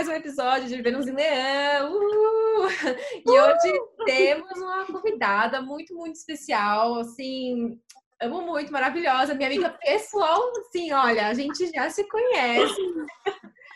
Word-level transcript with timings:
mais 0.00 0.08
um 0.08 0.14
episódio 0.14 0.66
de 0.66 0.80
Vênus 0.80 1.06
em 1.06 1.12
Leão. 1.12 2.00
E 3.26 3.30
hoje 3.30 3.80
temos 4.06 4.58
uma 4.58 4.86
convidada 4.86 5.60
muito, 5.60 5.94
muito 5.94 6.14
especial, 6.16 6.94
assim, 7.00 7.78
amo 8.18 8.40
muito, 8.40 8.72
maravilhosa, 8.72 9.34
minha 9.34 9.48
amiga 9.50 9.68
pessoal, 9.68 10.40
assim, 10.56 10.90
olha, 10.90 11.26
a 11.26 11.34
gente 11.34 11.70
já 11.70 11.90
se 11.90 12.08
conhece. 12.08 12.80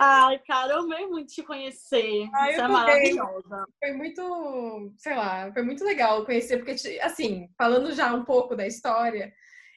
Ai, 0.00 0.38
cara, 0.46 0.72
eu 0.72 0.78
amei 0.78 1.06
muito 1.06 1.30
te 1.30 1.42
conhecer. 1.42 2.26
Ai, 2.34 2.54
Você 2.54 2.60
é 2.62 2.68
maravilhosa. 2.68 3.66
Foi 3.78 3.92
muito, 3.92 4.94
sei 4.96 5.14
lá, 5.14 5.52
foi 5.52 5.62
muito 5.62 5.84
legal 5.84 6.24
conhecer, 6.24 6.56
porque, 6.56 6.98
assim, 7.02 7.50
falando 7.58 7.92
já 7.92 8.14
um 8.14 8.24
pouco 8.24 8.56
da 8.56 8.66
história, 8.66 9.30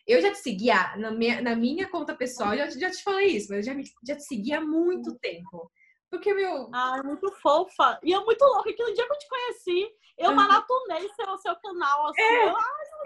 eu 0.07 0.21
já 0.21 0.31
te 0.31 0.37
seguia 0.37 0.95
na 0.95 1.11
minha, 1.11 1.41
na 1.41 1.57
minha 1.57 1.89
conta 1.89 2.15
pessoal, 2.15 2.55
já, 2.55 2.69
já 2.69 2.89
te 2.89 3.03
falei 3.03 3.35
isso, 3.35 3.47
mas 3.49 3.67
eu 3.67 3.73
já, 3.73 3.81
já 4.07 4.15
te 4.15 4.23
seguia 4.23 4.59
há 4.59 4.61
muito 4.61 5.13
tempo. 5.19 5.69
Porque, 6.09 6.33
meu. 6.33 6.69
Ah, 6.73 7.01
muito 7.03 7.29
fofa. 7.41 7.99
E 8.01 8.13
é 8.13 8.19
muito 8.19 8.41
louca. 8.41 8.69
Aquele 8.69 8.93
dia 8.93 9.05
que 9.05 9.13
eu 9.13 9.17
te 9.17 9.29
conheci, 9.29 9.91
eu 10.17 10.29
uhum. 10.29 10.35
maratonei 10.35 11.09
seu, 11.09 11.37
seu 11.37 11.55
canal. 11.57 12.07
Assim, 12.07 12.21
é, 12.21 12.49
eu, 12.49 12.55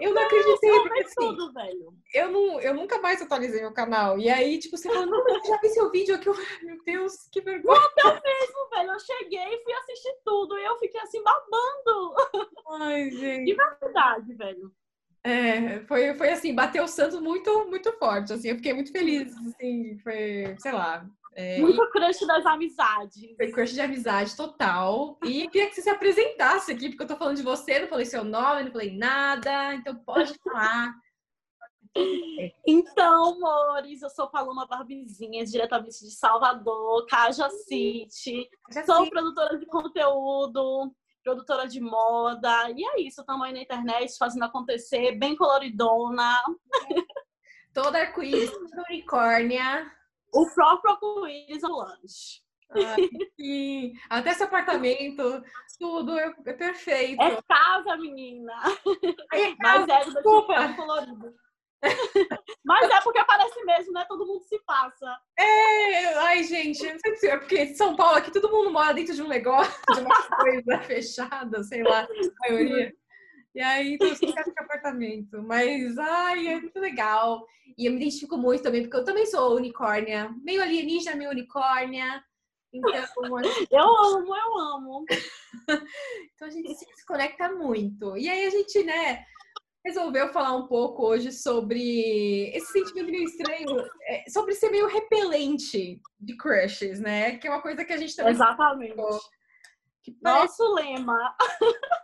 eu 0.00 0.14
não 0.14 0.22
acreditei. 0.22 0.70
Eu 0.70 0.82
porque, 0.82 1.00
assim, 1.00 1.14
tudo, 1.14 1.52
velho. 1.52 1.94
Eu, 2.14 2.30
não, 2.30 2.60
eu 2.60 2.74
nunca 2.74 3.00
mais 3.00 3.20
atualizei 3.20 3.60
meu 3.60 3.72
canal. 3.72 4.18
E 4.18 4.30
aí, 4.30 4.58
tipo, 4.58 4.76
você 4.76 4.88
falou, 4.88 5.06
não, 5.06 5.28
eu 5.28 5.44
já 5.44 5.58
vi 5.58 5.68
seu 5.70 5.90
vídeo 5.90 6.14
aqui. 6.14 6.28
Eu, 6.28 6.34
meu 6.62 6.82
Deus, 6.84 7.28
que 7.32 7.40
vergonha. 7.40 7.80
Não, 7.96 8.10
eu 8.10 8.22
mesmo, 8.22 8.68
velho. 8.70 8.92
Eu 8.92 9.00
cheguei 9.00 9.54
e 9.54 9.64
fui 9.64 9.72
assistir 9.72 10.14
tudo. 10.24 10.56
E 10.56 10.64
eu 10.64 10.78
fiquei 10.78 11.00
assim, 11.00 11.22
babando. 11.22 12.14
Ai, 12.82 13.10
gente. 13.10 13.46
De 13.46 13.54
verdade, 13.54 14.34
velho. 14.34 14.72
É, 15.24 15.80
foi, 15.86 16.14
foi 16.14 16.30
assim, 16.30 16.54
bateu 16.54 16.82
o 16.82 16.88
santo 16.88 17.20
muito, 17.20 17.64
muito 17.68 17.92
forte, 17.92 18.32
assim, 18.32 18.48
eu 18.48 18.56
fiquei 18.56 18.74
muito 18.74 18.90
feliz, 18.90 19.32
assim, 19.46 19.96
foi, 20.00 20.56
sei 20.58 20.72
lá. 20.72 21.08
É, 21.34 21.58
muito 21.58 21.82
e... 21.82 21.90
crush 21.90 22.26
das 22.26 22.44
amizades. 22.44 23.36
Foi 23.36 23.50
crush 23.50 23.72
de 23.72 23.80
amizade 23.80 24.36
total. 24.36 25.18
E 25.24 25.48
queria 25.48 25.68
que 25.68 25.74
você 25.74 25.82
se 25.82 25.90
apresentasse 25.90 26.72
aqui, 26.72 26.90
porque 26.90 27.02
eu 27.02 27.08
tô 27.08 27.16
falando 27.16 27.36
de 27.36 27.42
você, 27.42 27.78
não 27.78 27.88
falei 27.88 28.04
seu 28.04 28.24
nome, 28.24 28.64
não 28.64 28.72
falei 28.72 28.96
nada, 28.96 29.74
então 29.74 29.94
pode 29.96 30.34
falar. 30.42 30.94
Então, 32.66 33.34
amores, 33.34 34.00
eu 34.02 34.10
sou 34.10 34.30
Paloma 34.30 34.66
Barbizinha, 34.66 35.44
diretamente 35.44 36.00
de 36.00 36.10
Salvador, 36.10 37.06
Caja 37.06 37.48
City. 37.50 38.48
Sou 38.86 39.08
produtora 39.10 39.58
de 39.58 39.66
conteúdo, 39.66 40.94
produtora 41.22 41.66
de 41.66 41.80
moda. 41.80 42.70
E 42.70 42.84
é 42.84 43.00
isso, 43.00 43.20
estamos 43.20 43.46
aí 43.46 43.52
na 43.52 43.60
internet 43.60 44.16
fazendo 44.18 44.44
acontecer, 44.44 45.18
bem 45.18 45.36
coloridona. 45.36 46.42
Toda 47.74 47.98
arco-íris, 48.00 48.52
unicórnia. 48.88 49.90
O 50.32 50.46
próprio 50.54 50.92
arco-íris 50.92 51.62
ambulante. 51.62 52.42
Ai, 52.74 53.92
Até 54.08 54.30
esse 54.30 54.42
apartamento, 54.42 55.42
tudo 55.78 56.18
é, 56.18 56.34
é, 56.46 56.52
perfeito. 56.54 57.22
É 57.22 57.42
casa, 57.42 57.96
menina. 57.98 58.52
É 59.32 59.54
casa, 59.56 59.86
Mas 59.86 59.88
é 59.88 60.04
desculpa. 60.04 60.74
colorido. 60.74 61.34
Mas 62.64 62.88
é 62.90 63.00
porque 63.00 63.24
parece 63.24 63.64
mesmo, 63.64 63.92
né? 63.92 64.04
Todo 64.08 64.26
mundo 64.26 64.42
se 64.44 64.58
passa. 64.60 65.18
É, 65.36 66.14
ai, 66.14 66.44
gente, 66.44 66.80
não 66.90 66.98
sei 67.00 67.16
se 67.16 67.28
é 67.28 67.36
porque 67.36 67.58
em 67.58 67.74
São 67.74 67.96
Paulo 67.96 68.16
aqui 68.18 68.30
todo 68.30 68.50
mundo 68.50 68.70
mora 68.70 68.94
dentro 68.94 69.14
de 69.14 69.22
um 69.22 69.28
negócio, 69.28 69.74
de 69.92 70.00
uma 70.00 70.22
coisa 70.28 70.78
fechada, 70.86 71.62
sei 71.64 71.82
lá, 71.82 72.02
a 72.02 72.48
maioria. 72.48 72.94
E 73.54 73.60
aí, 73.60 73.94
então, 73.94 74.08
eu 74.08 74.16
ficar 74.16 74.46
no 74.46 74.52
apartamento. 74.58 75.42
Mas, 75.42 75.98
ai, 75.98 76.48
é 76.48 76.60
muito 76.60 76.78
legal. 76.80 77.46
E 77.76 77.86
eu 77.86 77.92
me 77.92 77.98
identifico 77.98 78.36
muito 78.36 78.62
também, 78.62 78.82
porque 78.82 78.96
eu 78.96 79.04
também 79.04 79.26
sou 79.26 79.56
unicórnia. 79.56 80.34
Meio 80.42 80.62
alienígena, 80.62 81.16
meio 81.16 81.30
unicórnia. 81.30 82.22
Então, 82.72 82.90
eu 83.70 83.84
amo, 83.84 84.34
eu 84.34 84.58
amo. 84.58 85.04
então 86.34 86.48
a 86.48 86.50
gente 86.50 86.74
se 86.74 87.06
conecta 87.06 87.52
muito. 87.52 88.16
E 88.16 88.28
aí 88.28 88.46
a 88.46 88.50
gente, 88.50 88.82
né, 88.82 89.24
resolveu 89.84 90.28
falar 90.28 90.56
um 90.56 90.66
pouco 90.66 91.06
hoje 91.06 91.32
sobre 91.32 92.50
esse 92.54 92.72
sentimento 92.72 93.10
meio 93.10 93.24
estranho, 93.24 93.84
é, 94.06 94.24
sobre 94.30 94.54
ser 94.54 94.70
meio 94.70 94.86
repelente 94.86 96.00
de 96.18 96.36
crushes, 96.36 97.00
né? 97.00 97.36
Que 97.36 97.48
é 97.48 97.50
uma 97.50 97.62
coisa 97.62 97.84
que 97.84 97.92
a 97.92 97.96
gente 97.96 98.14
também. 98.14 98.32
Exatamente. 98.32 98.94
Que 100.02 100.10
parece... 100.12 100.60
Nosso 100.60 100.74
lema. 100.74 101.36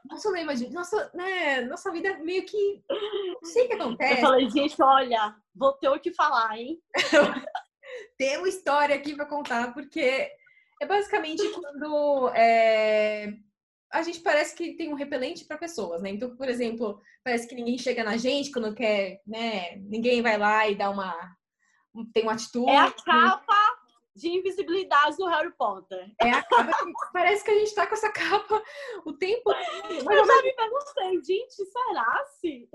Nosso 0.04 0.30
lema 0.30 0.54
de 0.54 0.70
nossa, 0.70 1.10
né, 1.14 1.62
nossa 1.62 1.90
vida 1.90 2.16
meio 2.18 2.46
que. 2.46 2.82
Não 2.88 3.50
sei 3.50 3.64
o 3.64 3.68
que 3.68 3.74
acontece. 3.74 4.14
Eu 4.14 4.20
falei, 4.20 4.50
gente, 4.50 4.80
olha, 4.80 5.36
vou 5.54 5.72
ter 5.72 5.88
o 5.88 5.98
que 5.98 6.12
falar, 6.12 6.56
hein? 6.56 6.80
Tem 8.16 8.36
uma 8.38 8.48
história 8.48 8.94
aqui 8.94 9.14
para 9.14 9.26
contar, 9.26 9.72
porque 9.74 10.30
é 10.80 10.86
basicamente 10.86 11.42
quando 11.50 12.28
é, 12.34 13.34
a 13.92 14.02
gente 14.02 14.20
parece 14.20 14.54
que 14.54 14.76
tem 14.76 14.92
um 14.92 14.96
repelente 14.96 15.44
para 15.44 15.58
pessoas, 15.58 16.02
né? 16.02 16.10
Então, 16.10 16.36
por 16.36 16.48
exemplo, 16.48 17.00
parece 17.24 17.48
que 17.48 17.54
ninguém 17.54 17.78
chega 17.78 18.04
na 18.04 18.16
gente 18.16 18.52
quando 18.52 18.74
quer, 18.74 19.20
né? 19.26 19.76
Ninguém 19.76 20.22
vai 20.22 20.36
lá 20.36 20.68
e 20.68 20.76
dá 20.76 20.90
uma 20.90 21.36
tem 22.12 22.22
uma 22.22 22.32
atitude. 22.32 22.70
É 22.70 22.76
a 22.76 22.92
capa 22.92 23.67
de 24.18 24.28
invisibilidade 24.28 25.16
do 25.16 25.26
Harry 25.26 25.52
Potter. 25.56 26.12
É 26.20 26.30
a 26.30 26.42
capa 26.42 26.84
que 26.84 26.92
parece 27.12 27.44
que 27.44 27.50
a 27.50 27.58
gente 27.58 27.74
tá 27.74 27.86
com 27.86 27.94
essa 27.94 28.10
capa 28.10 28.62
o 29.04 29.12
tempo. 29.12 29.50
Mas 30.04 30.18
eu 30.18 30.26
já 30.26 30.42
me 30.42 30.52
perguntei, 30.54 31.24
gente, 31.24 31.54
será 31.54 32.24
se? 32.38 32.68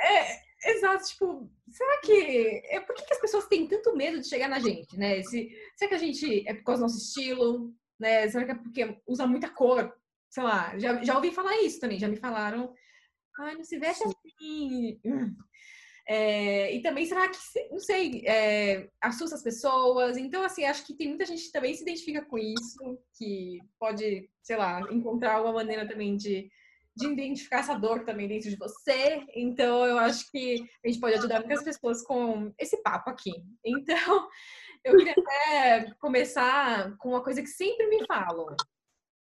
É, 0.00 0.70
exato, 0.70 1.04
tipo, 1.04 1.50
será 1.70 2.00
que. 2.00 2.62
É, 2.66 2.80
por 2.80 2.94
que, 2.94 3.04
que 3.04 3.14
as 3.14 3.20
pessoas 3.20 3.46
têm 3.46 3.66
tanto 3.66 3.96
medo 3.96 4.20
de 4.20 4.28
chegar 4.28 4.48
na 4.48 4.58
gente, 4.58 4.96
né? 4.96 5.22
Se, 5.22 5.50
será 5.76 5.88
que 5.88 5.94
a 5.94 5.98
gente 5.98 6.48
é 6.48 6.54
por 6.54 6.64
causa 6.64 6.80
do 6.80 6.84
nosso 6.84 6.98
estilo? 6.98 7.72
Né? 7.98 8.28
Será 8.28 8.44
que 8.44 8.52
é 8.52 8.54
porque 8.54 9.00
usa 9.06 9.26
muita 9.26 9.48
cor? 9.48 9.92
sei 10.32 10.42
lá, 10.42 10.78
já, 10.78 11.04
já 11.04 11.14
ouvi 11.14 11.30
falar 11.30 11.60
isso 11.60 11.78
também, 11.78 11.98
já 11.98 12.08
me 12.08 12.16
falaram, 12.16 12.72
ai, 13.38 13.54
não 13.54 13.64
se 13.64 13.78
veste 13.78 14.02
assim. 14.04 14.98
É, 16.14 16.70
e 16.74 16.82
também, 16.82 17.06
será 17.06 17.26
que, 17.26 17.38
não 17.70 17.78
sei, 17.78 18.22
é, 18.26 18.86
assusta 19.00 19.34
as 19.34 19.42
pessoas? 19.42 20.18
Então, 20.18 20.44
assim, 20.44 20.62
acho 20.62 20.84
que 20.84 20.94
tem 20.94 21.08
muita 21.08 21.24
gente 21.24 21.44
que 21.44 21.52
também 21.52 21.72
se 21.72 21.80
identifica 21.80 22.22
com 22.22 22.36
isso, 22.36 22.98
que 23.16 23.58
pode, 23.80 24.28
sei 24.42 24.56
lá, 24.56 24.82
encontrar 24.90 25.40
uma 25.40 25.54
maneira 25.54 25.88
também 25.88 26.14
de, 26.14 26.50
de 26.94 27.06
identificar 27.06 27.60
essa 27.60 27.78
dor 27.78 28.04
também 28.04 28.28
dentro 28.28 28.50
de 28.50 28.56
você. 28.56 29.24
Então, 29.34 29.86
eu 29.86 29.96
acho 29.96 30.30
que 30.30 30.62
a 30.84 30.88
gente 30.88 31.00
pode 31.00 31.14
ajudar 31.14 31.40
muitas 31.40 31.64
pessoas 31.64 32.04
com 32.04 32.52
esse 32.58 32.76
papo 32.82 33.08
aqui. 33.08 33.32
Então, 33.64 34.28
eu 34.84 34.94
queria 34.98 35.14
até 35.16 35.94
começar 35.98 36.94
com 36.98 37.08
uma 37.08 37.24
coisa 37.24 37.40
que 37.40 37.48
sempre 37.48 37.86
me 37.86 38.06
falam, 38.06 38.54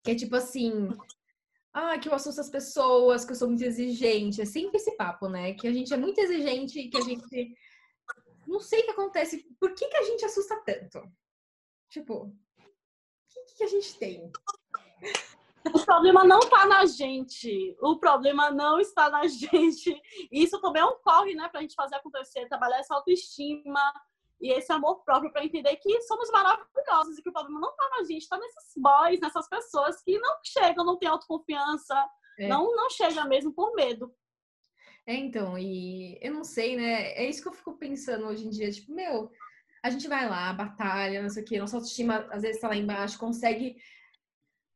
que 0.03 0.11
é 0.11 0.15
tipo 0.15 0.35
assim, 0.35 0.89
ah, 1.77 1.99
que 1.99 2.07
eu 2.07 2.13
assusto 2.13 2.39
as 2.39 2.49
pessoas, 2.49 3.25
que 3.25 3.33
eu 3.33 3.35
sou 3.35 3.49
muito 3.49 3.65
exigente. 3.65 4.41
É 4.41 4.45
sempre 4.45 4.77
esse 4.77 4.95
papo, 4.95 5.27
né? 5.27 5.53
Que 5.55 5.67
a 5.67 5.73
gente 5.73 5.93
é 5.93 5.97
muito 5.97 6.17
exigente, 6.17 6.87
que 6.87 6.97
a 6.97 7.01
gente. 7.01 7.53
Não 8.47 8.61
sei 8.61 8.79
o 8.79 8.85
que 8.85 8.91
acontece. 8.91 9.45
Por 9.59 9.75
que, 9.75 9.85
que 9.85 9.97
a 9.97 10.03
gente 10.03 10.23
assusta 10.23 10.55
tanto? 10.65 11.05
Tipo, 11.89 12.27
o 12.27 12.33
que, 13.27 13.55
que 13.57 13.63
a 13.65 13.67
gente 13.67 13.99
tem? 13.99 14.31
O 15.73 15.85
problema 15.85 16.23
não 16.23 16.39
está 16.39 16.65
na 16.65 16.85
gente. 16.85 17.75
O 17.81 17.99
problema 17.99 18.49
não 18.51 18.79
está 18.79 19.09
na 19.09 19.27
gente. 19.27 20.01
Isso 20.31 20.61
também 20.61 20.81
é 20.81 20.85
um 20.85 20.97
corre, 20.99 21.35
né, 21.35 21.49
pra 21.49 21.59
gente 21.59 21.75
fazer 21.75 21.95
acontecer, 21.95 22.47
trabalhar 22.47 22.79
essa 22.79 22.95
autoestima, 22.95 23.81
e 24.41 24.51
esse 24.51 24.71
amor 24.71 25.03
próprio 25.03 25.31
para 25.31 25.45
entender 25.45 25.75
que 25.77 26.01
somos 26.03 26.29
maravilhosos 26.31 27.17
e 27.17 27.21
que 27.21 27.29
o 27.29 27.33
problema 27.33 27.59
não 27.59 27.69
está 27.69 27.89
na 27.89 28.03
gente, 28.03 28.21
está 28.21 28.37
nesses 28.37 28.73
boys, 28.75 29.19
nessas 29.19 29.47
pessoas 29.47 30.01
que 30.03 30.19
não 30.19 30.37
chegam, 30.43 30.85
não 30.85 30.97
têm 30.97 31.09
autoconfiança, 31.09 31.95
é. 32.39 32.47
não, 32.47 32.75
não 32.75 32.89
chega 32.89 33.25
mesmo 33.25 33.53
por 33.53 33.73
medo. 33.75 34.13
É, 35.07 35.15
então, 35.15 35.57
e 35.57 36.17
eu 36.21 36.33
não 36.33 36.43
sei, 36.43 36.75
né? 36.75 37.13
É 37.13 37.29
isso 37.29 37.41
que 37.41 37.47
eu 37.47 37.53
fico 37.53 37.77
pensando 37.77 38.25
hoje 38.25 38.45
em 38.45 38.49
dia, 38.49 38.71
tipo, 38.71 38.93
meu, 38.93 39.31
a 39.83 39.89
gente 39.89 40.07
vai 40.07 40.27
lá, 40.27 40.51
batalha, 40.51 41.21
não 41.21 41.29
sei 41.29 41.43
o 41.43 41.45
quê, 41.45 41.59
nossa 41.59 41.77
autoestima 41.77 42.27
às 42.31 42.41
vezes 42.41 42.59
tá 42.59 42.67
lá 42.67 42.75
embaixo, 42.75 43.19
consegue 43.19 43.77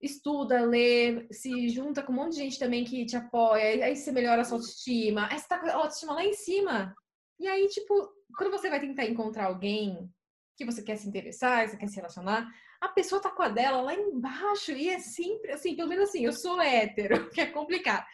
estuda, 0.01 0.62
lê, 0.62 1.27
se 1.31 1.67
junta 1.69 2.01
com 2.01 2.13
um 2.13 2.15
monte 2.15 2.33
de 2.33 2.38
gente 2.38 2.59
também 2.59 2.85
que 2.85 3.05
te 3.05 3.17
apoia, 3.17 3.85
aí 3.85 3.95
você 3.95 4.12
melhora 4.12 4.41
a 4.41 4.45
sua 4.45 4.57
autoestima, 4.57 5.27
aí 5.29 5.38
você 5.38 5.47
tá 5.47 5.59
com 5.59 5.67
a 5.67 5.73
autoestima 5.73 6.13
lá 6.13 6.23
em 6.23 6.33
cima. 6.33 6.95
E 7.39 7.47
aí, 7.47 7.67
tipo, 7.67 8.09
quando 8.37 8.51
você 8.51 8.69
vai 8.69 8.79
tentar 8.79 9.05
encontrar 9.05 9.45
alguém 9.45 10.09
que 10.57 10.65
você 10.65 10.83
quer 10.83 10.97
se 10.97 11.07
interessar, 11.07 11.63
que 11.63 11.71
você 11.71 11.77
quer 11.77 11.87
se 11.87 11.95
relacionar, 11.95 12.47
a 12.81 12.89
pessoa 12.89 13.21
tá 13.21 13.29
com 13.29 13.43
a 13.43 13.49
dela 13.49 13.81
lá 13.81 13.93
embaixo 13.93 14.71
e 14.71 14.89
é 14.89 14.99
sempre 14.99 15.51
assim, 15.51 15.75
pelo 15.75 15.89
menos 15.89 16.09
assim, 16.09 16.25
eu 16.25 16.33
sou 16.33 16.61
hétero, 16.61 17.29
que 17.31 17.41
é 17.41 17.45
complicado. 17.45 18.05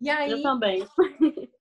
E 0.00 0.08
aí, 0.08 0.30
eu 0.30 0.42
também. 0.42 0.82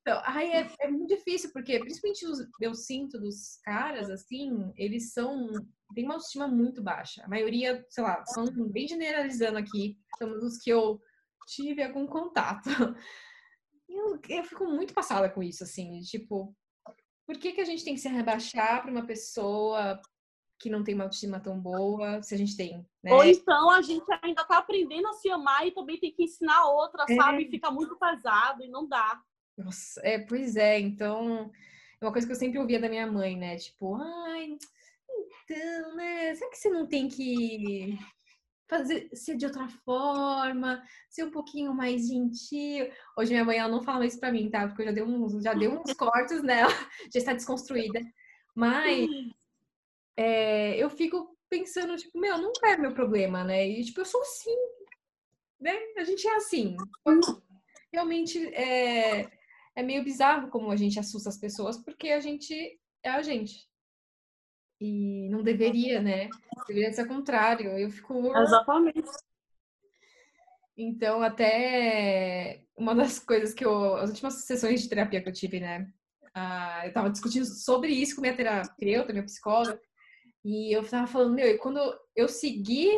Então, 0.01 0.21
aí 0.25 0.49
é, 0.51 0.71
é, 0.79 0.89
muito 0.89 1.13
difícil, 1.13 1.51
porque 1.51 1.77
principalmente 1.77 2.25
os, 2.25 2.39
eu 2.61 2.73
sinto 2.73 3.19
dos 3.19 3.57
caras, 3.63 4.09
assim, 4.09 4.71
eles 4.77 5.11
são. 5.11 5.51
tem 5.93 6.05
uma 6.05 6.15
autoestima 6.15 6.47
muito 6.47 6.81
baixa. 6.81 7.21
A 7.23 7.27
maioria, 7.27 7.85
sei 7.89 8.03
lá, 8.03 8.23
são 8.25 8.45
bem 8.69 8.87
generalizando 8.87 9.57
aqui, 9.57 9.97
são 10.17 10.39
dos 10.39 10.57
que 10.57 10.69
eu 10.69 10.99
tive 11.47 11.83
algum 11.83 12.07
contato. 12.07 12.69
Eu, 13.91 14.19
eu 14.29 14.43
fico 14.43 14.65
muito 14.65 14.93
passada 14.93 15.27
com 15.31 15.41
isso, 15.41 15.63
assim, 15.63 15.99
tipo, 16.01 16.55
por 17.29 17.37
que, 17.37 17.51
que 17.51 17.61
a 17.61 17.65
gente 17.65 17.83
tem 17.83 17.93
que 17.93 17.99
se 17.99 18.09
rebaixar 18.09 18.81
para 18.81 18.89
uma 18.89 19.05
pessoa 19.05 20.01
que 20.57 20.67
não 20.67 20.83
tem 20.83 20.95
uma 20.95 21.03
autoestima 21.03 21.39
tão 21.39 21.59
boa, 21.59 22.23
se 22.23 22.33
a 22.33 22.37
gente 22.39 22.57
tem, 22.57 22.83
né? 23.03 23.13
Ou 23.13 23.23
então 23.23 23.69
a 23.69 23.83
gente 23.83 24.03
ainda 24.23 24.43
tá 24.43 24.57
aprendendo 24.57 25.07
a 25.07 25.13
se 25.13 25.29
amar 25.29 25.67
e 25.67 25.71
também 25.71 25.99
tem 25.99 26.11
que 26.11 26.23
ensinar 26.23 26.65
outra, 26.65 27.05
É. 27.07 27.15
sabe? 27.15 27.47
Fica 27.47 27.69
muito 27.69 27.95
pesado 27.99 28.63
e 28.63 28.67
não 28.67 28.87
dá. 28.87 29.21
Nossa, 29.55 30.01
é, 30.03 30.17
pois 30.17 30.55
é, 30.55 30.79
então, 30.79 31.51
é 32.01 32.05
uma 32.05 32.11
coisa 32.11 32.25
que 32.25 32.33
eu 32.33 32.37
sempre 32.37 32.57
ouvia 32.57 32.79
da 32.79 32.89
minha 32.89 33.05
mãe, 33.05 33.37
né? 33.37 33.57
Tipo, 33.57 33.93
ai, 33.93 34.57
então, 35.43 35.95
né? 35.95 36.33
Será 36.33 36.49
que 36.49 36.57
você 36.57 36.69
não 36.71 36.87
tem 36.87 37.07
que 37.07 37.95
fazer 38.69 39.09
ser 39.13 39.35
de 39.35 39.45
outra 39.45 39.67
forma, 39.67 40.81
ser 41.09 41.23
um 41.23 41.31
pouquinho 41.31 41.73
mais 41.73 42.07
gentil? 42.07 42.89
Hoje 43.17 43.31
minha 43.31 43.43
mãe 43.43 43.57
ela 43.57 43.69
não 43.69 43.81
fala 43.81 44.05
isso 44.05 44.19
pra 44.19 44.31
mim, 44.31 44.49
tá? 44.49 44.67
Porque 44.67 44.83
eu 44.83 44.85
já 44.85 44.91
dei 44.91 45.03
uns, 45.03 45.43
já 45.43 45.53
dei 45.53 45.67
uns 45.67 45.91
cortes 45.97 46.43
nela, 46.43 46.69
já 47.11 47.19
está 47.19 47.33
desconstruída. 47.33 47.99
Mas 48.55 49.09
é, 50.15 50.77
eu 50.77 50.89
fico 50.89 51.35
pensando, 51.49 51.97
tipo, 51.97 52.19
meu, 52.19 52.37
não 52.37 52.51
é 52.63 52.77
meu 52.77 52.93
problema, 52.93 53.43
né? 53.43 53.67
E 53.67 53.83
tipo, 53.83 54.01
eu 54.01 54.05
sou 54.05 54.21
assim, 54.21 54.55
né? 55.59 55.73
A 55.97 56.03
gente 56.03 56.27
é 56.27 56.35
assim. 56.35 56.77
Realmente 57.91 58.53
é, 58.53 59.31
é 59.75 59.83
meio 59.83 60.03
bizarro 60.03 60.49
como 60.49 60.71
a 60.71 60.75
gente 60.75 60.99
assusta 60.99 61.29
as 61.29 61.39
pessoas, 61.39 61.77
porque 61.77 62.09
a 62.09 62.19
gente 62.19 62.79
é 63.03 63.09
a 63.09 63.21
gente. 63.23 63.67
E 64.79 65.27
não 65.29 65.43
deveria, 65.43 66.01
né? 66.01 66.29
Deveria 66.67 66.93
ser 66.93 67.03
o 67.03 67.07
contrário. 67.07 67.77
Eu 67.77 67.89
fico. 67.91 68.35
Exatamente. 68.37 69.03
Então, 70.77 71.21
até 71.21 72.63
uma 72.77 72.95
das 72.95 73.19
coisas 73.19 73.53
que 73.53 73.65
eu. 73.65 73.95
As 73.95 74.09
últimas 74.09 74.45
sessões 74.45 74.81
de 74.81 74.89
terapia 74.89 75.21
que 75.21 75.27
eu 75.27 75.33
tive, 75.33 75.59
né? 75.59 75.91
Ah, 76.33 76.83
eu 76.85 76.93
tava 76.93 77.09
discutindo 77.09 77.45
sobre 77.45 77.91
isso 77.91 78.15
com 78.15 78.21
minha 78.21 78.35
terapeuta, 78.35 79.11
minha 79.11 79.25
psicóloga. 79.25 79.79
E 80.43 80.73
eu 80.73 80.87
tava 80.87 81.07
falando, 81.07 81.33
meu, 81.33 81.47
e 81.47 81.57
quando 81.57 81.79
eu 82.15 82.29
segui 82.29 82.89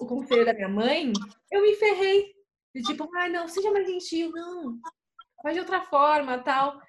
o 0.00 0.06
conselho 0.06 0.44
da 0.44 0.52
minha 0.52 0.68
mãe, 0.68 1.12
eu 1.50 1.62
me 1.62 1.76
ferrei. 1.76 2.34
De 2.74 2.82
tipo, 2.82 3.08
ai, 3.16 3.28
não, 3.28 3.46
seja 3.46 3.70
mais 3.70 3.86
gentil, 3.86 4.30
não. 4.32 4.78
Faz 5.42 5.54
de 5.54 5.60
outra 5.60 5.82
forma, 5.82 6.38
tal. 6.38 6.80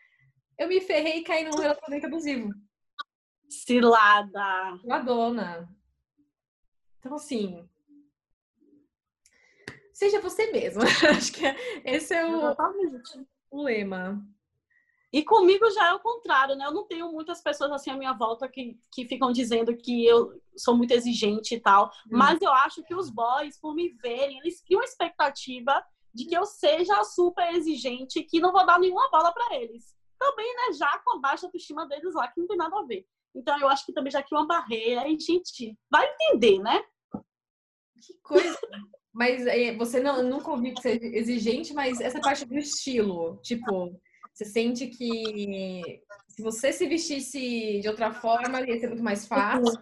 Eu 0.57 0.67
me 0.67 0.81
ferrei 0.81 1.19
e 1.19 1.23
caí 1.23 1.43
num 1.43 1.57
relacionamento 1.57 2.07
abusivo. 2.07 2.49
Cilada. 3.51 4.79
Uma 4.81 4.99
dona. 4.99 5.69
Então, 6.99 7.15
assim. 7.15 7.67
Seja 9.93 10.21
você 10.21 10.51
mesma. 10.51 10.83
Acho 11.11 11.33
que 11.33 11.45
esse 11.83 12.13
é 12.13 12.25
o, 12.25 12.55
o 13.51 13.61
lema. 13.61 14.25
E 15.11 15.21
comigo 15.23 15.69
já 15.71 15.89
é 15.89 15.93
o 15.93 15.99
contrário, 15.99 16.55
né? 16.55 16.65
Eu 16.65 16.73
não 16.73 16.87
tenho 16.87 17.11
muitas 17.11 17.41
pessoas 17.41 17.69
assim 17.73 17.91
à 17.91 17.97
minha 17.97 18.13
volta 18.13 18.47
que, 18.47 18.79
que 18.89 19.05
ficam 19.05 19.33
dizendo 19.33 19.75
que 19.75 20.05
eu 20.05 20.41
sou 20.55 20.77
muito 20.77 20.91
exigente 20.91 21.55
e 21.55 21.59
tal. 21.59 21.87
Hum. 22.07 22.11
Mas 22.17 22.41
eu 22.41 22.53
acho 22.53 22.81
que 22.83 22.95
os 22.95 23.09
boys, 23.09 23.59
por 23.59 23.75
me 23.75 23.89
verem, 23.89 24.39
eles 24.39 24.61
criam 24.61 24.79
a 24.79 24.85
expectativa 24.85 25.83
de 26.13 26.25
que 26.25 26.35
eu 26.35 26.45
seja 26.45 27.03
super 27.03 27.53
exigente, 27.53 28.23
que 28.23 28.39
não 28.39 28.53
vou 28.53 28.65
dar 28.65 28.79
nenhuma 28.79 29.09
bola 29.11 29.33
pra 29.33 29.55
eles. 29.57 29.93
Também, 30.17 30.55
né? 30.55 30.73
Já 30.73 30.99
com 30.99 31.17
a 31.17 31.19
baixa 31.19 31.45
autoestima 31.45 31.85
deles 31.85 32.13
lá, 32.13 32.29
que 32.29 32.39
não 32.39 32.47
tem 32.47 32.57
nada 32.57 32.79
a 32.79 32.83
ver. 32.83 33.05
Então 33.35 33.59
eu 33.59 33.67
acho 33.69 33.85
que 33.85 33.93
também 33.93 34.11
já 34.11 34.21
cria 34.21 34.39
uma 34.39 34.47
barreira 34.47 35.07
e, 35.07 35.19
gente, 35.19 35.77
vai 35.89 36.05
entender, 36.13 36.59
né? 36.59 36.81
Que 38.01 38.13
coisa. 38.21 38.57
Mas 39.13 39.45
é, 39.45 39.75
você 39.75 39.99
não, 39.99 40.23
nunca 40.23 40.51
ouviu 40.51 40.73
que 40.73 40.81
ser 40.81 41.03
exigente, 41.03 41.73
mas 41.73 41.99
essa 41.99 42.19
parte 42.19 42.45
do 42.45 42.57
estilo, 42.57 43.39
tipo, 43.43 43.99
você 44.33 44.45
sente 44.45 44.87
que 44.87 46.01
se 46.29 46.41
você 46.41 46.71
se 46.71 46.87
vestisse 46.87 47.79
de 47.81 47.87
outra 47.89 48.13
forma, 48.13 48.61
ia 48.61 48.79
ser 48.79 48.87
muito 48.87 49.03
mais 49.03 49.27
fácil. 49.27 49.79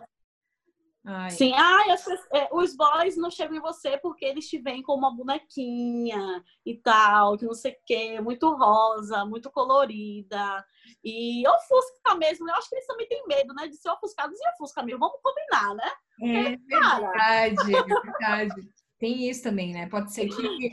Ai, 1.12 1.32
Sim, 1.32 1.54
ai, 1.56 1.90
as 1.90 2.04
pe- 2.06 2.20
é, 2.38 2.48
os 2.52 2.76
boys 2.76 3.18
não 3.18 3.32
chegam 3.32 3.58
em 3.58 3.60
você 3.60 3.98
porque 3.98 4.24
eles 4.24 4.48
te 4.48 4.60
veem 4.60 4.84
com 4.84 4.94
uma 4.94 5.10
bonequinha 5.16 6.44
e 6.64 6.76
tal, 6.78 7.36
que 7.36 7.46
não 7.46 7.56
sei 7.56 7.72
o 7.72 7.76
quê, 7.84 8.22
muito 8.22 8.48
rosa, 8.56 9.26
muito 9.26 9.50
colorida. 9.50 10.64
E 11.04 11.44
ofusca 11.48 12.14
mesmo, 12.16 12.48
eu 12.48 12.54
acho 12.54 12.70
que 12.70 12.76
eles 12.76 12.86
também 12.86 13.08
têm 13.08 13.26
medo, 13.26 13.56
né, 13.56 13.68
de 13.68 13.76
ser 13.78 13.90
ofuscados 13.90 14.40
e 14.40 14.50
ofusca 14.52 14.84
mesmo. 14.84 15.00
Vamos 15.00 15.20
combinar, 15.24 15.74
né? 15.74 15.92
é 16.22 16.58
verdade, 16.58 17.76
é 17.76 17.84
verdade. 17.84 18.70
Tem 19.00 19.28
isso 19.30 19.42
também, 19.42 19.74
né? 19.74 19.88
Pode 19.90 20.14
ser 20.14 20.28
que, 20.28 20.72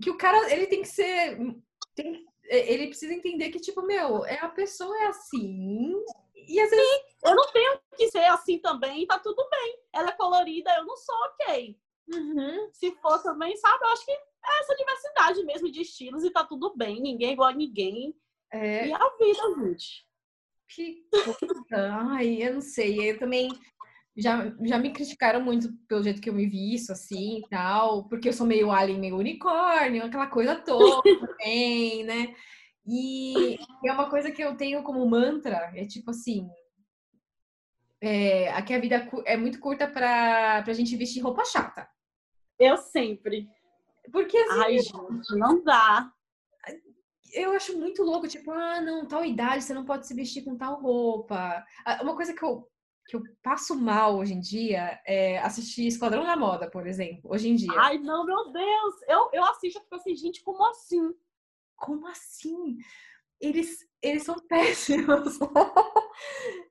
que 0.00 0.10
o 0.10 0.16
cara, 0.16 0.52
ele 0.52 0.66
tem 0.68 0.82
que 0.82 0.88
ser... 0.88 1.38
tem- 1.96 2.24
ele 2.44 2.88
precisa 2.88 3.14
entender 3.14 3.50
que, 3.50 3.60
tipo, 3.60 3.80
meu, 3.82 4.24
é, 4.26 4.38
a 4.40 4.48
pessoa 4.48 4.96
é 5.04 5.06
assim, 5.06 5.92
e 6.48 6.60
às 6.60 6.70
vezes 6.70 7.00
Eu 7.24 7.34
não 7.34 7.52
tenho 7.52 7.80
que 7.96 8.08
ser 8.10 8.24
assim 8.24 8.58
também, 8.58 9.06
tá 9.06 9.18
tudo 9.18 9.46
bem. 9.50 9.78
Ela 9.92 10.08
é 10.08 10.12
colorida, 10.12 10.74
eu 10.76 10.86
não 10.86 10.96
sou 10.96 11.14
ok. 11.14 11.76
Uhum. 12.12 12.70
Se 12.72 12.90
for 12.96 13.22
também, 13.22 13.56
sabe, 13.56 13.84
eu 13.84 13.88
acho 13.88 14.04
que 14.04 14.10
é 14.12 14.60
essa 14.60 14.74
diversidade 14.74 15.44
mesmo 15.44 15.70
de 15.70 15.82
estilos 15.82 16.24
e 16.24 16.30
tá 16.30 16.44
tudo 16.44 16.74
bem. 16.76 17.00
Ninguém 17.00 17.30
é 17.30 17.32
igual 17.32 17.50
a 17.50 17.54
ninguém. 17.54 18.14
É, 18.52 18.88
E 18.88 18.92
a 18.92 19.10
vida, 19.18 19.62
gente. 19.62 20.06
Que 20.68 21.04
coisa. 21.12 21.92
Ai, 22.12 22.42
eu 22.42 22.54
não 22.54 22.60
sei. 22.60 23.10
Eu 23.10 23.18
também 23.18 23.48
já, 24.16 24.52
já 24.62 24.78
me 24.78 24.92
criticaram 24.92 25.40
muito 25.40 25.68
pelo 25.88 26.02
jeito 26.02 26.20
que 26.20 26.30
eu 26.30 26.34
me 26.34 26.46
visto, 26.46 26.90
assim 26.90 27.38
e 27.38 27.48
tal, 27.48 28.08
porque 28.08 28.28
eu 28.28 28.32
sou 28.32 28.46
meio 28.46 28.70
alien, 28.70 28.98
meio 28.98 29.16
unicórnio, 29.16 30.04
aquela 30.04 30.26
coisa 30.26 30.56
toda 30.56 31.02
também, 31.02 32.04
né? 32.04 32.34
E 32.86 33.58
é 33.84 33.92
uma 33.92 34.08
coisa 34.08 34.30
que 34.30 34.42
eu 34.42 34.56
tenho 34.56 34.82
como 34.82 35.08
mantra, 35.08 35.70
é 35.74 35.84
tipo 35.86 36.10
assim. 36.10 36.48
É, 38.00 38.50
aqui 38.52 38.72
a 38.72 38.78
vida 38.80 39.08
é 39.26 39.36
muito 39.36 39.60
curta 39.60 39.86
pra, 39.86 40.62
pra 40.62 40.72
gente 40.72 40.96
vestir 40.96 41.22
roupa 41.22 41.44
chata. 41.44 41.88
Eu 42.58 42.76
sempre. 42.76 43.48
Porque 44.10 44.36
assim, 44.36 44.60
Ai, 44.60 44.78
gente, 44.78 45.36
não 45.36 45.62
dá. 45.62 46.10
eu 47.34 47.52
acho 47.52 47.78
muito 47.78 48.02
louco, 48.02 48.26
tipo, 48.26 48.50
ah, 48.50 48.80
não, 48.80 49.06
tal 49.06 49.24
idade 49.24 49.62
você 49.64 49.74
não 49.74 49.84
pode 49.84 50.06
se 50.06 50.14
vestir 50.14 50.44
com 50.44 50.56
tal 50.56 50.80
roupa. 50.80 51.64
Ah, 51.84 52.02
Uma 52.02 52.16
coisa 52.16 52.32
que 52.34 52.42
eu, 52.42 52.66
que 53.06 53.16
eu 53.16 53.22
passo 53.42 53.78
mal 53.78 54.16
hoje 54.16 54.32
em 54.34 54.40
dia 54.40 54.98
é 55.06 55.38
assistir 55.38 55.86
Esquadrão 55.86 56.24
da 56.24 56.36
Moda, 56.36 56.70
por 56.70 56.86
exemplo, 56.86 57.30
hoje 57.30 57.50
em 57.50 57.54
dia. 57.54 57.72
Ai, 57.78 57.98
não, 57.98 58.24
meu 58.24 58.50
Deus. 58.50 58.94
Eu, 59.06 59.28
eu 59.32 59.44
assisto 59.44 59.78
e 59.78 59.82
fico 59.82 59.94
assim, 59.94 60.16
gente, 60.16 60.42
como 60.42 60.64
assim? 60.70 61.14
Como 61.80 62.06
assim? 62.06 62.76
Eles, 63.40 63.88
eles 64.02 64.22
são 64.22 64.36
péssimos. 64.46 65.38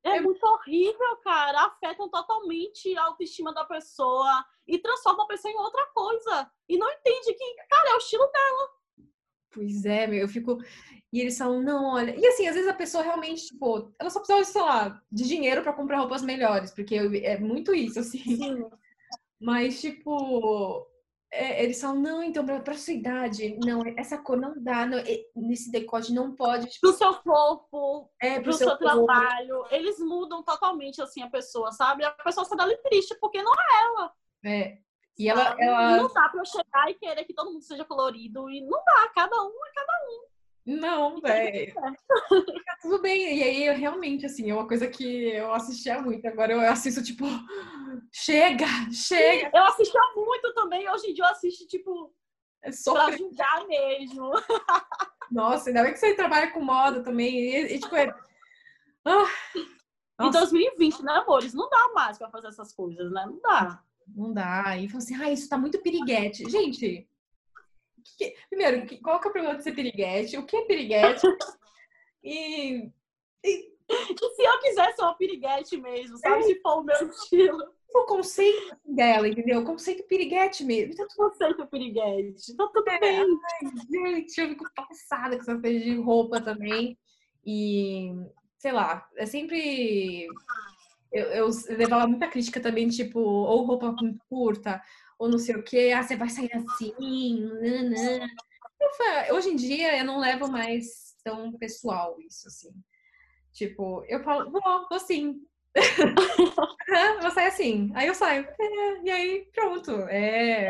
É, 0.03 0.17
É- 0.17 0.21
muito 0.21 0.43
horrível, 0.45 1.17
cara. 1.23 1.65
Afetam 1.65 2.07
totalmente 2.07 2.95
a 2.95 3.05
autoestima 3.05 3.51
da 3.53 3.65
pessoa 3.65 4.45
e 4.67 4.77
transformam 4.77 5.23
a 5.25 5.27
pessoa 5.27 5.51
em 5.51 5.57
outra 5.57 5.85
coisa. 5.87 6.49
E 6.69 6.77
não 6.77 6.87
entende 6.89 7.33
que, 7.33 7.55
cara, 7.67 7.89
é 7.89 7.93
o 7.95 7.97
estilo 7.97 8.27
dela. 8.27 8.69
Pois 9.51 9.85
é, 9.85 10.05
meu, 10.05 10.19
eu 10.19 10.27
fico. 10.29 10.57
E 11.11 11.19
eles 11.19 11.37
falam, 11.37 11.63
não, 11.63 11.95
olha. 11.95 12.15
E 12.15 12.25
assim, 12.27 12.47
às 12.47 12.53
vezes 12.53 12.69
a 12.69 12.73
pessoa 12.75 13.03
realmente, 13.03 13.47
tipo, 13.47 13.91
ela 13.99 14.11
só 14.11 14.19
precisa, 14.19 14.43
sei 14.45 14.61
lá, 14.61 15.01
de 15.11 15.27
dinheiro 15.27 15.63
pra 15.63 15.73
comprar 15.73 15.97
roupas 15.99 16.21
melhores, 16.21 16.71
porque 16.71 16.95
é 16.95 17.39
muito 17.39 17.73
isso, 17.73 17.99
assim. 17.99 18.19
Sim. 18.19 18.69
Mas, 19.41 19.81
tipo, 19.81 20.87
é, 21.31 21.63
eles 21.63 21.79
falam, 21.79 22.01
não, 22.01 22.23
então, 22.23 22.45
pra, 22.45 22.59
pra 22.59 22.73
sua 22.75 22.93
idade, 22.93 23.57
não, 23.63 23.81
essa 23.97 24.17
cor 24.17 24.37
não 24.37 24.53
dá, 24.57 24.85
não, 24.85 24.97
nesse 25.35 25.71
decote 25.71 26.11
não 26.11 26.35
pode, 26.35 26.67
tipo, 26.67 26.87
Pro 26.87 26.97
seu 26.97 27.13
corpo, 27.15 28.11
é 28.19 28.39
pro 28.39 28.51
seu, 28.53 28.67
seu 28.67 28.77
trabalho. 28.77 29.65
Eles 29.69 29.99
mudam 29.99 30.43
totalmente, 30.43 31.01
assim, 31.01 31.21
a 31.21 31.29
pessoa, 31.29 31.71
sabe? 31.71 32.03
A 32.03 32.11
pessoa 32.11 32.45
sai 32.45 32.57
dali 32.57 32.77
triste, 32.77 33.15
porque 33.19 33.41
não 33.43 33.53
é 33.53 34.49
É. 34.49 34.77
E 35.17 35.27
ela, 35.27 35.55
ela, 35.59 35.97
Não 35.97 36.07
dá 36.13 36.29
pra 36.29 36.39
eu 36.39 36.45
chegar 36.45 36.89
e 36.89 36.93
querer 36.93 37.25
que 37.25 37.33
todo 37.33 37.51
mundo 37.51 37.61
seja 37.61 37.83
colorido. 37.83 38.49
E 38.49 38.61
não 38.61 38.81
dá, 38.85 39.09
cada 39.13 39.35
um 39.43 39.51
é 39.65 39.71
cada 39.75 39.93
não, 40.77 41.19
velho, 41.19 41.73
tá 41.73 42.77
tudo 42.81 43.01
bem. 43.01 43.37
E 43.39 43.43
aí, 43.43 43.77
realmente, 43.77 44.25
assim, 44.25 44.49
é 44.49 44.53
uma 44.53 44.67
coisa 44.67 44.87
que 44.87 45.29
eu 45.29 45.53
assistia 45.53 46.01
muito, 46.01 46.25
agora 46.27 46.53
eu 46.53 46.61
assisto, 46.61 47.03
tipo, 47.03 47.25
chega, 48.11 48.65
chega, 48.91 49.49
Eu 49.53 49.63
assistia 49.65 50.01
muito 50.15 50.53
também, 50.53 50.89
hoje 50.89 51.07
em 51.11 51.13
dia 51.13 51.23
eu 51.23 51.29
assisto, 51.29 51.67
tipo, 51.67 52.13
é 52.61 52.69
pra 52.69 53.17
julgar 53.17 53.67
mesmo. 53.67 54.31
Nossa, 55.31 55.69
ainda 55.69 55.83
bem 55.83 55.93
que 55.93 55.99
você 55.99 56.13
trabalha 56.15 56.51
com 56.51 56.61
moda 56.61 57.03
também, 57.03 57.35
e, 57.37 57.75
e, 57.75 57.79
tipo, 57.79 57.95
é... 57.95 58.13
Ah, 59.05 59.27
Em 59.55 60.25
Nossa. 60.25 60.39
2020, 60.39 61.01
né, 61.03 61.13
amores? 61.13 61.53
Não 61.53 61.69
dá 61.69 61.91
mais 61.93 62.17
pra 62.17 62.29
fazer 62.29 62.47
essas 62.47 62.73
coisas, 62.73 63.11
né? 63.11 63.25
Não 63.25 63.39
dá. 63.39 63.83
Não 64.07 64.33
dá. 64.33 64.77
E 64.77 64.87
falou 64.89 65.03
assim, 65.03 65.15
ah, 65.15 65.31
isso 65.31 65.47
tá 65.47 65.57
muito 65.57 65.81
piriguete. 65.81 66.49
Gente, 66.49 67.07
que 68.17 68.35
primeiro, 68.49 68.85
qual 69.01 69.19
que 69.19 69.27
é 69.27 69.29
o 69.29 69.33
problema 69.33 69.57
de 69.57 69.63
ser 69.63 69.73
piriguete? 69.73 70.37
O 70.37 70.45
que 70.45 70.55
é 70.57 70.61
piriguete? 70.65 71.21
E 72.21 72.91
E 73.43 73.71
se 73.89 74.43
eu 74.43 74.59
quiser 74.59 74.93
ser 74.93 75.01
uma 75.01 75.15
piriguete 75.15 75.77
mesmo, 75.77 76.17
sabe? 76.17 76.43
Se 76.43 76.59
for 76.61 76.79
o 76.79 76.83
meu 76.83 77.09
estilo, 77.09 77.57
o 77.95 78.03
conceito 78.05 78.75
dela, 78.85 79.27
entendeu? 79.27 79.61
O 79.61 79.65
conceito 79.65 80.03
piriguete 80.03 80.63
mesmo. 80.63 80.93
Então, 80.93 81.07
que 81.55 81.61
é 81.61 81.65
piriguete. 81.65 82.55
Tá 82.55 82.67
tudo 82.67 82.89
É. 82.89 82.99
bem. 82.99 83.25
gente, 83.89 84.39
eu 84.41 84.49
fico 84.49 84.65
passada 84.75 85.35
com 85.37 85.41
essa 85.41 85.57
coisa 85.57 85.79
de 85.79 85.95
roupa 85.95 86.41
também. 86.41 86.97
E, 87.45 88.11
sei 88.57 88.73
lá, 88.73 89.07
é 89.15 89.25
sempre... 89.25 90.27
eu, 91.11 91.25
eu 91.27 91.49
levava 91.69 92.05
muita 92.05 92.27
crítica 92.27 92.59
também, 92.59 92.89
tipo, 92.89 93.19
ou 93.19 93.63
roupa 93.63 93.91
muito 93.93 94.19
curta, 94.29 94.81
ou 95.19 95.27
não 95.27 95.37
sei 95.37 95.55
o 95.55 95.63
quê, 95.63 95.91
ah, 95.93 96.01
você 96.01 96.15
vai 96.15 96.29
sair 96.29 96.49
assim, 96.53 96.93
nanã. 97.61 98.27
Hoje 99.33 99.49
em 99.49 99.55
dia 99.57 99.99
eu 99.99 100.05
não 100.05 100.17
levo 100.17 100.49
mais 100.49 101.13
tão 101.23 101.51
pessoal 101.57 102.17
isso, 102.21 102.47
assim. 102.47 102.71
Tipo, 103.51 104.05
eu 104.07 104.23
falo, 104.23 104.49
vou, 104.49 104.61
vou 104.89 104.99
sim. 104.99 105.41
vou 107.21 107.31
sair 107.31 107.47
assim. 107.47 107.91
Aí 107.93 108.07
eu 108.07 108.15
saio. 108.15 108.47
É, 108.59 109.01
e 109.03 109.11
aí, 109.11 109.49
pronto. 109.53 109.91
É. 110.09 110.69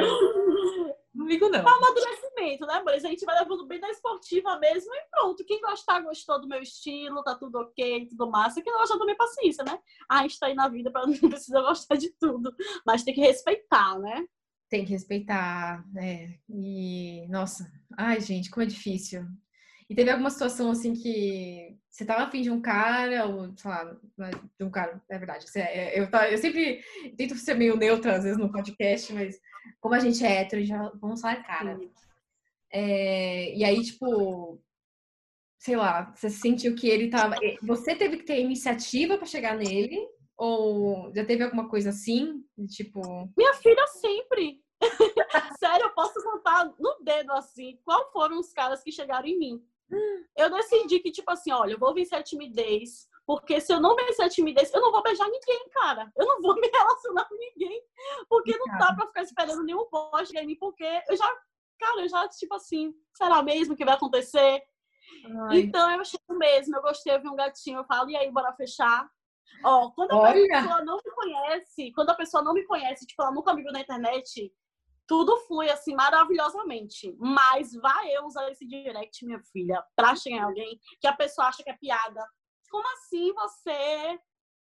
Não 1.14 1.28
ligo, 1.28 1.50
não. 1.50 1.60
É 1.60 1.64
um 1.64 1.68
amadurecimento, 1.68 2.66
né, 2.66 2.82
Mas 2.84 3.06
A 3.06 3.10
gente 3.10 3.26
vai 3.26 3.38
levando 3.40 3.68
bem 3.68 3.80
da 3.80 3.90
esportiva 3.90 4.58
mesmo 4.58 4.94
e 4.94 5.02
pronto. 5.12 5.46
Quem 5.46 5.62
gostar, 5.62 6.02
gostou 6.02 6.42
do 6.42 6.48
meu 6.48 6.62
estilo, 6.62 7.24
tá 7.24 7.36
tudo 7.36 7.60
ok, 7.60 8.08
tudo 8.08 8.30
massa. 8.30 8.62
Quem 8.62 8.74
não 8.74 8.80
gostar, 8.80 8.98
também 8.98 9.16
paciência, 9.16 9.64
né? 9.64 9.78
A 10.10 10.24
gente 10.24 10.40
tá 10.40 10.48
aí 10.48 10.56
na 10.56 10.68
vida 10.68 10.92
pra 10.92 11.06
não 11.08 11.14
precisar 11.14 11.62
gostar 11.62 11.96
de 11.96 12.12
tudo. 12.20 12.52
Mas 12.86 13.04
tem 13.04 13.14
que 13.14 13.22
respeitar, 13.22 14.00
né? 14.00 14.26
Tem 14.70 14.86
que 14.86 14.92
respeitar, 14.92 15.84
né? 15.92 16.36
E, 16.48 17.28
nossa, 17.28 17.72
ai, 17.98 18.22
gente, 18.22 18.50
como 18.50 18.64
é 18.64 18.68
difícil. 18.68 19.26
E 19.90 19.96
teve 19.96 20.12
alguma 20.12 20.30
situação 20.30 20.70
assim 20.70 20.94
que 20.94 21.76
você 21.90 22.06
tava 22.06 22.24
afim 22.24 22.44
de 22.44 22.52
um 22.52 22.62
cara, 22.62 23.26
ou 23.26 23.52
sei 23.58 23.72
lá, 23.72 23.98
de 24.58 24.64
um 24.64 24.70
cara, 24.70 25.02
é 25.10 25.18
verdade. 25.18 25.46
É, 25.56 26.00
eu, 26.00 26.08
eu 26.32 26.38
sempre 26.38 26.84
tento 27.18 27.36
ser 27.36 27.56
meio 27.56 27.76
neutra 27.76 28.18
às 28.18 28.24
vezes 28.24 28.38
no 28.38 28.52
podcast, 28.52 29.12
mas 29.12 29.40
como 29.82 29.96
a 29.96 30.00
gente 30.00 30.24
é 30.24 30.42
hétero, 30.42 30.64
já 30.64 30.92
vamos 31.02 31.20
falar 31.20 31.44
cara. 31.44 31.80
É, 32.72 33.56
e 33.56 33.64
aí, 33.64 33.84
tipo, 33.84 34.62
sei 35.58 35.76
lá, 35.76 36.14
você 36.16 36.30
sentiu 36.30 36.76
que 36.76 36.88
ele 36.88 37.10
tava. 37.10 37.36
Você 37.64 37.96
teve 37.96 38.18
que 38.18 38.26
ter 38.26 38.40
iniciativa 38.40 39.18
para 39.18 39.26
chegar 39.26 39.58
nele? 39.58 40.00
Ou 40.40 41.12
já 41.14 41.26
teve 41.26 41.44
alguma 41.44 41.68
coisa 41.68 41.90
assim? 41.90 42.42
Tipo. 42.70 43.02
Minha 43.36 43.54
filha 43.56 43.86
sempre. 43.88 44.64
Sério, 45.60 45.88
eu 45.88 45.94
posso 45.94 46.24
contar 46.24 46.72
no 46.80 46.98
dedo 47.04 47.34
assim. 47.34 47.78
Qual 47.84 48.10
foram 48.14 48.40
os 48.40 48.54
caras 48.54 48.82
que 48.82 48.90
chegaram 48.90 49.28
em 49.28 49.38
mim? 49.38 49.62
Eu 50.38 50.50
decidi 50.50 51.00
que, 51.00 51.12
tipo 51.12 51.30
assim, 51.30 51.52
olha, 51.52 51.74
eu 51.74 51.80
vou 51.80 51.94
vencer 51.94 52.18
a 52.18 52.24
timidez, 52.24 53.10
porque 53.26 53.60
se 53.60 53.74
eu 53.74 53.82
não 53.82 53.96
vencer 53.96 54.24
a 54.24 54.30
timidez, 54.30 54.74
eu 54.74 54.80
não 54.80 54.92
vou 54.92 55.04
beijar 55.04 55.28
ninguém, 55.30 55.68
cara. 55.74 56.10
Eu 56.16 56.26
não 56.26 56.42
vou 56.42 56.56
me 56.62 56.70
relacionar 56.70 57.26
com 57.26 57.36
ninguém, 57.36 57.84
porque 58.30 58.56
não 58.58 58.78
dá 58.78 58.94
pra 58.94 59.08
ficar 59.08 59.24
esperando 59.24 59.64
nenhum 59.64 59.90
boy 59.90 60.26
chegar 60.26 60.44
em 60.44 60.48
mim, 60.48 60.58
porque 60.58 60.86
eu 61.10 61.18
já, 61.18 61.28
cara, 61.80 62.02
eu 62.02 62.08
já, 62.08 62.30
tipo 62.30 62.54
assim, 62.54 62.94
será 63.14 63.44
mesmo 63.44 63.76
que 63.76 63.84
vai 63.84 63.96
acontecer? 63.96 64.64
Ai. 65.50 65.60
Então 65.60 65.92
eu 65.92 66.06
chego 66.06 66.38
mesmo, 66.38 66.78
eu 66.78 66.82
gostei, 66.82 67.14
eu 67.16 67.22
vi 67.22 67.28
um 67.28 67.36
gatinho, 67.36 67.80
eu 67.80 67.86
falo, 67.86 68.10
e 68.10 68.16
aí, 68.16 68.32
bora 68.32 68.54
fechar? 68.54 69.10
Ó, 69.64 69.92
quando 69.92 70.12
a 70.12 70.18
Olha. 70.18 70.48
pessoa 70.48 70.84
não 70.84 70.98
me 70.98 71.12
conhece, 71.12 71.92
quando 71.94 72.10
a 72.10 72.16
pessoa 72.16 72.44
não 72.44 72.54
me 72.54 72.66
conhece, 72.66 73.06
tipo, 73.06 73.22
ela 73.22 73.32
nunca 73.32 73.54
me 73.54 73.62
viu 73.62 73.72
na 73.72 73.82
internet, 73.82 74.54
tudo 75.06 75.38
flui 75.48 75.70
assim 75.70 75.96
maravilhosamente. 75.96 77.16
Mas 77.20 77.74
vai 77.74 78.16
eu 78.16 78.26
usar 78.26 78.50
esse 78.52 78.66
direct, 78.66 79.26
minha 79.26 79.42
filha, 79.52 79.84
pra 79.96 80.16
chegar 80.16 80.38
em 80.38 80.42
alguém 80.42 80.80
que 81.02 81.08
a 81.08 81.14
pessoa 81.14 81.48
acha 81.48 81.64
que 81.64 81.70
é 81.70 81.78
piada. 81.78 82.26
Como 82.70 82.88
assim 82.94 83.34
você 83.34 84.20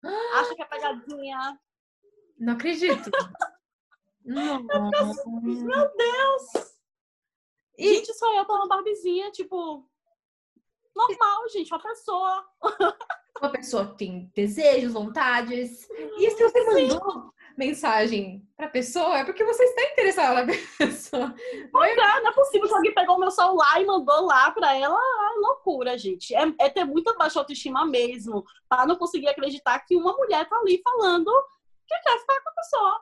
acha 0.35 0.55
que 0.55 0.63
é 0.63 0.67
pegadinha? 0.67 1.61
Não 2.39 2.55
acredito. 2.55 3.11
Não. 4.25 4.67
Assim, 4.95 5.65
meu 5.65 5.97
Deus! 5.97 6.73
E... 7.79 7.95
Gente, 7.95 8.15
sou 8.15 8.33
eu, 8.35 8.45
tô 8.45 8.55
uma 8.55 8.69
barbizinha, 8.69 9.31
tipo. 9.31 9.89
Normal, 10.95 11.49
gente, 11.49 11.73
uma 11.73 11.83
pessoa. 11.83 12.47
Pessoa 13.53 13.95
tem 13.97 14.31
desejos, 14.35 14.93
vontades. 14.93 15.89
E 16.19 16.31
se 16.31 16.43
você 16.43 16.65
mandou 16.65 17.33
mensagem 17.57 18.47
pra 18.57 18.69
pessoa, 18.69 19.19
é 19.19 19.25
porque 19.25 19.45
você 19.45 19.63
está 19.65 19.83
interessada 19.93 20.47
na 20.47 20.53
pessoa. 20.79 21.35
Não 21.73 21.85
é, 21.85 21.95
não 21.95 22.29
é 22.29 22.33
possível 22.33 22.69
que 22.69 22.75
alguém 22.75 22.95
pegou 22.95 23.17
o 23.17 23.21
meu 23.21 23.31
celular 23.31 23.81
e 23.81 23.87
mandou 23.87 24.27
lá 24.27 24.51
pra 24.51 24.75
ela. 24.77 24.99
É 24.99 25.39
loucura, 25.39 25.99
gente. 25.99 26.35
É, 26.35 26.43
é 26.59 26.69
ter 26.69 26.85
muita 26.85 27.15
baixa 27.15 27.39
autoestima 27.39 27.85
mesmo, 27.87 28.45
para 28.69 28.87
não 28.87 28.97
conseguir 28.97 29.29
acreditar 29.29 29.79
que 29.81 29.97
uma 29.97 30.13
mulher 30.13 30.49
tá 30.49 30.57
ali 30.57 30.81
falando 30.83 31.31
que 31.87 31.99
quer 31.99 32.19
ficar 32.19 32.41
com 32.41 32.49
a 32.49 32.55
pessoa. 32.55 33.01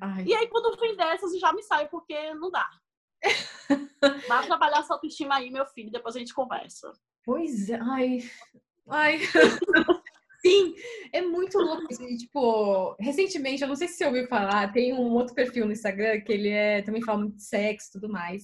Ai. 0.00 0.24
E 0.24 0.34
aí, 0.34 0.46
quando 0.48 0.78
vem 0.78 0.96
dessas, 0.96 1.38
já 1.38 1.52
me 1.52 1.62
sai, 1.62 1.88
porque 1.88 2.34
não 2.34 2.50
dá. 2.50 2.68
Vai 4.28 4.46
trabalhar 4.46 4.80
essa 4.80 4.94
autoestima 4.94 5.36
aí, 5.36 5.50
meu 5.50 5.66
filho, 5.66 5.90
depois 5.90 6.14
a 6.14 6.18
gente 6.18 6.34
conversa. 6.34 6.92
Pois 7.24 7.70
é, 7.70 7.78
ai. 7.80 8.18
Ai. 8.88 9.18
Sim, 10.40 10.74
é 11.12 11.22
muito 11.22 11.58
louco. 11.58 11.86
Assim, 11.90 12.16
tipo, 12.16 12.94
recentemente, 13.00 13.62
eu 13.62 13.68
não 13.68 13.74
sei 13.74 13.88
se 13.88 13.94
você 13.94 14.06
ouviu 14.06 14.28
falar, 14.28 14.72
tem 14.72 14.94
um 14.94 15.12
outro 15.12 15.34
perfil 15.34 15.66
no 15.66 15.72
Instagram 15.72 16.20
que 16.20 16.32
ele 16.32 16.50
é, 16.50 16.82
também 16.82 17.02
fala 17.02 17.18
muito 17.18 17.36
de 17.36 17.42
sexo 17.42 17.88
e 17.88 17.92
tudo 17.92 18.08
mais. 18.08 18.40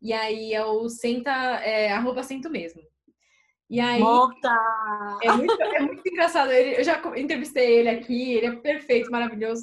E 0.00 0.12
aí 0.12 0.52
é 0.52 0.64
o 0.64 0.88
senta, 0.88 1.30
é, 1.30 1.92
arroba 1.92 2.24
sento 2.24 2.50
mesmo. 2.50 2.82
E 3.70 3.78
aí. 3.78 4.00
Morta! 4.00 4.52
É 5.22 5.32
muito, 5.32 5.62
é 5.62 5.80
muito 5.80 6.02
engraçado. 6.06 6.50
Ele, 6.50 6.80
eu 6.80 6.84
já 6.84 7.00
entrevistei 7.16 7.78
ele 7.78 7.88
aqui, 7.88 8.32
ele 8.34 8.46
é 8.46 8.56
perfeito, 8.56 9.10
maravilhoso. 9.10 9.62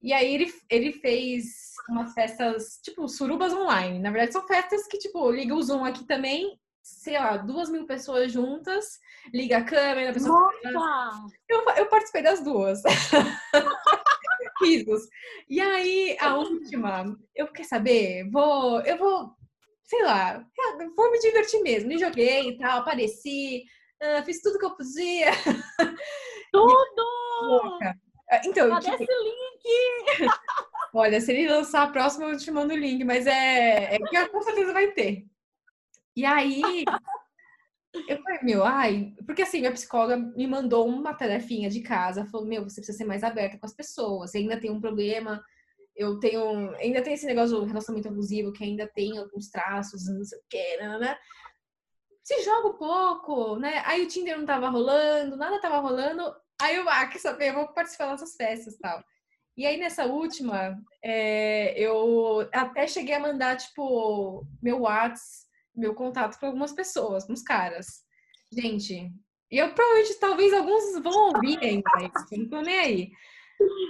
E 0.00 0.12
aí 0.12 0.34
ele, 0.34 0.52
ele 0.70 0.92
fez 0.92 1.72
umas 1.88 2.14
festas, 2.14 2.80
tipo, 2.82 3.08
surubas 3.08 3.52
online. 3.52 3.98
Na 3.98 4.10
verdade, 4.10 4.32
são 4.32 4.46
festas 4.46 4.86
que, 4.86 4.98
tipo, 4.98 5.30
liga 5.30 5.54
o 5.54 5.62
Zoom 5.62 5.84
aqui 5.84 6.04
também 6.04 6.58
sei 6.82 7.18
lá, 7.18 7.36
duas 7.36 7.70
mil 7.70 7.86
pessoas 7.86 8.32
juntas, 8.32 8.98
liga 9.32 9.58
a 9.58 9.64
câmera, 9.64 10.10
a 10.10 10.12
pessoa. 10.12 10.50
Eu, 11.48 11.64
eu 11.76 11.86
participei 11.86 12.22
das 12.22 12.42
duas. 12.42 12.82
Risos. 14.60 15.02
E 15.48 15.60
aí, 15.60 16.16
a 16.20 16.36
última, 16.36 17.16
eu 17.34 17.48
quer 17.48 17.64
saber? 17.64 18.28
Vou, 18.30 18.80
eu 18.82 18.96
vou, 18.96 19.34
sei 19.84 20.02
lá, 20.02 20.44
vou 20.96 21.10
me 21.10 21.18
divertir 21.20 21.62
mesmo. 21.62 21.88
Me 21.88 21.98
joguei 21.98 22.50
e 22.50 22.58
tal, 22.58 22.80
apareci, 22.80 23.64
fiz 24.24 24.40
tudo 24.42 24.58
que 24.58 24.64
eu 24.64 24.76
podia. 24.76 25.30
Tudo! 26.52 27.78
Ah, 28.30 28.40
então, 28.44 28.68
Cadê 28.68 28.90
tipo... 28.90 29.02
esse 29.02 29.12
link? 29.24 30.28
Olha, 30.94 31.20
se 31.20 31.32
ele 31.32 31.48
lançar 31.48 31.84
a 31.84 31.90
próxima, 31.90 32.26
eu 32.26 32.38
te 32.38 32.50
mando 32.50 32.74
o 32.74 32.76
link, 32.76 33.02
mas 33.04 33.26
é, 33.26 33.94
é 33.94 33.98
que 33.98 34.28
com 34.28 34.42
certeza 34.42 34.72
vai 34.72 34.90
ter. 34.92 35.24
E 36.14 36.24
aí, 36.24 36.62
eu 38.08 38.22
falei, 38.22 38.40
meu, 38.42 38.64
ai, 38.64 39.14
porque 39.26 39.42
assim, 39.42 39.60
minha 39.60 39.72
psicóloga 39.72 40.16
me 40.16 40.46
mandou 40.46 40.86
uma 40.86 41.14
tarefinha 41.14 41.68
de 41.68 41.80
casa, 41.80 42.26
falou, 42.26 42.46
meu, 42.46 42.64
você 42.64 42.80
precisa 42.80 42.98
ser 42.98 43.04
mais 43.04 43.22
aberta 43.22 43.58
com 43.58 43.66
as 43.66 43.74
pessoas, 43.74 44.30
você 44.30 44.38
ainda 44.38 44.58
tem 44.58 44.70
um 44.70 44.80
problema, 44.80 45.42
eu 45.94 46.18
tenho, 46.18 46.74
ainda 46.76 47.02
tem 47.02 47.14
esse 47.14 47.26
negócio 47.26 47.58
do 47.58 47.64
relacionamento 47.64 48.08
abusivo, 48.08 48.52
que 48.52 48.64
ainda 48.64 48.86
tem 48.86 49.18
alguns 49.18 49.48
traços, 49.48 50.06
não 50.08 50.24
sei 50.24 50.38
o 50.38 50.42
que, 50.48 50.76
né, 50.78 50.98
né? 50.98 51.18
Se 52.22 52.42
joga 52.42 52.68
um 52.68 52.78
pouco, 52.78 53.56
né? 53.56 53.82
Aí 53.84 54.02
o 54.02 54.08
Tinder 54.08 54.38
não 54.38 54.46
tava 54.46 54.68
rolando, 54.68 55.36
nada 55.36 55.60
tava 55.60 55.78
rolando, 55.78 56.22
aí 56.60 56.76
ah, 56.76 57.06
quer 57.06 57.18
saber, 57.18 57.50
eu 57.50 57.54
vou 57.54 57.68
participar 57.68 58.10
dessas 58.10 58.36
festas 58.36 58.74
e 58.74 58.78
tal. 58.78 59.02
E 59.54 59.66
aí, 59.66 59.76
nessa 59.76 60.06
última, 60.06 60.78
é, 61.02 61.78
eu 61.78 62.48
até 62.52 62.86
cheguei 62.86 63.14
a 63.14 63.20
mandar, 63.20 63.56
tipo, 63.58 64.46
meu 64.62 64.80
WhatsApp 64.80 65.51
meu 65.74 65.94
contato 65.94 66.38
com 66.38 66.46
algumas 66.46 66.72
pessoas, 66.72 67.28
os 67.28 67.42
caras. 67.42 68.04
Gente, 68.52 69.12
e 69.50 69.58
eu 69.58 69.74
provavelmente, 69.74 70.18
talvez 70.18 70.52
alguns 70.52 71.02
vão 71.02 71.34
ouvir 71.34 71.58
ainda, 71.58 71.90
não 72.32 72.48
tô 72.48 72.60
nem 72.62 72.78
aí. 72.78 73.12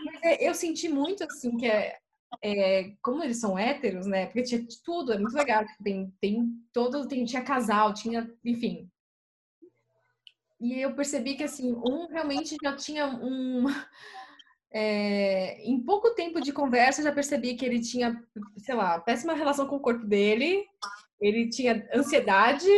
Mas 0.04 0.22
é, 0.24 0.48
eu 0.48 0.54
senti 0.54 0.88
muito, 0.88 1.24
assim, 1.24 1.56
que 1.56 1.66
é, 1.66 1.98
é, 2.42 2.92
como 3.02 3.22
eles 3.22 3.38
são 3.38 3.58
héteros, 3.58 4.06
né? 4.06 4.26
Porque 4.26 4.42
tinha 4.42 4.64
tudo, 4.84 5.12
é 5.12 5.18
muito 5.18 5.34
legal. 5.34 5.64
Tem, 5.82 6.12
tem 6.20 6.48
todo, 6.72 7.06
tem, 7.06 7.24
tinha 7.24 7.42
casal, 7.42 7.92
tinha, 7.94 8.28
enfim. 8.44 8.90
E 10.60 10.80
eu 10.80 10.94
percebi 10.94 11.34
que, 11.34 11.44
assim, 11.44 11.72
um 11.72 12.06
realmente 12.08 12.56
já 12.62 12.74
tinha 12.74 13.06
um. 13.06 13.66
É, 14.74 15.62
em 15.68 15.78
pouco 15.84 16.14
tempo 16.14 16.40
de 16.40 16.50
conversa, 16.50 17.02
eu 17.02 17.04
já 17.04 17.12
percebi 17.12 17.54
que 17.56 17.62
ele 17.62 17.78
tinha, 17.78 18.18
sei 18.56 18.74
lá, 18.74 18.98
péssima 18.98 19.34
relação 19.34 19.66
com 19.66 19.76
o 19.76 19.80
corpo 19.80 20.06
dele, 20.06 20.64
ele 21.22 21.48
tinha 21.48 21.88
ansiedade 21.94 22.68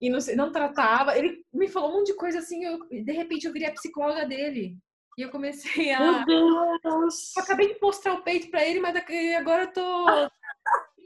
e 0.00 0.08
não, 0.08 0.18
não 0.36 0.52
tratava. 0.52 1.18
Ele 1.18 1.44
me 1.52 1.68
falou 1.68 1.90
um 1.90 1.98
monte 1.98 2.12
de 2.12 2.14
coisa 2.14 2.38
assim, 2.38 2.64
eu, 2.64 2.78
de 2.88 3.12
repente 3.12 3.44
eu 3.44 3.52
virei 3.52 3.68
a 3.68 3.72
psicóloga 3.72 4.24
dele. 4.24 4.78
E 5.18 5.22
eu 5.22 5.30
comecei 5.30 5.92
a. 5.92 6.24
Meu 6.24 6.78
Deus! 6.80 7.36
Eu 7.36 7.42
acabei 7.42 7.74
de 7.74 7.80
mostrar 7.82 8.14
o 8.14 8.22
peito 8.22 8.48
pra 8.52 8.64
ele, 8.64 8.78
mas 8.78 8.94
agora 9.36 9.64
eu 9.64 9.72
tô. 9.72 10.06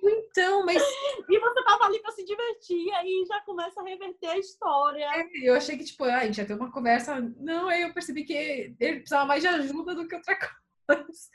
Então, 0.05 0.67
mas. 0.67 0.83
E 1.29 1.39
você 1.39 1.65
tava 1.65 1.85
ali 1.85 2.03
pra 2.03 2.11
se 2.11 2.25
divertir, 2.25 2.93
aí 2.95 3.25
já 3.25 3.41
começa 3.43 3.81
a 3.81 3.85
reverter 3.85 4.31
a 4.31 4.37
história. 4.37 5.05
É, 5.15 5.25
eu 5.45 5.55
achei 5.55 5.79
que, 5.79 5.85
tipo, 5.85 6.03
ah, 6.03 6.19
a 6.19 6.27
gente 6.27 6.39
ia 6.39 6.45
ter 6.45 6.55
uma 6.55 6.73
conversa. 6.73 7.21
Não, 7.39 7.69
aí 7.69 7.83
eu 7.83 7.95
percebi 7.95 8.25
que 8.25 8.33
ele 8.33 8.97
precisava 8.97 9.27
mais 9.27 9.43
de 9.43 9.47
ajuda 9.47 9.95
do 9.95 10.09
que 10.09 10.17
outra 10.17 10.37
coisa. 10.89 11.31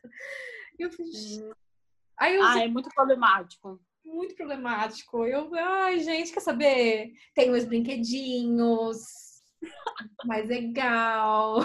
E 0.78 0.84
eu 0.84 0.92
fiz. 0.92 1.38
Hum. 1.38 1.52
Aí 2.18 2.36
eu... 2.36 2.44
Ah, 2.44 2.60
é 2.62 2.68
muito 2.68 2.90
problemático 2.90 3.80
muito 4.08 4.36
problemático. 4.36 5.26
Eu, 5.26 5.54
ai, 5.54 6.00
gente, 6.00 6.32
quer 6.32 6.40
saber? 6.40 7.12
Tem 7.36 7.52
os 7.52 7.66
brinquedinhos. 7.66 8.98
mais 10.26 10.48
legal. 10.48 11.60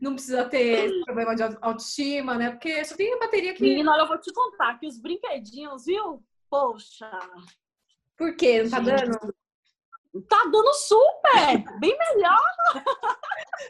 Não 0.00 0.14
precisa 0.14 0.44
ter 0.48 0.90
problema 1.04 1.34
de 1.34 1.42
autoestima, 1.42 2.36
né? 2.36 2.50
Porque 2.50 2.84
só 2.84 2.96
tem 2.96 3.12
a 3.14 3.18
bateria 3.18 3.54
que. 3.54 3.62
Menina, 3.62 3.92
olha, 3.92 4.02
eu 4.02 4.08
vou 4.08 4.18
te 4.18 4.32
contar 4.32 4.78
que 4.78 4.86
os 4.86 4.98
brinquedinhos, 4.98 5.84
viu? 5.84 6.22
Poxa. 6.50 7.10
Por 8.16 8.34
quê? 8.36 8.62
Não 8.62 8.70
tá 8.70 8.80
dando? 8.80 9.34
Tá 10.28 10.44
dando 10.50 10.72
super! 10.74 11.78
Bem 11.78 11.96
melhor! 11.98 12.40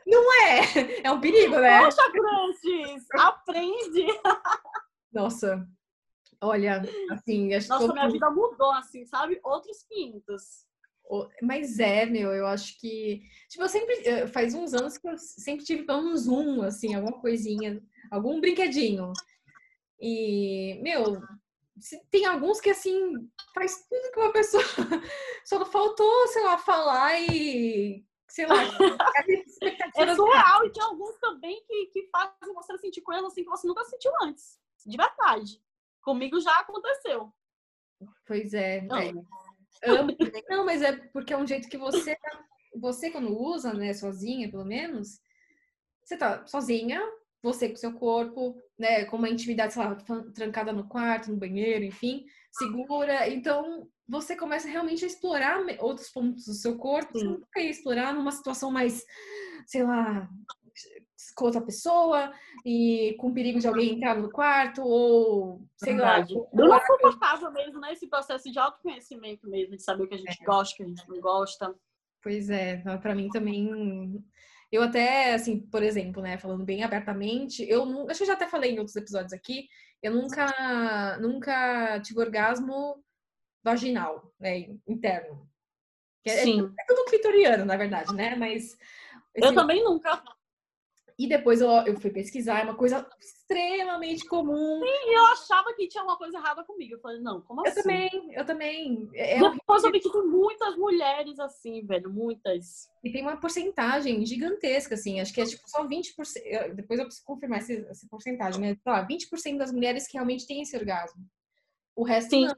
Não 0.06 0.34
é? 0.42 1.02
É 1.02 1.10
um 1.10 1.20
perigo, 1.20 1.56
né? 1.56 1.82
Poxa, 1.82 2.02
Francis! 2.10 3.06
Aprende! 3.14 4.06
Nossa, 5.12 5.66
olha, 6.40 6.82
assim, 7.10 7.54
acho 7.54 7.68
Nossa, 7.68 7.92
minha 7.92 8.08
vida 8.08 8.30
mudou, 8.30 8.72
assim, 8.72 9.04
sabe? 9.04 9.40
Outros 9.42 9.82
500. 9.88 10.66
Mas 11.40 11.78
é, 11.78 12.04
meu, 12.04 12.32
eu 12.32 12.46
acho 12.46 12.78
que. 12.80 13.22
Tipo, 13.48 13.64
eu 13.64 13.68
sempre. 13.68 14.26
Faz 14.28 14.54
uns 14.54 14.74
anos 14.74 14.98
que 14.98 15.08
eu 15.08 15.16
sempre 15.18 15.64
tive 15.64 15.84
pelo 15.84 16.02
menos 16.02 16.26
um, 16.26 16.62
assim, 16.62 16.94
alguma 16.94 17.20
coisinha, 17.20 17.80
algum 18.10 18.40
brinquedinho. 18.40 19.12
E, 20.00 20.78
meu, 20.82 21.20
tem 22.10 22.26
alguns 22.26 22.60
que, 22.60 22.70
assim, 22.70 23.12
faz 23.54 23.86
tudo 23.88 24.12
que 24.12 24.18
uma 24.18 24.32
pessoa. 24.32 24.62
Só 25.44 25.64
faltou, 25.64 26.28
sei 26.28 26.42
lá, 26.42 26.58
falar 26.58 27.20
e. 27.20 28.04
Sei 28.28 28.46
lá. 28.46 28.56
é 29.96 30.14
surreal. 30.14 30.66
E 30.66 30.72
tem 30.72 30.82
alguns 30.82 31.16
também 31.18 31.62
que, 31.66 31.86
que 31.86 32.08
fazem 32.10 32.52
você 32.52 32.76
sentir 32.78 33.00
coisas 33.00 33.24
assim 33.24 33.44
que 33.44 33.48
você 33.50 33.66
nunca 33.66 33.84
sentiu 33.84 34.10
antes. 34.22 34.58
De 34.84 34.96
verdade. 34.96 35.60
Comigo 36.06 36.40
já 36.40 36.60
aconteceu. 36.60 37.32
Pois 38.24 38.54
é. 38.54 38.82
Não. 38.82 38.96
é. 38.96 39.12
Amo. 39.84 40.16
Não, 40.48 40.64
mas 40.64 40.80
é 40.80 40.92
porque 41.12 41.32
é 41.32 41.36
um 41.36 41.46
jeito 41.46 41.68
que 41.68 41.76
você, 41.76 42.16
você 42.76 43.10
quando 43.10 43.36
usa, 43.36 43.74
né, 43.74 43.92
sozinha, 43.92 44.48
pelo 44.48 44.64
menos, 44.64 45.18
você 46.04 46.16
tá 46.16 46.46
sozinha, 46.46 47.02
você 47.42 47.68
com 47.68 47.74
seu 47.74 47.92
corpo, 47.92 48.56
né, 48.78 49.04
com 49.06 49.16
uma 49.16 49.28
intimidade, 49.28 49.72
sei 49.72 49.82
lá, 49.82 49.96
trancada 50.32 50.72
no 50.72 50.88
quarto, 50.88 51.32
no 51.32 51.36
banheiro, 51.36 51.84
enfim, 51.84 52.24
segura. 52.52 53.28
Então, 53.28 53.88
você 54.08 54.36
começa 54.36 54.68
realmente 54.68 55.04
a 55.04 55.08
explorar 55.08 55.58
outros 55.80 56.08
pontos 56.10 56.44
do 56.46 56.54
seu 56.54 56.78
corpo, 56.78 57.18
Sim. 57.18 57.24
você 57.24 57.38
nunca 57.40 57.60
ia 57.60 57.70
explorar 57.70 58.14
numa 58.14 58.30
situação 58.30 58.70
mais, 58.70 59.04
sei 59.66 59.82
lá, 59.82 60.30
com 61.34 61.44
outra 61.44 61.60
pessoa 61.60 62.32
e 62.64 63.14
com 63.18 63.32
perigo 63.32 63.58
de 63.58 63.66
alguém 63.66 63.94
entrar 63.94 64.16
no 64.16 64.30
quarto 64.30 64.82
ou 64.82 65.66
sei 65.76 65.94
Verdade. 65.94 66.34
lá. 66.34 66.46
Não 66.52 66.74
é 66.74 66.86
confortável 66.86 67.50
mesmo, 67.52 67.80
né? 67.80 67.92
Esse 67.92 68.06
processo 68.06 68.50
de 68.50 68.58
autoconhecimento 68.58 69.48
mesmo, 69.48 69.76
de 69.76 69.82
saber 69.82 70.04
o 70.04 70.08
que 70.08 70.14
a 70.14 70.18
gente 70.18 70.42
é. 70.42 70.44
gosta, 70.44 70.74
o 70.74 70.76
que 70.76 70.82
a 70.82 70.88
gente 70.88 71.08
não 71.08 71.20
gosta. 71.20 71.74
Pois 72.22 72.50
é, 72.50 72.78
para 72.98 73.14
mim 73.14 73.28
também. 73.28 74.24
Eu 74.70 74.82
até, 74.82 75.34
assim, 75.34 75.60
por 75.60 75.82
exemplo, 75.82 76.20
né, 76.20 76.36
falando 76.38 76.64
bem 76.64 76.82
abertamente, 76.82 77.64
eu 77.68 77.86
não, 77.86 78.08
acho 78.10 78.18
que 78.18 78.24
eu 78.24 78.26
já 78.26 78.32
até 78.32 78.48
falei 78.48 78.72
em 78.72 78.78
outros 78.78 78.96
episódios 78.96 79.32
aqui, 79.32 79.68
eu 80.02 80.12
nunca, 80.12 81.18
nunca 81.20 82.00
tive 82.00 82.18
orgasmo 82.18 83.00
vaginal, 83.62 84.34
né, 84.40 84.66
interno. 84.86 85.48
É, 86.24 86.42
Sim. 86.42 86.62
É, 86.62 86.82
é 86.82 86.86
tudo 86.88 87.04
clitoriano, 87.04 87.64
na 87.64 87.76
verdade, 87.76 88.12
né? 88.12 88.34
Mas 88.34 88.76
eu 89.36 89.54
também 89.54 89.84
nunca. 89.84 90.22
E 91.18 91.26
depois 91.26 91.62
eu, 91.62 91.70
eu 91.86 91.98
fui 91.98 92.10
pesquisar, 92.10 92.60
é 92.60 92.64
uma 92.64 92.74
coisa 92.74 93.08
extremamente 93.18 94.26
comum. 94.26 94.80
Sim, 94.80 95.14
eu 95.14 95.24
achava 95.26 95.72
que 95.74 95.88
tinha 95.88 96.04
uma 96.04 96.18
coisa 96.18 96.36
errada 96.36 96.62
comigo. 96.62 96.94
Eu 96.94 97.00
falei, 97.00 97.20
não, 97.20 97.40
como 97.40 97.66
eu 97.66 97.70
assim? 97.70 97.78
Eu 97.78 97.82
também, 97.82 98.34
eu 98.34 98.44
também. 98.44 99.10
É, 99.14 99.38
é 99.38 99.50
depois 99.50 99.82
eu 99.82 99.90
vi 99.90 100.00
que 100.00 100.12
tem 100.12 100.26
muitas 100.26 100.76
mulheres 100.76 101.38
assim, 101.38 101.86
velho, 101.86 102.10
muitas. 102.12 102.90
E 103.02 103.10
tem 103.10 103.22
uma 103.22 103.38
porcentagem 103.38 104.26
gigantesca, 104.26 104.94
assim, 104.94 105.18
acho 105.18 105.32
que 105.32 105.40
é 105.40 105.46
tipo 105.46 105.62
só 105.66 105.86
20%. 105.86 106.74
Depois 106.74 107.00
eu 107.00 107.06
preciso 107.06 107.24
confirmar 107.24 107.60
essa, 107.60 107.72
essa 107.72 108.06
porcentagem, 108.10 108.60
mas 108.60 108.76
lá, 108.84 109.06
20% 109.06 109.56
das 109.56 109.72
mulheres 109.72 110.06
que 110.06 110.14
realmente 110.14 110.46
têm 110.46 110.60
esse 110.60 110.76
orgasmo. 110.76 111.24
O 111.94 112.04
resto 112.04 112.30
Sim. 112.30 112.46
não. 112.46 112.56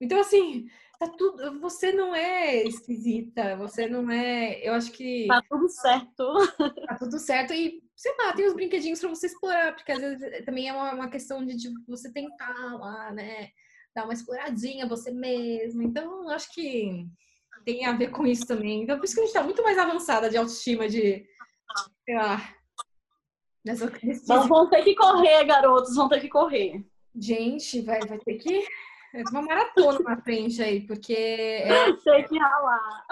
Então, 0.00 0.20
assim, 0.20 0.66
tá 1.02 1.08
tudo. 1.16 1.60
Você 1.60 1.92
não 1.92 2.14
é 2.14 2.62
esquisita, 2.62 3.56
você 3.56 3.88
não 3.88 4.10
é. 4.10 4.60
Eu 4.66 4.74
acho 4.74 4.92
que. 4.92 5.26
Tá 5.26 5.42
tudo 5.48 5.68
certo. 5.68 6.32
Tá 6.88 6.94
tudo 6.96 7.18
certo. 7.18 7.52
E, 7.52 7.82
sei 7.96 8.14
lá, 8.18 8.32
tem 8.32 8.46
os 8.46 8.54
brinquedinhos 8.54 9.00
pra 9.00 9.08
você 9.08 9.26
explorar, 9.26 9.74
porque 9.74 9.92
às 9.92 10.00
vezes 10.00 10.22
eh, 10.22 10.42
também 10.42 10.68
é 10.68 10.72
uma, 10.72 10.92
uma 10.92 11.08
questão 11.08 11.44
de, 11.44 11.56
de 11.56 11.70
você 11.88 12.12
tentar 12.12 12.76
lá, 12.78 13.10
né? 13.12 13.50
Dar 13.94 14.04
uma 14.04 14.12
exploradinha 14.12 14.88
você 14.88 15.10
mesmo. 15.10 15.82
Então, 15.82 16.24
eu 16.24 16.30
acho 16.30 16.52
que 16.52 17.06
tem 17.64 17.84
a 17.84 17.92
ver 17.92 18.10
com 18.10 18.26
isso 18.26 18.46
também. 18.46 18.82
Então, 18.82 18.98
por 18.98 19.04
isso 19.04 19.14
que 19.14 19.20
a 19.20 19.24
gente 19.24 19.34
tá 19.34 19.42
muito 19.42 19.62
mais 19.62 19.78
avançada 19.78 20.28
de 20.28 20.36
autoestima, 20.36 20.88
de. 20.88 21.26
Sei 22.04 22.14
lá. 22.14 22.54
Não, 24.28 24.48
vão 24.48 24.68
ter 24.68 24.82
que 24.82 24.94
correr, 24.94 25.44
garotos, 25.44 25.94
vão 25.94 26.08
ter 26.08 26.20
que 26.20 26.28
correr. 26.28 26.84
Gente, 27.14 27.80
vai, 27.80 28.00
vai 28.00 28.18
ter 28.18 28.34
que 28.34 28.66
é 29.14 29.22
uma 29.30 29.42
maratona 29.42 29.98
na 30.00 30.20
frente 30.22 30.62
aí, 30.62 30.86
porque. 30.86 31.14
É... 31.14 31.92
Tem 32.04 32.26
que 32.26 32.38
ralar. 32.38 33.06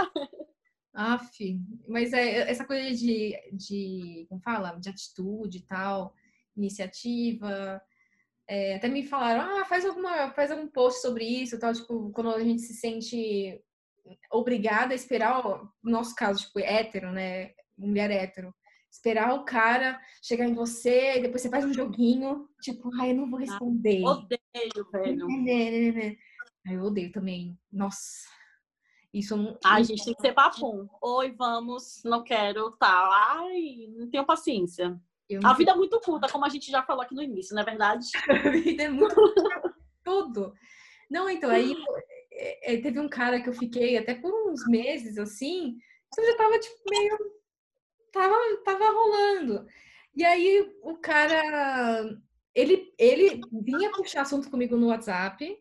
Aff, 0.93 1.61
mas 1.89 2.13
é 2.13 2.51
essa 2.51 2.65
coisa 2.65 2.95
de, 2.95 3.35
de. 3.53 4.27
Como 4.29 4.41
fala? 4.41 4.79
De 4.79 4.89
atitude 4.89 5.59
e 5.59 5.63
tal, 5.63 6.15
iniciativa. 6.57 7.81
É, 8.49 8.77
até 8.77 8.89
me 8.89 9.07
falaram, 9.07 9.61
ah, 9.61 9.65
faz, 9.65 9.85
alguma, 9.85 10.33
faz 10.33 10.51
algum 10.51 10.67
post 10.67 11.01
sobre 11.01 11.25
isso 11.25 11.57
tal, 11.57 11.73
tipo, 11.73 12.11
quando 12.11 12.31
a 12.31 12.43
gente 12.43 12.63
se 12.63 12.75
sente 12.75 13.63
obrigada 14.33 14.93
a 14.93 14.97
esperar, 14.97 15.41
no 15.45 15.91
nosso 15.93 16.17
caso, 16.17 16.45
tipo, 16.45 16.59
hétero, 16.59 17.13
né? 17.13 17.53
Mulher 17.79 18.11
hétero 18.11 18.53
esperar 18.91 19.35
o 19.35 19.45
cara 19.45 20.01
chegar 20.23 20.47
em 20.47 20.55
você 20.55 21.17
e 21.17 21.23
depois 21.23 21.43
você 21.43 21.49
faz 21.49 21.65
um 21.65 21.73
joguinho, 21.73 22.49
tipo, 22.61 22.91
ai, 23.01 23.13
eu 23.13 23.17
não 23.17 23.31
vou 23.31 23.39
ah, 23.39 23.43
responder. 23.43 24.05
odeio, 24.05 24.91
velho. 24.93 26.17
Ai, 26.67 26.77
eu 26.77 26.83
odeio 26.83 27.13
também. 27.13 27.59
Nossa. 27.73 28.29
Isso 29.13 29.37
não. 29.37 29.59
Ai, 29.65 29.81
a 29.81 29.85
gente 29.85 30.05
tem 30.05 30.15
que 30.15 30.21
ser 30.21 30.33
papum. 30.33 30.89
Oi, 31.03 31.33
vamos, 31.33 32.03
não 32.05 32.23
quero, 32.23 32.71
tal. 32.73 33.11
Tá. 33.11 33.39
Ai, 33.41 33.89
não 33.97 34.11
tenho 34.11 34.27
paciência. 34.27 35.01
a 35.43 35.55
vida 35.55 35.73
é 35.73 35.75
muito 35.75 36.01
curta, 36.01 36.29
como 36.29 36.45
a 36.45 36.49
gente 36.49 36.71
já 36.71 36.83
falou 36.83 37.03
aqui 37.03 37.15
no 37.15 37.23
início, 37.23 37.55
não 37.55 37.63
é 37.63 37.65
verdade? 37.65 38.07
a 38.47 38.51
vida 38.51 38.85
é 38.85 38.89
muito 38.89 39.15
curta. 39.15 39.75
Tudo. 40.05 40.53
Não, 41.11 41.29
então, 41.29 41.51
aí 41.51 41.75
é, 42.33 42.75
é, 42.75 42.81
teve 42.81 43.01
um 43.01 43.09
cara 43.09 43.41
que 43.41 43.49
eu 43.49 43.53
fiquei 43.53 43.99
até 43.99 44.15
por 44.15 44.33
uns 44.49 44.67
meses 44.69 45.19
assim, 45.19 45.77
eu 46.17 46.25
já 46.25 46.37
tava 46.37 46.59
tipo 46.59 46.79
meio 46.89 47.40
tava, 48.13 48.35
tava 48.65 48.91
rolando. 48.91 49.67
E 50.15 50.25
aí 50.25 50.71
o 50.83 50.97
cara, 50.97 52.03
ele, 52.55 52.93
ele 52.99 53.41
vinha 53.53 53.93
puxar 53.93 54.23
assunto 54.23 54.51
comigo 54.51 54.77
no 54.77 54.89
WhatsApp. 54.89 55.59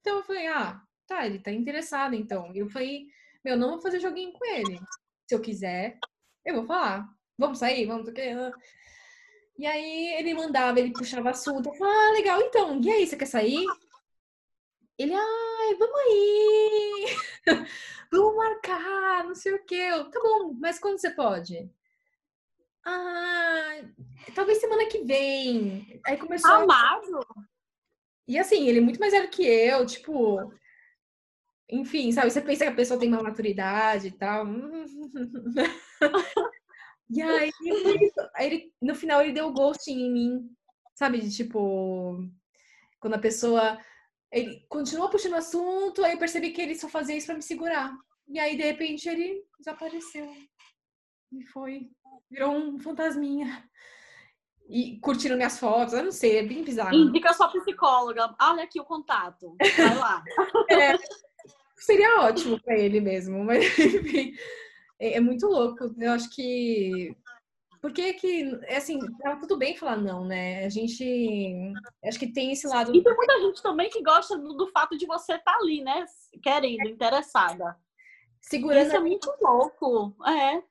Então 0.00 0.18
eu 0.18 0.24
falei, 0.24 0.46
ah, 0.48 0.82
tá, 1.06 1.26
ele 1.26 1.38
tá 1.38 1.52
interessado 1.52 2.14
então. 2.14 2.52
E 2.54 2.58
eu 2.58 2.68
falei, 2.68 3.06
meu, 3.44 3.56
não 3.56 3.70
vou 3.70 3.80
fazer 3.80 4.00
joguinho 4.00 4.32
com 4.32 4.44
ele. 4.44 4.80
Se 5.28 5.34
eu 5.34 5.40
quiser, 5.40 5.98
eu 6.44 6.54
vou 6.56 6.66
falar. 6.66 7.08
Vamos 7.38 7.58
sair? 7.58 7.86
Vamos 7.86 8.08
o 8.08 8.12
quê? 8.12 8.34
E 9.58 9.66
aí 9.66 10.14
ele 10.18 10.34
mandava, 10.34 10.78
ele 10.80 10.92
puxava 10.92 11.30
assunto. 11.30 11.68
Eu 11.68 11.74
falava, 11.74 11.96
ah, 11.96 12.12
legal, 12.12 12.40
então. 12.40 12.80
E 12.82 12.90
aí, 12.90 13.06
você 13.06 13.16
quer 13.16 13.26
sair? 13.26 13.64
Ele, 14.98 15.14
ai, 15.14 15.74
vamos 15.78 15.96
aí. 16.00 17.06
vamos 18.10 18.36
marcar, 18.36 19.24
não 19.24 19.34
sei 19.34 19.54
o 19.54 19.64
quê. 19.64 19.74
Eu, 19.74 20.10
tá 20.10 20.20
bom, 20.20 20.54
mas 20.60 20.78
quando 20.78 20.98
você 20.98 21.10
pode? 21.10 21.70
Ah, 22.84 23.80
talvez 24.34 24.58
semana 24.58 24.86
que 24.86 25.04
vem. 25.04 26.00
Aí 26.04 26.16
começou. 26.16 26.50
Amado! 26.50 27.20
E 28.26 28.38
assim, 28.38 28.68
ele 28.68 28.78
é 28.78 28.82
muito 28.82 28.98
mais 28.98 29.12
velho 29.12 29.30
que 29.30 29.44
eu, 29.44 29.84
tipo. 29.86 30.52
Enfim, 31.70 32.12
sabe? 32.12 32.30
Você 32.30 32.40
pensa 32.40 32.64
que 32.64 32.70
a 32.70 32.74
pessoa 32.74 32.98
tem 32.98 33.08
uma 33.08 33.22
maturidade 33.22 34.08
e 34.08 34.12
tal. 34.12 34.46
e 37.10 37.22
aí, 37.22 37.50
ele, 38.38 38.72
no 38.80 38.94
final, 38.94 39.22
ele 39.22 39.32
deu 39.32 39.52
ghosting 39.52 39.98
em 39.98 40.12
mim. 40.12 40.50
Sabe? 40.94 41.20
De 41.20 41.34
tipo. 41.34 42.18
Quando 43.00 43.14
a 43.14 43.18
pessoa. 43.18 43.78
Ele 44.30 44.64
continua 44.68 45.10
puxando 45.10 45.32
o 45.34 45.36
assunto, 45.36 46.02
aí 46.02 46.12
eu 46.12 46.18
percebi 46.18 46.52
que 46.52 46.62
ele 46.62 46.74
só 46.74 46.88
fazia 46.88 47.16
isso 47.16 47.26
pra 47.26 47.34
me 47.36 47.42
segurar. 47.42 47.94
E 48.28 48.38
aí, 48.38 48.56
de 48.56 48.62
repente, 48.62 49.08
ele 49.08 49.44
desapareceu. 49.58 50.32
E 51.32 51.46
foi. 51.46 51.88
Virou 52.30 52.52
um 52.52 52.78
fantasminha. 52.78 53.64
E 54.68 54.98
curtindo 55.00 55.36
minhas 55.36 55.58
fotos, 55.58 55.92
eu 55.92 56.04
não 56.04 56.12
sei, 56.12 56.38
é 56.38 56.42
bem 56.42 56.62
bizarro. 56.62 56.94
Indica 56.94 57.32
sua 57.32 57.48
psicóloga. 57.48 58.34
Olha 58.40 58.64
aqui 58.64 58.80
o 58.80 58.84
contato. 58.84 59.56
Vai 59.76 59.96
lá. 59.96 60.22
é, 60.70 60.96
seria 61.76 62.20
ótimo 62.20 62.60
para 62.62 62.78
ele 62.78 63.00
mesmo, 63.00 63.44
mas 63.44 63.64
enfim. 63.78 64.32
É, 64.98 65.14
é, 65.14 65.20
muito 65.20 65.46
louco. 65.46 65.94
Eu 65.98 66.12
acho 66.12 66.30
que. 66.30 67.16
Porque 67.80 68.12
que, 68.12 68.60
é 68.62 68.76
assim, 68.76 69.00
tá 69.18 69.34
tudo 69.36 69.56
bem 69.56 69.76
falar 69.76 69.96
não, 69.96 70.24
né? 70.24 70.64
A 70.64 70.68
gente. 70.68 71.74
Acho 72.04 72.18
que 72.18 72.32
tem 72.32 72.52
esse 72.52 72.66
lado. 72.66 72.94
E 72.94 73.02
tem 73.02 73.14
muita 73.14 73.40
gente 73.40 73.62
também 73.62 73.90
que 73.90 74.02
gosta 74.02 74.38
do, 74.38 74.54
do 74.54 74.68
fato 74.68 74.96
de 74.96 75.04
você 75.06 75.34
estar 75.34 75.52
tá 75.52 75.58
ali, 75.58 75.82
né? 75.82 76.04
Querendo, 76.42 76.88
interessada. 76.88 77.76
Segurando. 78.40 78.86
Isso 78.86 78.96
é 78.96 79.00
muito 79.00 79.32
louco. 79.40 80.14
É 80.26 80.62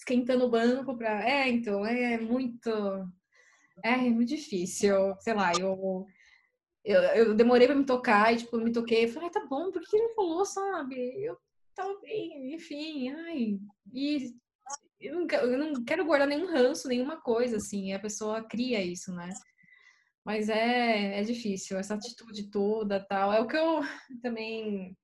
esquentando 0.00 0.44
o 0.44 0.50
banco 0.50 0.96
pra. 0.96 1.28
É, 1.28 1.48
então, 1.48 1.84
é 1.86 2.18
muito. 2.18 2.70
É, 3.84 3.96
muito 3.96 4.28
difícil. 4.28 5.14
Sei 5.20 5.34
lá, 5.34 5.52
eu. 5.58 6.06
Eu, 6.82 7.02
eu 7.02 7.34
demorei 7.34 7.66
pra 7.66 7.76
me 7.76 7.84
tocar 7.84 8.32
e, 8.32 8.38
tipo, 8.38 8.56
me 8.58 8.72
toquei. 8.72 9.06
Falei, 9.06 9.28
ah, 9.28 9.32
tá 9.32 9.46
bom, 9.46 9.70
por 9.70 9.82
que 9.82 9.96
ele 9.96 10.14
falou, 10.14 10.44
sabe? 10.46 11.22
Eu 11.22 11.36
tava 11.74 11.94
bem, 12.00 12.54
enfim, 12.54 13.10
ai. 13.10 13.58
E 13.92 14.32
eu 14.98 15.14
não, 15.14 15.26
eu 15.28 15.58
não 15.58 15.84
quero 15.84 16.04
guardar 16.06 16.26
nenhum 16.26 16.46
ranço, 16.46 16.88
nenhuma 16.88 17.20
coisa, 17.20 17.58
assim. 17.58 17.92
A 17.92 17.98
pessoa 17.98 18.42
cria 18.42 18.82
isso, 18.82 19.14
né? 19.14 19.28
Mas 20.24 20.48
é, 20.48 21.20
é 21.20 21.22
difícil, 21.22 21.78
essa 21.78 21.94
atitude 21.94 22.50
toda 22.50 23.04
tal. 23.06 23.30
É 23.32 23.40
o 23.40 23.46
que 23.46 23.56
eu 23.56 23.80
também. 24.22 24.96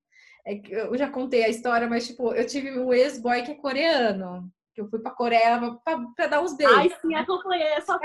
É 0.47 0.61
eu 0.69 0.97
já 0.97 1.11
contei 1.11 1.45
a 1.45 1.49
história, 1.49 1.89
mas, 1.89 2.07
tipo, 2.07 2.33
eu 2.33 2.47
tive 2.47 2.79
um 2.79 2.93
ex-boy 2.93 3.43
que 3.43 3.51
é 3.51 3.55
coreano. 3.55 4.51
Que 4.77 4.83
eu 4.83 4.89
fui 4.91 5.01
pra 5.01 5.11
Coreia 5.11 5.59
pra, 5.83 5.99
pra 6.15 6.27
dar 6.27 6.43
uns 6.43 6.55
beijos. 6.55 6.77
Ai, 6.77 6.91
sim, 7.01 7.15
é 7.15 7.25
que 7.25 7.31
eu 7.31 7.43
conheço 7.43 7.91
a 7.91 7.99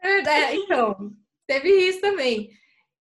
é, 0.00 0.20
é, 0.28 0.54
então, 0.54 1.12
teve 1.44 1.68
isso 1.68 2.00
também. 2.00 2.50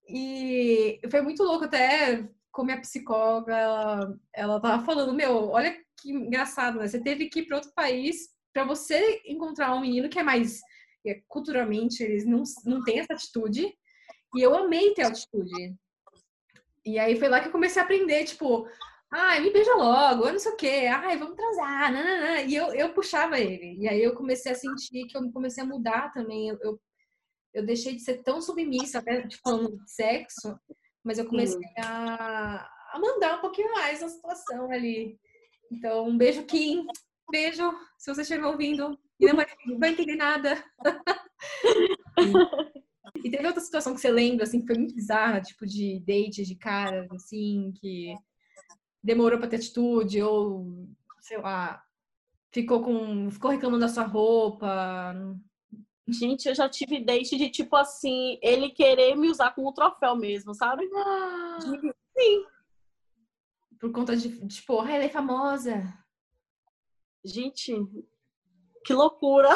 E 0.09 0.99
foi 1.11 1.21
muito 1.21 1.43
louco 1.43 1.65
até 1.65 2.27
com 2.51 2.63
minha 2.63 2.81
psicóloga, 2.81 3.55
ela, 3.55 4.19
ela 4.33 4.59
tava 4.59 4.83
falando, 4.83 5.13
meu, 5.13 5.49
olha 5.49 5.77
que 6.01 6.11
engraçado, 6.11 6.79
né? 6.79 6.87
Você 6.87 6.99
teve 6.99 7.29
que 7.29 7.41
ir 7.41 7.45
para 7.45 7.57
outro 7.57 7.71
país 7.75 8.29
para 8.51 8.63
você 8.63 9.21
encontrar 9.25 9.75
um 9.75 9.81
menino 9.81 10.09
que 10.09 10.17
é 10.17 10.23
mais 10.23 10.59
é, 11.05 11.21
culturalmente 11.27 12.01
eles 12.01 12.25
não, 12.25 12.41
não 12.65 12.83
têm 12.83 12.99
essa 12.99 13.13
atitude. 13.13 13.71
E 14.35 14.41
eu 14.41 14.55
amei 14.55 14.95
ter 14.95 15.03
atitude. 15.03 15.75
E 16.83 16.97
aí 16.97 17.15
foi 17.15 17.29
lá 17.29 17.39
que 17.39 17.47
eu 17.47 17.51
comecei 17.51 17.79
a 17.79 17.85
aprender, 17.85 18.23
tipo, 18.25 18.67
ai, 19.13 19.41
me 19.41 19.51
beija 19.51 19.75
logo, 19.75 20.25
eu 20.25 20.33
não 20.33 20.39
sei 20.39 20.51
o 20.51 20.55
quê, 20.55 20.87
ai, 20.91 21.17
vamos 21.17 21.35
transar, 21.35 21.93
nananã. 21.93 22.41
E 22.41 22.55
eu, 22.55 22.73
eu 22.73 22.93
puxava 22.93 23.39
ele. 23.39 23.77
E 23.79 23.87
aí 23.87 24.03
eu 24.03 24.15
comecei 24.15 24.51
a 24.51 24.55
sentir 24.55 25.05
que 25.05 25.15
eu 25.15 25.31
comecei 25.31 25.63
a 25.63 25.67
mudar 25.67 26.11
também. 26.11 26.49
Eu, 26.49 26.57
eu, 26.61 26.81
eu 27.53 27.65
deixei 27.65 27.95
de 27.95 28.01
ser 28.01 28.23
tão 28.23 28.41
submissa, 28.41 28.99
até 28.99 29.27
tipo, 29.27 29.43
falando 29.43 29.77
de 29.77 29.91
sexo, 29.91 30.59
mas 31.03 31.19
eu 31.19 31.27
comecei 31.27 31.61
a, 31.77 32.67
a 32.93 32.99
mandar 32.99 33.37
um 33.37 33.41
pouquinho 33.41 33.71
mais 33.71 34.01
a 34.01 34.09
situação 34.09 34.71
ali. 34.71 35.19
Então, 35.71 36.07
um 36.07 36.17
beijo, 36.17 36.43
Kim. 36.45 36.87
Beijo, 37.29 37.71
se 37.99 38.13
você 38.13 38.21
estiver 38.21 38.45
ouvindo 38.45 38.97
e 39.19 39.27
não 39.27 39.35
vai, 39.35 39.45
vai 39.77 39.89
entender 39.91 40.15
nada. 40.15 40.63
e 43.23 43.29
teve 43.29 43.45
outra 43.45 43.61
situação 43.61 43.93
que 43.93 44.01
você 44.01 44.09
lembra, 44.09 44.43
assim, 44.43 44.59
que 44.59 44.67
foi 44.67 44.77
muito 44.77 44.95
bizarra, 44.95 45.41
tipo 45.41 45.65
de 45.67 45.99
date 45.99 46.43
de 46.43 46.55
caras, 46.55 47.09
assim, 47.11 47.71
que 47.79 48.15
demorou 49.03 49.37
pra 49.37 49.47
ter 49.47 49.57
atitude, 49.57 50.21
ou, 50.21 50.87
sei 51.19 51.37
lá, 51.37 51.83
ficou 52.51 52.81
com. 52.83 53.29
ficou 53.29 53.51
reclamando 53.51 53.81
da 53.81 53.89
sua 53.89 54.03
roupa. 54.03 55.13
Gente, 56.07 56.47
eu 56.47 56.55
já 56.55 56.69
tive 56.69 57.03
date 57.03 57.37
de 57.37 57.49
tipo 57.49 57.75
assim, 57.75 58.37
ele 58.41 58.69
querer 58.69 59.15
me 59.15 59.29
usar 59.29 59.51
como 59.51 59.73
troféu 59.73 60.15
mesmo, 60.15 60.53
sabe? 60.53 60.83
Ah, 60.95 61.57
Sim. 61.61 62.45
Por 63.79 63.91
conta 63.91 64.15
de, 64.15 64.47
tipo, 64.47 64.79
ah, 64.79 64.91
ela 64.91 65.03
é 65.03 65.09
famosa. 65.09 65.81
Gente, 67.23 67.73
que 68.85 68.93
loucura! 68.93 69.49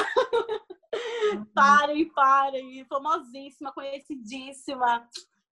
Uhum. 1.34 1.46
parem, 1.54 2.10
parem, 2.14 2.86
famosíssima, 2.86 3.74
conhecidíssima, 3.74 5.08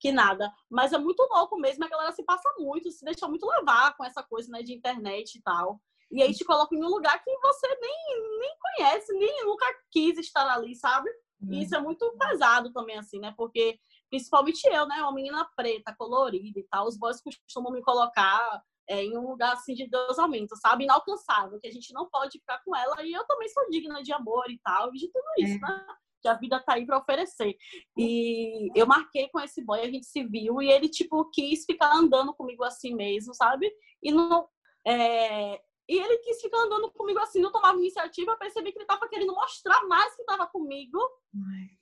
que 0.06 0.12
nada. 0.12 0.52
Mas 0.70 0.94
é 0.94 0.98
muito 0.98 1.22
louco 1.32 1.58
mesmo, 1.58 1.84
a 1.84 1.90
galera 1.90 2.12
se 2.12 2.24
passa 2.24 2.48
muito, 2.60 2.92
se 2.92 3.04
deixa 3.04 3.28
muito 3.28 3.48
levar 3.48 3.96
com 3.98 4.06
essa 4.06 4.22
coisa 4.22 4.52
né, 4.52 4.62
de 4.62 4.74
internet 4.74 5.36
e 5.36 5.42
tal. 5.42 5.82
E 6.12 6.22
aí 6.22 6.34
te 6.34 6.46
coloca 6.46 6.76
em 6.76 6.84
um 6.84 6.88
lugar 6.88 7.24
que 7.24 7.38
você 7.40 7.68
nem, 7.82 8.40
nem 8.40 8.56
conhece, 8.60 9.14
nem 9.14 9.46
nunca 9.46 9.66
quis 9.92 10.18
estar 10.20 10.48
ali, 10.48 10.76
sabe? 10.76 11.10
E 11.50 11.64
isso 11.64 11.76
é 11.76 11.80
muito 11.80 12.12
pesado 12.18 12.72
também, 12.72 12.98
assim, 12.98 13.20
né? 13.20 13.34
Porque, 13.38 13.78
principalmente 14.10 14.66
eu, 14.68 14.88
né? 14.88 15.02
Uma 15.02 15.14
menina 15.14 15.48
preta, 15.56 15.96
colorida 15.98 16.60
e 16.60 16.64
tal, 16.70 16.88
os 16.88 16.98
boys 16.98 17.22
costumam 17.22 17.72
me 17.72 17.82
colocar 17.82 18.62
é, 18.88 19.04
em 19.04 19.18
um 19.18 19.28
lugar 19.28 19.54
assim 19.54 19.74
de 19.74 19.88
deusamento, 19.88 20.56
sabe? 20.58 20.86
Inalcançável, 20.86 21.60
que 21.60 21.68
a 21.68 21.72
gente 21.72 21.94
não 21.94 22.08
pode 22.10 22.40
ficar 22.40 22.62
com 22.64 22.76
ela. 22.76 23.04
E 23.04 23.12
eu 23.12 23.26
também 23.26 23.50
sou 23.50 23.70
digna 23.70 24.02
de 24.02 24.14
amor 24.14 24.50
e 24.50 24.60
tal, 24.64 24.90
e 24.94 24.98
de 24.98 25.12
tudo 25.12 25.26
isso, 25.40 25.56
é. 25.56 25.60
né? 25.60 25.86
Que 26.26 26.30
a 26.30 26.34
vida 26.34 26.60
tá 26.60 26.74
aí 26.74 26.86
para 26.86 26.98
oferecer. 26.98 27.56
E 27.98 28.72
eu 28.76 28.88
marquei 28.88 29.30
com 29.30 29.40
esse 29.40 29.64
boy, 29.64 29.80
a 29.80 29.90
gente 29.90 30.08
se 30.08 30.24
viu, 30.24 30.62
e 30.62 30.72
ele, 30.72 30.90
tipo, 30.90 31.30
quis 31.30 31.66
ficar 31.66 31.94
andando 31.94 32.34
comigo 32.34 32.64
assim 32.64 32.96
mesmo, 32.96 33.34
sabe? 33.34 33.72
E 34.02 34.12
não. 34.12 34.48
É... 34.86 35.62
E 35.88 36.00
ele 36.00 36.18
quis 36.18 36.42
ficar 36.42 36.58
andando 36.58 36.92
comigo 36.92 37.20
assim, 37.20 37.42
não 37.42 37.52
tomava 37.52 37.78
iniciativa. 37.78 38.32
Eu 38.32 38.38
percebi 38.38 38.72
que 38.72 38.80
ele 38.80 38.88
tava 38.88 39.08
querendo 39.08 39.36
mostrar 39.36 39.86
mais 39.88 40.16
que 40.16 40.24
tava 40.24 40.48
comigo 40.48 40.98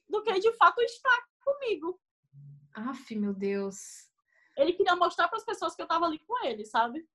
do 0.09 0.21
que 0.21 0.39
de 0.39 0.51
fato 0.57 0.81
estar 0.81 1.23
comigo. 1.45 1.97
Aff, 2.75 3.15
meu 3.15 3.33
Deus 3.33 4.11
ele 4.55 4.73
queria 4.73 4.95
mostrar 4.95 5.27
para 5.27 5.37
as 5.37 5.45
pessoas 5.45 5.75
que 5.75 5.81
eu 5.81 5.87
tava 5.87 6.05
ali 6.05 6.19
com 6.19 6.45
ele, 6.45 6.65
sabe? 6.65 7.07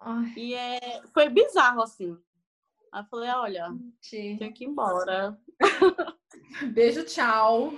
Ai. 0.00 0.32
E 0.36 0.54
é, 0.54 1.02
foi 1.12 1.28
bizarro, 1.28 1.82
assim. 1.82 2.18
Aí 2.92 3.02
eu 3.02 3.06
falei, 3.06 3.30
olha, 3.30 3.68
Gente. 4.00 4.38
tenho 4.38 4.52
que 4.52 4.64
ir 4.64 4.68
embora. 4.68 5.38
Beijo, 6.74 7.04
tchau. 7.04 7.72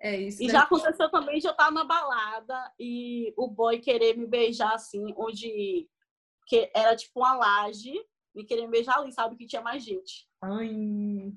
É 0.00 0.16
isso. 0.16 0.42
E 0.42 0.46
né? 0.46 0.52
já 0.52 0.62
aconteceu 0.62 1.10
também 1.10 1.38
de 1.38 1.46
eu 1.46 1.52
estar 1.52 1.70
na 1.70 1.84
balada 1.84 2.72
e 2.78 3.34
o 3.36 3.48
boy 3.48 3.78
querer 3.80 4.16
me 4.16 4.26
beijar 4.26 4.74
assim, 4.74 5.12
onde 5.16 5.88
que 6.46 6.70
era 6.74 6.96
tipo 6.96 7.20
uma 7.20 7.34
laje, 7.34 7.92
me 8.34 8.44
querer 8.44 8.62
me 8.62 8.70
beijar 8.70 8.98
ali, 8.98 9.12
sabe? 9.12 9.36
Que 9.36 9.46
tinha 9.46 9.60
mais 9.60 9.84
gente. 9.84 10.28
Ai. 10.40 11.32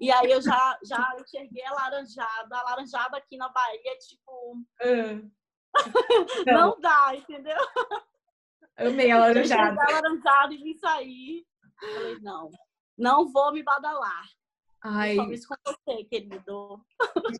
E 0.00 0.10
aí 0.10 0.30
eu 0.30 0.40
já, 0.40 0.78
já 0.84 1.16
enxerguei 1.20 1.64
a 1.64 1.74
laranjada. 1.74 2.56
A 2.56 2.62
laranjada 2.62 3.16
aqui 3.16 3.36
na 3.36 3.48
Bahia, 3.48 3.98
tipo. 3.98 4.64
Uh. 5.76 6.44
não 6.46 6.78
dá, 6.78 7.16
entendeu? 7.16 7.58
Amei 8.76 9.10
a 9.10 9.18
laranjada. 9.18 9.74
Eu 9.74 9.88
a 9.88 9.92
laranjada 10.00 10.54
e 10.54 10.58
vim 10.58 10.74
sair. 10.74 11.44
Falei, 11.80 12.20
não, 12.20 12.48
não 12.96 13.30
vou 13.30 13.52
me 13.52 13.62
badalar. 13.62 14.24
Ai. 14.82 15.16
Só 15.16 15.30
isso 15.30 15.48
com 15.48 15.54
você, 15.64 16.04
querido. 16.04 16.84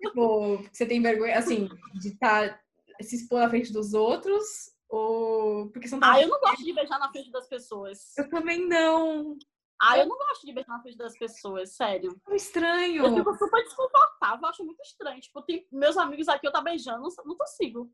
Tipo, 0.00 0.56
você 0.72 0.86
tem 0.86 1.02
vergonha, 1.02 1.38
assim, 1.38 1.68
de 1.94 2.08
estar 2.08 2.54
tá, 2.54 2.60
se 3.02 3.16
expor 3.16 3.40
na 3.40 3.50
frente 3.50 3.72
dos 3.72 3.92
outros? 3.92 4.72
Ou 4.88 5.70
porque 5.70 5.88
são 5.88 5.98
Ah, 6.02 6.20
eu 6.20 6.28
não 6.28 6.40
gosto 6.40 6.64
de 6.64 6.72
beijar 6.72 6.98
na 6.98 7.10
frente 7.10 7.30
das 7.30 7.46
pessoas. 7.46 8.16
Eu 8.16 8.30
também 8.30 8.66
não. 8.66 9.36
Ah, 9.80 9.98
eu 9.98 10.06
não 10.06 10.16
gosto 10.16 10.46
de 10.46 10.52
beijar 10.52 10.72
na 10.72 10.80
frente 10.80 10.96
das 10.96 11.18
pessoas, 11.18 11.74
sério. 11.74 12.18
É 12.28 12.36
estranho. 12.36 13.04
Eu 13.04 13.14
fico 13.16 13.34
super 13.36 13.62
desconfortável, 13.62 14.40
eu 14.42 14.48
acho 14.48 14.64
muito 14.64 14.80
estranho. 14.82 15.20
Tipo, 15.20 15.42
tem 15.42 15.66
meus 15.70 15.96
amigos 15.98 16.28
aqui, 16.28 16.46
eu 16.46 16.52
tá 16.52 16.62
beijando, 16.62 17.06
não 17.24 17.36
consigo. 17.36 17.90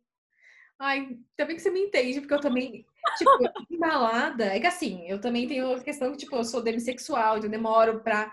Ai, 0.81 1.19
também 1.37 1.57
que 1.57 1.63
você 1.63 1.71
me 1.71 1.81
entende, 1.81 2.21
porque 2.21 2.33
eu 2.33 2.41
também, 2.41 2.87
tipo, 3.19 3.31
embalada. 3.71 4.47
É 4.47 4.59
que 4.59 4.67
assim, 4.67 5.07
eu 5.07 5.21
também 5.21 5.47
tenho 5.47 5.75
a 5.75 5.81
questão 5.81 6.11
que, 6.11 6.17
tipo, 6.17 6.35
eu 6.35 6.43
sou 6.43 6.63
demissexual, 6.63 7.37
então 7.37 7.49
eu 7.49 7.51
demoro 7.51 8.01
pra 8.01 8.33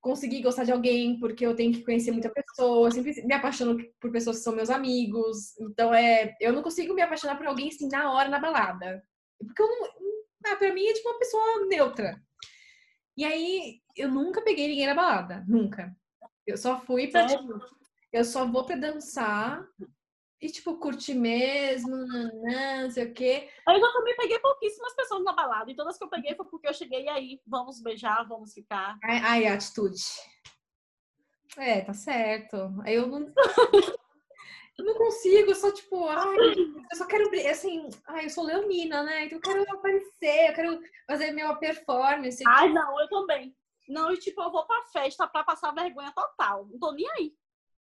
conseguir 0.00 0.42
gostar 0.42 0.62
de 0.62 0.70
alguém, 0.70 1.18
porque 1.18 1.44
eu 1.44 1.56
tenho 1.56 1.72
que 1.72 1.84
conhecer 1.84 2.12
muita 2.12 2.30
pessoa, 2.30 2.86
eu 2.86 2.92
sempre 2.92 3.20
me 3.26 3.34
apaixono 3.34 3.76
por 4.00 4.12
pessoas 4.12 4.36
que 4.38 4.44
são 4.44 4.54
meus 4.54 4.70
amigos. 4.70 5.58
Então, 5.58 5.92
é, 5.92 6.36
eu 6.40 6.52
não 6.52 6.62
consigo 6.62 6.94
me 6.94 7.02
apaixonar 7.02 7.36
por 7.36 7.48
alguém 7.48 7.66
assim 7.66 7.88
na 7.88 8.12
hora, 8.12 8.28
na 8.28 8.38
balada. 8.38 9.02
Porque 9.36 9.60
eu 9.60 9.66
não. 9.66 9.88
Ah, 10.46 10.54
pra 10.54 10.72
mim 10.72 10.86
é 10.86 10.92
tipo 10.92 11.08
uma 11.08 11.18
pessoa 11.18 11.66
neutra. 11.66 12.22
E 13.16 13.24
aí, 13.24 13.80
eu 13.96 14.08
nunca 14.08 14.40
peguei 14.40 14.68
ninguém 14.68 14.86
na 14.86 14.94
balada. 14.94 15.44
Nunca. 15.48 15.92
Eu 16.46 16.56
só 16.56 16.78
fui 16.78 17.08
pra, 17.08 17.26
tipo, 17.26 17.60
eu 18.12 18.24
só 18.24 18.46
vou 18.46 18.64
pra 18.64 18.76
dançar 18.76 19.66
e, 20.46 20.50
tipo, 20.50 20.78
curtir 20.78 21.14
mesmo, 21.14 21.96
não 21.96 22.90
sei 22.90 23.06
o 23.06 23.12
quê. 23.12 23.48
Eu 23.68 23.80
já 23.80 23.92
também 23.92 24.16
peguei 24.16 24.38
pouquíssimas 24.38 24.94
pessoas 24.94 25.24
na 25.24 25.32
balada. 25.32 25.70
E 25.70 25.76
todas 25.76 25.98
que 25.98 26.04
eu 26.04 26.08
peguei 26.08 26.34
foi 26.34 26.46
porque 26.46 26.68
eu 26.68 26.74
cheguei 26.74 27.08
aí, 27.08 27.40
vamos 27.46 27.82
beijar, 27.82 28.26
vamos 28.26 28.54
ficar. 28.54 28.96
Ai, 29.02 29.18
ai 29.18 29.46
atitude. 29.46 30.02
É, 31.56 31.80
tá 31.80 31.92
certo. 31.92 32.56
Aí 32.84 32.94
eu 32.94 33.06
não. 33.06 33.32
Eu 34.78 34.84
não 34.84 34.94
consigo, 34.94 35.50
eu 35.50 35.54
sou 35.54 35.72
tipo, 35.72 36.06
ai, 36.06 36.36
eu 36.90 36.96
só 36.98 37.06
quero, 37.06 37.30
assim, 37.50 37.88
ai, 38.08 38.26
eu 38.26 38.30
sou 38.30 38.44
leonina, 38.44 39.02
né? 39.02 39.24
Então 39.24 39.38
eu 39.38 39.42
quero 39.42 39.62
aparecer, 39.74 40.50
eu 40.50 40.54
quero 40.54 40.80
fazer 41.06 41.32
minha 41.32 41.54
performance. 41.56 42.44
Ai, 42.46 42.70
não, 42.70 43.00
eu 43.00 43.08
também. 43.08 43.56
Não, 43.88 44.12
e 44.12 44.18
tipo, 44.18 44.42
eu 44.42 44.50
vou 44.50 44.66
pra 44.66 44.82
festa 44.92 45.26
pra 45.26 45.44
passar 45.44 45.72
vergonha 45.72 46.12
total. 46.12 46.66
Não 46.66 46.78
tô 46.78 46.92
nem 46.92 47.08
aí. 47.12 47.34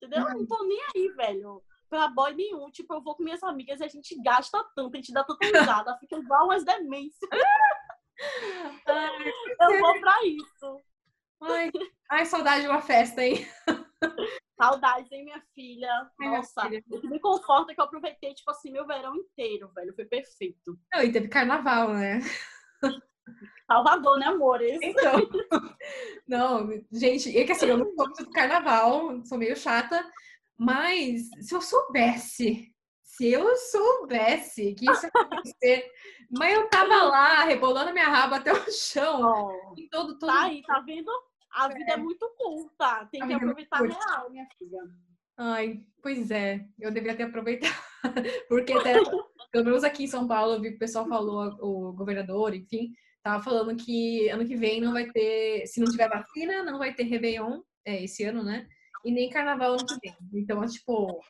Entendeu? 0.03 0.25
Não 0.25 0.47
tô 0.47 0.65
nem 0.65 0.81
aí, 0.95 1.09
velho. 1.09 1.63
Pra 1.91 2.09
boy 2.09 2.35
nenhum. 2.35 2.71
Tipo, 2.71 2.95
eu 2.95 3.03
vou 3.03 3.17
com 3.17 3.25
minhas 3.25 3.43
amigas 3.43 3.81
e 3.81 3.85
a 3.85 3.89
gente 3.89 4.17
gasta 4.23 4.65
tanto, 4.77 4.95
a 4.95 4.97
gente 4.97 5.13
dá 5.13 5.25
tanta 5.25 5.45
risada, 5.45 5.99
fica 5.99 6.17
igual 6.17 6.45
umas 6.45 6.65
demências. 6.65 7.31
Ai, 8.87 9.33
eu 9.61 9.81
vou 9.81 10.01
pra 10.01 10.25
isso. 10.25 10.81
Ai, 11.43 11.71
ai, 12.11 12.27
saudade 12.27 12.63
de 12.63 12.69
uma 12.69 12.83
festa, 12.83 13.25
hein? 13.25 13.47
Saudades, 14.61 15.11
hein, 15.11 15.25
minha 15.25 15.43
filha? 15.55 15.91
Ai, 15.91 16.29
minha 16.29 16.39
Nossa, 16.39 16.63
filha. 16.63 16.85
o 16.91 17.01
que 17.01 17.09
me 17.09 17.19
conforta 17.19 17.73
é 17.73 17.75
que 17.75 17.81
eu 17.81 17.85
aproveitei, 17.87 18.35
tipo 18.35 18.51
assim, 18.51 18.71
meu 18.71 18.87
verão 18.87 19.17
inteiro, 19.17 19.71
velho. 19.75 19.95
Foi 19.95 20.05
perfeito. 20.05 20.79
Não, 20.93 21.03
e 21.03 21.11
teve 21.11 21.29
carnaval, 21.29 21.95
né? 21.95 22.21
Salvador, 23.67 24.19
né, 24.19 24.27
amores? 24.27 24.79
Então, 24.83 25.13
não, 26.29 26.69
gente, 26.93 27.37
é 27.37 27.45
que 27.45 27.53
assim, 27.53 27.67
eu 27.67 27.79
não 27.79 27.87
sou 27.87 28.05
muito 28.05 28.25
do 28.25 28.31
carnaval, 28.33 29.25
sou 29.25 29.39
meio 29.39 29.57
chata, 29.57 30.05
mas 30.61 31.31
se 31.41 31.55
eu 31.55 31.63
soubesse, 31.63 32.71
se 33.03 33.33
eu 33.33 33.57
soubesse 33.57 34.75
que 34.75 34.91
isso 34.91 35.07
ia 35.07 35.11
acontecer, 35.15 35.91
mas 36.31 36.55
eu 36.55 36.69
tava 36.69 37.03
lá, 37.05 37.45
rebolando 37.45 37.95
minha 37.95 38.09
raba 38.09 38.37
até 38.37 38.53
o 38.53 38.71
chão, 38.71 39.23
Ó, 39.23 39.73
em 39.75 39.89
todo, 39.89 40.19
todo 40.19 40.31
tá 40.31 40.45
aí, 40.45 40.61
tá 40.61 40.81
vendo? 40.81 41.11
A 41.51 41.67
vida 41.69 41.95
é, 41.95 41.97
muito 41.97 42.29
curta. 42.37 43.09
Tem 43.11 43.23
A 43.23 43.27
que 43.27 43.33
é 43.33 43.37
aproveitar 43.37 43.79
curta. 43.79 43.99
real, 43.99 44.31
minha 44.31 44.47
filha. 44.59 44.83
Ai, 45.39 45.81
pois 46.03 46.31
é, 46.31 46.63
eu 46.79 46.91
deveria 46.91 47.17
ter 47.17 47.23
aproveitado, 47.23 47.73
porque 48.47 48.75
até, 48.75 48.93
pelo 49.51 49.65
menos 49.65 49.83
aqui 49.83 50.05
em 50.05 50.09
São 50.09 50.29
Paulo, 50.29 50.53
eu 50.53 50.61
vi 50.61 50.69
que 50.73 50.77
o 50.77 50.81
pessoal 50.81 51.09
falou, 51.09 51.57
o 51.59 51.95
governador, 51.95 52.55
enfim, 52.55 52.93
tava 53.23 53.43
falando 53.43 53.75
que 53.83 54.29
ano 54.29 54.47
que 54.47 54.57
vem 54.57 54.79
não 54.79 54.93
vai 54.93 55.11
ter, 55.11 55.67
se 55.67 55.81
não 55.81 55.91
tiver 55.91 56.11
vacina, 56.11 56.63
não 56.63 56.79
vai 56.79 56.93
ter 56.93 57.05
Réveillon, 57.05 57.63
é, 57.83 58.05
esse 58.05 58.25
ano, 58.25 58.45
né? 58.45 58.69
E 59.05 59.11
nem 59.11 59.31
Carnaval 59.31 59.73
ano 59.73 59.87
que 59.87 59.99
vem. 60.03 60.17
Então, 60.35 60.63
é 60.63 60.67
tipo, 60.67 61.21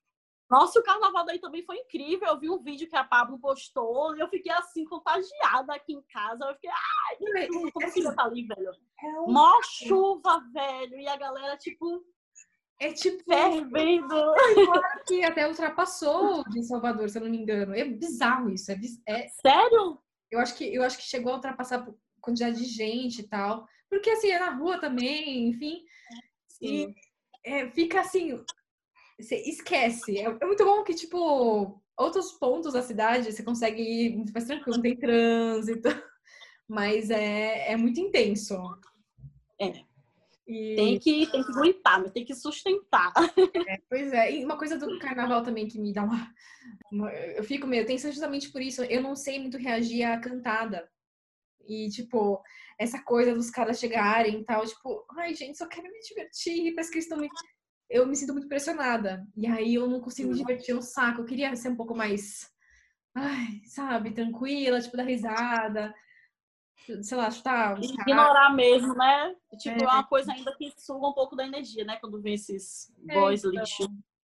Nossa, 0.51 0.81
o 0.81 0.83
carnaval 0.83 1.25
daí 1.25 1.39
também 1.39 1.63
foi 1.65 1.77
incrível. 1.77 2.29
Eu 2.29 2.41
vi 2.41 2.51
um 2.51 2.63
vídeo 2.63 2.89
que 2.89 2.97
a 2.97 3.05
Pablo 3.05 3.39
postou 3.39 4.17
e 4.17 4.21
eu 4.21 4.29
fiquei 4.29 4.51
assim, 4.53 4.85
contagiada 4.85 5.73
aqui 5.75 5.93
em 5.93 6.03
casa. 6.13 6.45
Eu 6.47 6.55
fiquei, 6.55 6.71
ai, 6.71 7.45
é, 7.45 7.47
como 7.49 7.69
é, 7.69 7.71
que 7.71 7.85
assim, 7.85 8.15
tá 8.15 8.25
ali, 8.25 8.45
velho? 8.47 8.71
é, 9.03 9.21
um- 9.21 9.33
Mó 9.33 9.61
chuva, 9.63 10.43
velho. 10.53 10.97
E 10.99 11.07
a 11.07 11.17
galera, 11.17 11.57
tipo, 11.57 12.05
é 12.81 12.93
tipo 12.93 13.23
fervendo. 13.25 14.35
que 15.07 15.23
até 15.25 15.47
ultrapassou 15.47 16.43
de 16.51 16.65
Salvador, 16.65 17.09
se 17.09 17.19
eu 17.19 17.23
não 17.23 17.31
me 17.31 17.39
engano. 17.39 17.75
É 17.75 17.85
bizarro 17.85 18.51
isso. 18.51 18.73
É, 18.73 18.75
biz- 18.75 19.01
é- 19.07 19.29
Sério? 19.29 19.99
eu, 20.33 20.41
acho 20.41 20.57
que, 20.57 20.65
eu 20.75 20.83
acho 20.83 20.97
que 20.97 21.05
chegou 21.05 21.33
a 21.33 21.37
ultrapassar 21.37 21.85
por 21.85 21.97
quantidade 22.21 22.57
de 22.59 22.65
gente 22.65 23.21
e 23.21 23.29
tal. 23.29 23.67
Porque 23.89 24.11
assim, 24.11 24.31
é 24.31 24.39
na 24.39 24.51
rua 24.51 24.79
também, 24.81 25.49
enfim. 25.49 25.85
E 26.61 26.93
é, 27.45 27.69
fica 27.71 28.01
assim, 28.01 28.39
você 29.19 29.37
esquece. 29.37 30.19
É, 30.19 30.25
é 30.25 30.47
muito 30.47 30.65
bom 30.65 30.83
que, 30.83 30.95
tipo, 30.95 31.81
outros 31.97 32.33
pontos 32.33 32.73
da 32.73 32.83
cidade 32.83 33.33
você 33.33 33.43
consegue 33.43 33.83
ir 33.83 34.17
muito 34.17 34.33
mais 34.33 34.47
tranquilo, 34.47 34.77
não 34.77 34.83
tem 34.83 34.97
trânsito. 34.97 35.89
Mas 36.69 37.11
é, 37.11 37.73
é 37.73 37.77
muito 37.77 37.99
intenso. 38.01 38.55
É. 39.61 39.85
E, 40.47 40.75
Tem 40.77 40.99
que, 40.99 41.27
tem 41.31 41.45
que 41.45 41.53
aguentar, 41.53 42.01
mas 42.03 42.11
tem 42.13 42.25
que 42.25 42.35
sustentar. 42.35 43.13
Pois 43.89 44.13
é, 44.13 44.33
e 44.35 44.45
uma 44.45 44.59
coisa 44.59 44.77
do 44.77 44.99
carnaval 44.99 45.43
também 45.45 45.69
que 45.69 45.79
me 45.81 45.93
dá 45.93 46.03
uma. 46.03 46.33
uma- 46.91 47.13
eu 47.13 47.45
fico 47.45 47.67
meio 47.69 47.87
tensa 47.87 48.11
justamente 48.11 48.51
por 48.51 48.61
isso. 48.61 48.83
Eu 48.85 49.01
não 49.01 49.15
sei 49.15 49.39
muito 49.39 49.57
reagir 49.59 50.03
à 50.03 50.19
cantada. 50.19 50.89
E, 51.71 51.89
tipo, 51.89 52.43
essa 52.77 53.01
coisa 53.01 53.33
dos 53.33 53.49
caras 53.49 53.79
chegarem 53.79 54.41
e 54.41 54.45
tal, 54.45 54.67
tipo, 54.67 55.07
ai, 55.17 55.33
gente, 55.35 55.57
só 55.57 55.69
quero 55.69 55.85
me 55.89 56.01
divertir, 56.01 56.75
parece 56.75 56.91
que 56.91 56.97
eles 56.97 57.05
estão 57.05 57.19
me. 57.19 57.29
Eu 57.89 58.07
me 58.07 58.17
sinto 58.17 58.33
muito 58.33 58.49
pressionada. 58.49 59.25
E 59.37 59.47
aí 59.47 59.75
eu 59.75 59.89
não 59.89 60.01
consigo 60.01 60.31
me 60.31 60.37
divertir 60.37 60.75
no 60.75 60.83
saco. 60.83 61.21
Eu 61.21 61.25
queria 61.25 61.55
ser 61.55 61.69
um 61.69 61.77
pouco 61.77 61.95
mais. 61.95 62.51
Ai, 63.15 63.61
sabe, 63.67 64.13
tranquila, 64.13 64.81
tipo, 64.81 64.97
dar 64.97 65.05
risada. 65.05 65.95
Sei 67.03 67.17
lá, 67.17 67.31
chutar 67.31 67.79
os 67.79 67.87
caras. 67.93 68.07
Ignorar 68.07 68.55
mesmo, 68.55 68.95
né? 68.95 69.35
Tipo, 69.61 69.81
É. 69.81 69.85
é 69.85 69.87
uma 69.89 70.05
coisa 70.07 70.33
ainda 70.33 70.55
que 70.57 70.73
suga 70.79 71.07
um 71.09 71.13
pouco 71.13 71.37
da 71.37 71.45
energia, 71.47 71.85
né? 71.85 71.99
Quando 72.01 72.21
vem 72.21 72.35
esses 72.35 72.93
É, 73.09 73.15
boys 73.15 73.45
então. 73.45 73.53
lixo. 73.61 73.87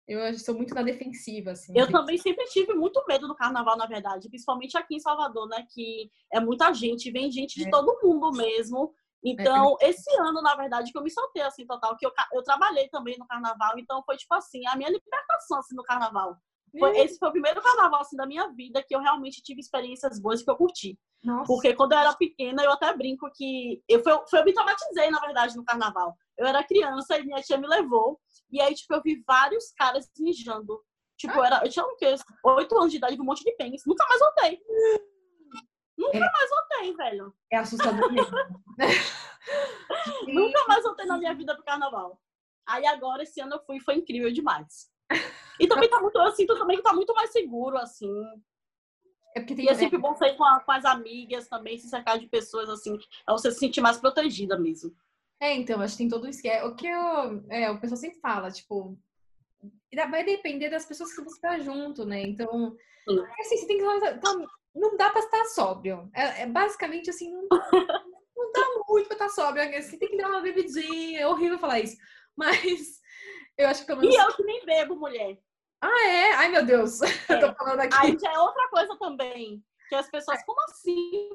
Eu 0.08 0.34
sou 0.38 0.56
muito 0.56 0.74
na 0.74 0.82
defensiva, 0.82 1.52
assim. 1.52 1.74
Eu 1.76 1.90
também 1.90 2.18
sempre 2.18 2.44
tive 2.46 2.74
muito 2.74 3.02
medo 3.08 3.28
do 3.28 3.36
carnaval, 3.36 3.78
na 3.78 3.86
verdade, 3.86 4.28
principalmente 4.30 4.78
aqui 4.78 4.96
em 4.96 5.00
Salvador, 5.00 5.48
né? 5.48 5.66
Que 5.70 6.12
é 6.34 6.40
muita 6.40 6.74
gente, 6.74 7.12
vem 7.12 7.32
gente 7.32 7.56
de 7.60 7.68
É. 7.68 7.70
todo 7.70 8.00
mundo 8.04 8.32
mesmo. 8.32 8.94
Então, 9.24 9.78
esse 9.80 10.12
ano, 10.20 10.42
na 10.42 10.56
verdade, 10.56 10.92
que 10.92 10.98
eu 10.98 11.04
me 11.04 11.12
soltei 11.12 11.44
assim 11.44 11.66
total, 11.66 11.96
que 11.96 12.06
eu, 12.06 12.12
eu 12.34 12.44
trabalhei 12.44 12.90
também 12.90 13.18
no 13.20 13.28
carnaval, 13.28 13.78
então 13.78 14.02
foi 14.04 14.18
tipo 14.18 14.34
assim, 14.34 14.66
a 14.66 14.76
minha 14.76 14.90
libertação 14.90 15.60
assim 15.60 15.76
no 15.76 15.84
carnaval. 15.84 16.36
Foi- 16.80 16.98
esse 17.00 17.20
foi 17.20 17.30
o 17.30 17.32
primeiro 17.34 17.62
carnaval 17.62 18.02
assim 18.02 18.16
da 18.16 18.26
minha 18.26 18.48
vida 18.48 18.82
que 18.82 18.96
eu 18.96 19.00
realmente 19.02 19.42
tive 19.44 19.60
experiências 19.60 20.20
boas 20.20 20.42
que 20.42 20.50
eu 20.50 20.56
curti. 20.56 20.98
Nossa. 21.24 21.46
Porque 21.46 21.76
quando 21.76 21.92
eu 21.92 22.00
era 22.00 22.14
pequena, 22.16 22.64
eu 22.64 22.72
até 22.72 22.92
brinco 22.96 23.30
que 23.36 23.84
eu, 23.88 24.02
foi, 24.02 24.14
foi, 24.30 24.40
eu 24.40 24.46
me 24.46 24.54
traumatizei, 24.54 25.12
na 25.12 25.20
verdade, 25.20 25.56
no 25.56 25.64
carnaval. 25.66 26.16
Eu 26.38 26.48
era 26.48 26.64
criança 26.64 27.20
e 27.20 27.24
minha 27.24 27.42
tia 27.42 27.58
me 27.58 27.68
levou. 27.68 28.20
E 28.52 28.60
aí, 28.62 28.74
tipo, 28.76 28.94
eu 28.94 29.02
vi 29.02 29.24
vários 29.26 29.72
caras 29.72 30.10
mijando. 30.20 30.84
Tipo, 31.18 31.36
eu, 31.38 31.44
era, 31.44 31.64
eu 31.64 31.70
tinha 31.70 31.86
o 31.86 31.96
quê? 31.96 32.16
Oito 32.44 32.78
anos 32.78 32.92
de 32.92 32.98
idade, 32.98 33.16
vi 33.16 33.22
um 33.22 33.26
monte 33.26 33.44
de 33.44 33.52
pênis. 33.56 33.84
Nunca 33.86 34.06
mais 34.08 34.20
voltei. 34.20 34.60
Nunca 35.98 36.18
É. 36.18 36.20
mais 36.20 36.50
voltei, 36.50 36.96
velho. 36.96 37.34
É 37.52 37.58
assustador 37.58 38.12
mesmo. 38.12 38.36
Nunca 40.28 40.66
mais 40.68 40.84
voltei 40.84 41.06
na 41.06 41.18
minha 41.18 41.34
vida 41.34 41.54
pro 41.56 41.64
carnaval. 41.64 42.20
Aí 42.68 42.86
agora, 42.86 43.24
esse 43.24 43.40
ano 43.42 43.56
eu 43.56 43.60
fui, 43.66 43.80
foi 43.80 43.96
incrível 43.96 44.32
demais. 44.32 44.90
E 45.60 45.68
também 45.68 45.90
tá 45.90 46.00
muito, 46.00 46.18
eu 46.18 46.32
sinto 46.32 46.58
também 46.58 46.78
que 46.78 46.84
tá 46.84 46.94
muito 46.94 47.14
mais 47.14 47.32
seguro, 47.32 47.78
assim. 47.78 48.12
É 49.36 49.40
porque 49.40 49.56
tem. 49.56 49.66
E 49.66 49.70
é 49.70 49.76
sempre 49.76 49.98
bom 49.98 50.16
sair 50.16 50.36
com, 50.36 50.44
a- 50.44 50.60
com 50.60 50.72
as 50.72 50.86
amigas 50.86 51.48
também, 51.48 51.78
se 51.78 51.88
cercar 51.90 52.18
de 52.18 52.28
pessoas 52.28 52.70
assim, 52.70 52.98
pra 53.26 53.34
você 53.36 53.52
se 53.52 53.60
sentir 53.60 53.82
mais 53.82 53.98
protegida 53.98 54.58
mesmo. 54.58 54.92
É, 55.42 55.56
então, 55.56 55.82
acho 55.82 55.94
que 55.94 56.04
tem 56.04 56.08
todo 56.08 56.26
um 56.26 56.30
esquema. 56.30 56.68
O 56.68 56.76
que 56.76 56.86
eu, 56.86 57.44
é, 57.50 57.72
o 57.72 57.80
pessoal 57.82 57.98
sempre 57.98 58.20
fala, 58.20 58.52
tipo, 58.52 58.96
vai 60.10 60.24
depender 60.24 60.70
das 60.70 60.86
pessoas 60.86 61.14
que 61.16 61.24
você 61.24 61.42
tá 61.42 61.58
junto, 61.58 62.06
né? 62.06 62.22
Então, 62.22 62.78
Sim. 63.10 63.20
assim, 63.40 63.58
você 63.58 63.66
tem 63.66 63.80
que. 63.80 63.84
Então, 63.84 64.48
não 64.76 64.96
dá 64.96 65.10
pra 65.10 65.20
estar 65.20 65.44
sóbrio. 65.46 66.10
É, 66.14 66.44
é 66.44 66.46
basicamente 66.46 67.10
assim, 67.10 67.32
não, 67.32 67.48
não 67.50 68.52
dá 68.52 68.84
muito 68.88 69.08
pra 69.08 69.16
estar 69.16 69.30
sóbrio. 69.30 69.82
Você 69.82 69.98
tem 69.98 70.10
que 70.10 70.18
dar 70.18 70.30
uma 70.30 70.42
bebidinha. 70.42 71.22
É 71.22 71.28
horrível 71.28 71.58
falar 71.58 71.80
isso. 71.80 71.98
Mas 72.38 73.02
eu 73.58 73.68
acho 73.68 73.82
que 73.82 73.88
pelo 73.88 74.02
menos. 74.02 74.16
E 74.16 74.20
eu 74.20 74.36
que 74.36 74.44
nem 74.44 74.64
bebo, 74.64 74.96
mulher. 74.96 75.40
Ah, 75.82 76.08
é? 76.08 76.34
Ai, 76.34 76.50
meu 76.50 76.64
Deus. 76.64 77.00
Eu 77.28 77.40
tô 77.40 77.56
falando 77.56 77.80
aqui. 77.80 77.98
Aí 78.00 78.16
já 78.20 78.32
é 78.32 78.38
outra 78.38 78.70
coisa 78.70 78.96
também. 79.00 79.64
Que 79.92 79.96
as 79.96 80.10
pessoas, 80.10 80.42
como 80.46 80.58
assim? 80.62 81.30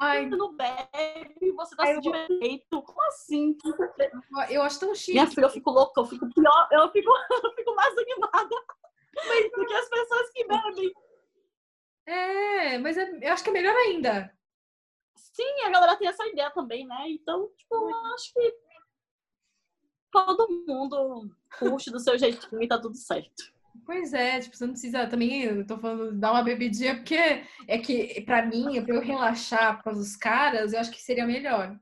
Ai, 0.00 0.28
Você 0.28 0.34
não 0.36 0.52
bebe, 0.56 1.52
você 1.52 1.76
tá 1.76 1.84
Ai, 1.84 1.92
se 1.92 1.98
eu 1.98 2.02
vou- 2.02 2.12
divertindo. 2.12 2.82
Como 2.82 3.02
assim? 3.02 3.56
eu 4.48 4.62
acho 4.62 4.80
tão 4.80 4.92
chique. 4.96 5.12
Minha 5.12 5.28
filha, 5.28 5.44
eu 5.44 5.50
fico 5.50 5.70
louca, 5.70 6.00
eu 6.00 6.04
fico 6.06 6.28
pior, 6.34 6.68
eu 6.72 6.90
fico, 6.90 7.08
eu 7.46 7.54
fico 7.54 7.72
mais 7.76 7.96
animada 7.96 8.48
do 8.48 9.64
que 9.64 9.74
as 9.74 9.88
pessoas 9.88 10.30
que 10.30 10.44
bebem. 10.44 10.92
É, 12.04 12.78
mas 12.78 12.98
é- 12.98 13.18
eu 13.28 13.32
acho 13.32 13.44
que 13.44 13.50
é 13.50 13.52
melhor 13.52 13.76
ainda. 13.76 14.36
Sim, 15.14 15.60
a 15.64 15.70
galera 15.70 15.96
tem 15.96 16.08
essa 16.08 16.26
ideia 16.26 16.50
também, 16.50 16.84
né? 16.88 17.04
Então, 17.10 17.48
tipo, 17.56 17.76
eu 17.76 17.94
acho 18.14 18.32
que 18.32 18.54
todo 20.10 20.48
mundo 20.66 21.30
curte 21.60 21.92
do 21.92 22.00
seu 22.00 22.18
jeitinho 22.18 22.60
e 22.60 22.66
tá 22.66 22.76
tudo 22.76 22.96
certo. 22.96 23.52
Pois 23.84 24.12
é, 24.12 24.40
tipo, 24.40 24.56
você 24.56 24.64
não 24.64 24.72
precisa 24.72 25.06
também, 25.06 25.42
eu 25.42 25.66
tô 25.66 25.78
falando, 25.78 26.18
dar 26.18 26.32
uma 26.32 26.42
bebidinha, 26.42 26.96
porque 26.96 27.44
é 27.68 27.78
que, 27.78 28.20
pra 28.22 28.44
mim, 28.44 28.82
pra 28.84 28.94
eu 28.94 29.00
relaxar 29.00 29.82
causa 29.82 30.00
dos 30.00 30.16
caras, 30.16 30.72
eu 30.72 30.80
acho 30.80 30.90
que 30.90 31.00
seria 31.00 31.26
melhor. 31.26 31.76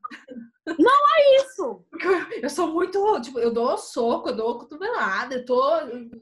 Isso! 1.41 1.85
Porque 1.91 2.07
eu, 2.07 2.43
eu 2.43 2.51
sou 2.51 2.69
muito, 2.69 3.21
tipo, 3.21 3.39
eu 3.39 3.53
dou 3.53 3.77
soco, 3.79 4.31
eu 4.31 4.37
dou 4.37 4.59
cotovelada, 4.59 5.37
eu 5.37 5.45
tô, 5.45 5.63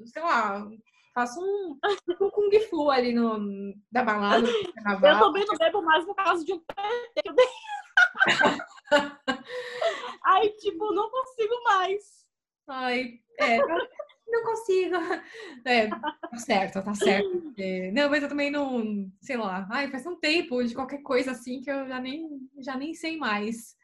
sei 0.06 0.22
lá, 0.22 0.66
faço 1.14 1.40
um, 1.40 1.78
um 2.20 2.30
kung 2.30 2.60
fu 2.68 2.90
ali 2.90 3.14
no, 3.14 3.74
da 3.90 4.04
balada, 4.04 4.42
do 4.42 5.06
Eu 5.06 5.18
também 5.18 5.44
não 5.46 5.56
bebo 5.56 5.82
mais 5.82 6.04
por 6.04 6.14
causa 6.14 6.44
de 6.44 6.52
um. 6.52 6.62
Aí, 10.24 10.50
tipo, 10.58 10.92
não 10.92 11.10
consigo 11.10 11.62
mais. 11.64 12.26
Ai, 12.68 13.14
é, 13.38 13.58
não 14.26 14.44
consigo. 14.44 14.94
É, 15.64 15.88
tá 15.88 16.36
certo, 16.36 16.84
tá 16.84 16.94
certo. 16.94 17.52
É, 17.58 17.90
não, 17.90 18.08
mas 18.08 18.22
eu 18.22 18.28
também 18.28 18.50
não, 18.50 19.10
sei 19.20 19.36
lá, 19.36 19.66
ai, 19.70 19.90
faz 19.90 20.06
um 20.06 20.14
tempo 20.14 20.62
de 20.62 20.74
qualquer 20.74 21.02
coisa 21.02 21.32
assim 21.32 21.60
que 21.60 21.70
eu 21.70 21.88
já 21.88 21.98
nem, 21.98 22.48
já 22.58 22.76
nem 22.76 22.94
sei 22.94 23.16
mais. 23.16 23.76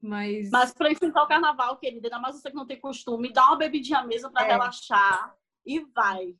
Mas, 0.00 0.50
Mas 0.50 0.72
pra 0.72 0.92
enfrentar 0.92 1.22
o 1.22 1.26
carnaval, 1.26 1.78
querida, 1.78 2.08
ainda 2.08 2.20
mais 2.20 2.36
você 2.36 2.50
que 2.50 2.56
não 2.56 2.66
tem 2.66 2.78
costume, 2.78 3.32
dá 3.32 3.46
uma 3.46 3.56
bebidinha 3.58 4.04
mesmo 4.04 4.30
pra 4.30 4.44
É. 4.44 4.48
relaxar 4.52 5.34
e 5.64 5.80
vai. 5.80 6.36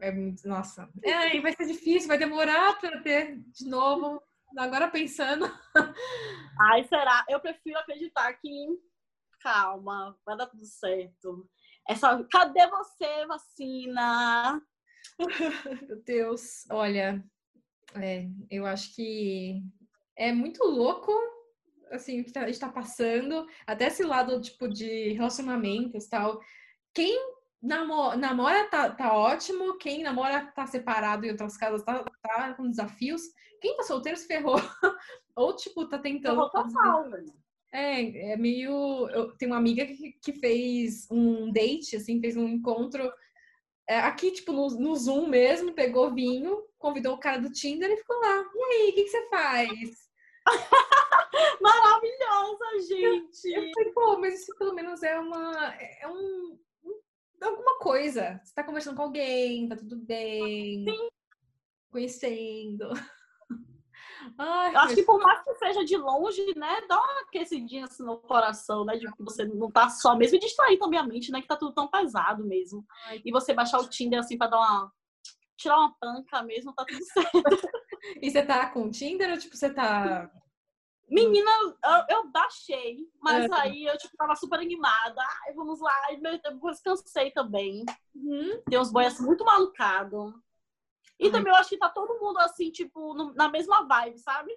é 0.00 0.12
muito, 0.12 0.46
nossa, 0.46 0.88
é, 1.02 1.40
vai 1.40 1.52
ser 1.52 1.66
difícil, 1.66 2.08
vai 2.08 2.18
demorar 2.18 2.78
pra 2.78 3.00
ter 3.00 3.38
de 3.38 3.68
novo. 3.68 4.22
Agora 4.56 4.88
pensando, 4.88 5.44
Ai, 6.60 6.84
será? 6.84 7.24
Eu 7.28 7.38
prefiro 7.40 7.78
acreditar 7.78 8.32
que 8.34 8.48
calma, 9.40 10.16
vai 10.24 10.36
dar 10.36 10.46
tudo 10.46 10.64
certo. 10.64 11.48
Essa, 11.88 12.24
cadê 12.30 12.66
você, 12.68 13.26
vacina? 13.26 14.62
meu 15.88 16.02
Deus, 16.04 16.64
olha, 16.70 17.24
é, 17.94 18.28
eu 18.50 18.66
acho 18.66 18.94
que 18.94 19.62
é 20.16 20.32
muito 20.32 20.62
louco 20.64 21.12
assim, 21.90 22.20
o 22.20 22.24
que 22.24 22.32
tá, 22.32 22.42
a 22.42 22.46
gente 22.46 22.60
tá 22.60 22.68
passando, 22.68 23.46
até 23.66 23.86
esse 23.86 24.02
lado, 24.02 24.40
tipo, 24.40 24.68
de 24.68 25.12
relacionamentos 25.12 26.06
tal. 26.06 26.40
Quem 26.94 27.18
namora, 27.62 28.16
namora 28.16 28.68
tá, 28.68 28.90
tá 28.90 29.16
ótimo, 29.16 29.78
quem 29.78 30.02
namora 30.02 30.46
tá 30.54 30.66
separado 30.66 31.24
em 31.24 31.30
outras 31.30 31.56
casas 31.56 31.82
tá, 31.82 32.04
tá 32.22 32.54
com 32.54 32.68
desafios. 32.68 33.22
Quem 33.60 33.76
tá 33.76 33.82
solteiro 33.82 34.18
se 34.18 34.26
ferrou. 34.26 34.56
Ou, 35.34 35.54
tipo, 35.54 35.88
tá 35.88 35.98
tentando. 35.98 36.48
Total, 36.50 37.10
é, 37.72 38.32
é 38.32 38.36
meio. 38.36 39.08
Eu 39.10 39.32
tenho 39.36 39.52
uma 39.52 39.58
amiga 39.58 39.84
que, 39.86 40.12
que 40.22 40.32
fez 40.34 41.06
um 41.10 41.50
date, 41.52 41.96
assim, 41.96 42.20
fez 42.20 42.36
um 42.36 42.48
encontro 42.48 43.10
é, 43.88 44.00
aqui, 44.00 44.30
tipo, 44.30 44.52
no, 44.52 44.68
no 44.68 44.94
Zoom 44.94 45.26
mesmo, 45.28 45.72
pegou 45.72 46.14
vinho, 46.14 46.62
convidou 46.78 47.14
o 47.14 47.18
cara 47.18 47.38
do 47.38 47.50
Tinder 47.50 47.90
e 47.90 47.96
ficou 47.96 48.20
lá. 48.20 48.44
E 48.54 48.74
aí, 48.74 48.90
o 48.90 48.94
que, 48.94 49.04
que 49.04 49.08
você 49.08 49.28
faz? 49.30 50.08
Maravilhosa, 51.60 52.86
gente! 52.86 53.46
Eu, 53.46 53.64
eu 53.64 53.70
falei, 53.72 53.92
pô, 53.92 54.18
mas 54.18 54.40
isso 54.40 54.54
pelo 54.58 54.74
menos 54.74 55.02
é 55.02 55.18
uma. 55.18 55.74
É 55.74 56.06
um. 56.06 56.58
Alguma 57.40 57.78
coisa. 57.78 58.40
Você 58.44 58.52
tá 58.54 58.62
conversando 58.62 58.96
com 58.96 59.02
alguém, 59.02 59.68
tá 59.68 59.76
tudo 59.76 59.96
bem. 59.96 60.84
Sim. 60.84 61.08
Conhecendo. 61.90 62.90
Ai, 64.38 64.74
acho 64.74 64.94
que 64.94 65.02
por 65.02 65.20
mais 65.20 65.42
que 65.42 65.54
seja 65.54 65.84
de 65.84 65.96
longe, 65.96 66.54
né, 66.56 66.80
dá 66.88 66.96
uma 66.96 67.20
aquecidinha 67.22 67.84
assim 67.84 68.02
no 68.02 68.18
coração, 68.18 68.84
né, 68.84 68.96
de 68.96 69.08
você 69.18 69.44
não 69.44 69.70
tá 69.70 69.88
só, 69.88 70.16
mesmo 70.16 70.36
e 70.36 70.40
distrair 70.40 70.78
também 70.78 70.98
a 70.98 71.04
mente, 71.04 71.30
né, 71.30 71.40
que 71.40 71.48
tá 71.48 71.56
tudo 71.56 71.72
tão 71.72 71.88
pesado 71.88 72.44
mesmo. 72.44 72.84
Ai. 73.06 73.22
E 73.24 73.30
você 73.30 73.54
baixar 73.54 73.78
o 73.78 73.88
Tinder 73.88 74.18
assim 74.18 74.36
pra 74.36 74.48
dar 74.48 74.58
uma, 74.58 74.92
tirar 75.56 75.78
uma 75.78 75.94
panca 76.00 76.42
mesmo, 76.42 76.72
tá 76.74 76.84
tudo 76.84 77.04
certo. 77.04 77.32
e 78.22 78.30
você 78.30 78.42
tá 78.44 78.70
com 78.70 78.84
o 78.84 78.90
Tinder 78.90 79.30
ou 79.30 79.38
tipo, 79.38 79.56
você 79.56 79.72
tá... 79.72 80.30
Menina, 81.10 81.50
eu, 81.50 82.16
eu 82.16 82.30
baixei, 82.30 82.98
mas 83.22 83.50
é. 83.50 83.54
aí 83.54 83.86
eu 83.86 83.96
tipo, 83.96 84.14
tava 84.14 84.36
super 84.36 84.60
animada. 84.60 85.22
Ai, 85.46 85.54
vamos 85.54 85.80
lá, 85.80 86.12
e 86.12 86.20
depois 86.20 86.82
cansei 86.82 87.30
também. 87.30 87.82
Uhum. 88.14 88.62
Tem 88.68 88.78
uns 88.78 88.92
boias 88.92 89.18
muito 89.18 89.42
malucados. 89.42 90.34
E 91.18 91.26
Ai. 91.26 91.30
também 91.32 91.52
eu 91.52 91.56
acho 91.56 91.70
que 91.70 91.78
tá 91.78 91.88
todo 91.88 92.20
mundo 92.20 92.38
assim, 92.38 92.70
tipo, 92.70 93.14
no, 93.14 93.34
na 93.34 93.48
mesma 93.48 93.86
vibe, 93.86 94.18
sabe? 94.18 94.52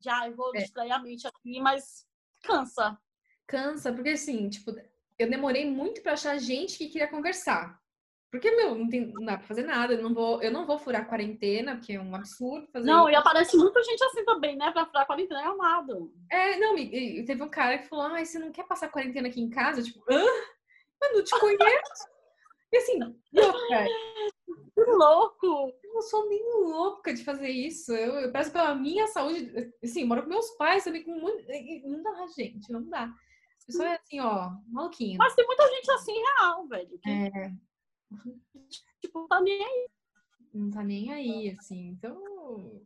Já 0.00 0.28
eu 0.28 0.34
vou 0.34 0.54
é. 0.54 0.58
distrair 0.58 0.92
a 0.92 0.98
mente 0.98 1.26
aqui, 1.26 1.60
mas 1.60 2.06
cansa. 2.42 2.98
Cansa, 3.46 3.92
porque 3.92 4.10
assim, 4.10 4.48
tipo, 4.48 4.74
eu 5.18 5.30
demorei 5.30 5.68
muito 5.68 6.02
para 6.02 6.12
achar 6.12 6.38
gente 6.38 6.76
que 6.76 6.88
queria 6.88 7.08
conversar. 7.08 7.80
Porque, 8.32 8.50
meu, 8.50 8.74
não, 8.74 8.88
tem, 8.88 9.12
não 9.12 9.26
dá 9.26 9.36
pra 9.36 9.46
fazer 9.46 9.62
nada, 9.62 9.92
eu 9.92 10.02
não 10.02 10.14
vou, 10.14 10.42
eu 10.42 10.50
não 10.50 10.64
vou 10.64 10.78
furar 10.78 11.06
quarentena, 11.06 11.76
porque 11.76 11.92
é 11.92 12.00
um 12.00 12.14
absurdo 12.14 12.66
fazer 12.72 12.86
Não, 12.86 13.10
e 13.10 13.14
aparece 13.14 13.58
muita 13.58 13.82
gente 13.82 14.02
assim 14.04 14.24
também, 14.24 14.56
né? 14.56 14.70
Pra 14.70 14.86
furar 14.86 15.06
quarentena 15.06 15.42
é 15.42 15.44
amado. 15.44 16.10
É, 16.30 16.56
não, 16.56 16.78
e, 16.78 17.20
e 17.20 17.24
teve 17.26 17.42
um 17.42 17.48
cara 17.50 17.76
que 17.76 17.88
falou, 17.88 18.06
ah, 18.06 18.24
você 18.24 18.38
não 18.38 18.50
quer 18.50 18.66
passar 18.66 18.88
quarentena 18.88 19.28
aqui 19.28 19.38
em 19.38 19.50
casa? 19.50 19.82
Tipo, 19.82 20.02
hã? 20.10 20.24
Mano, 21.02 21.16
eu 21.16 21.24
te 21.24 21.38
conheço. 21.38 22.08
e 22.72 22.76
assim, 22.78 22.98
cara, 23.68 23.84
que 23.84 24.31
louco! 24.90 25.72
Eu 25.82 26.02
sou 26.02 26.28
nem 26.28 26.42
louca 26.64 27.12
de 27.12 27.24
fazer 27.24 27.48
isso. 27.48 27.92
Eu, 27.92 28.14
eu 28.14 28.32
peço 28.32 28.52
pela 28.52 28.74
minha 28.74 29.06
saúde. 29.08 29.72
Assim, 29.82 30.04
moro 30.04 30.22
com 30.22 30.28
meus 30.28 30.50
pais 30.52 30.84
também, 30.84 31.04
com 31.04 31.12
muito. 31.12 31.44
Não 31.86 32.02
dá, 32.02 32.26
gente, 32.36 32.72
não 32.72 32.82
dá. 32.88 33.04
A 33.04 33.66
pessoa 33.66 33.88
é 33.88 33.94
assim, 33.96 34.20
ó, 34.20 34.50
maluquinho. 34.68 35.18
Mas 35.18 35.34
tem 35.34 35.46
muita 35.46 35.68
gente 35.68 35.90
assim 35.92 36.12
real, 36.12 36.66
velho. 36.66 36.98
Que... 36.98 37.10
É. 37.10 37.52
Tipo, 39.00 39.20
não 39.20 39.28
tá 39.28 39.40
nem 39.40 39.64
aí. 39.64 39.88
Não 40.54 40.70
tá 40.70 40.82
nem 40.82 41.12
aí, 41.12 41.56
assim. 41.58 41.88
Então. 41.88 42.82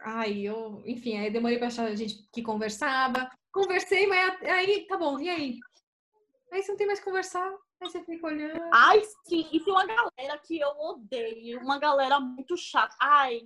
Ai, 0.00 0.40
eu. 0.40 0.82
Enfim, 0.86 1.16
aí 1.18 1.30
demorei 1.30 1.58
pra 1.58 1.68
achar 1.68 1.94
gente 1.94 2.28
que 2.32 2.42
conversava. 2.42 3.30
Conversei, 3.52 4.06
mas 4.06 4.42
aí, 4.42 4.86
tá 4.86 4.96
bom, 4.96 5.18
e 5.20 5.28
aí? 5.28 5.58
Aí 6.52 6.62
você 6.62 6.72
não 6.72 6.76
tem 6.76 6.86
mais 6.86 6.98
que 6.98 7.04
conversar. 7.04 7.52
Você 7.84 8.02
fica 8.02 8.26
olhando. 8.26 8.70
Ai, 8.72 9.02
sim. 9.24 9.46
E 9.52 9.60
tem 9.60 9.72
uma 9.72 9.84
galera 9.86 10.38
que 10.38 10.58
eu 10.58 10.70
odeio. 10.78 11.60
Uma 11.60 11.78
galera 11.78 12.18
muito 12.18 12.56
chata. 12.56 12.96
Ai, 13.00 13.42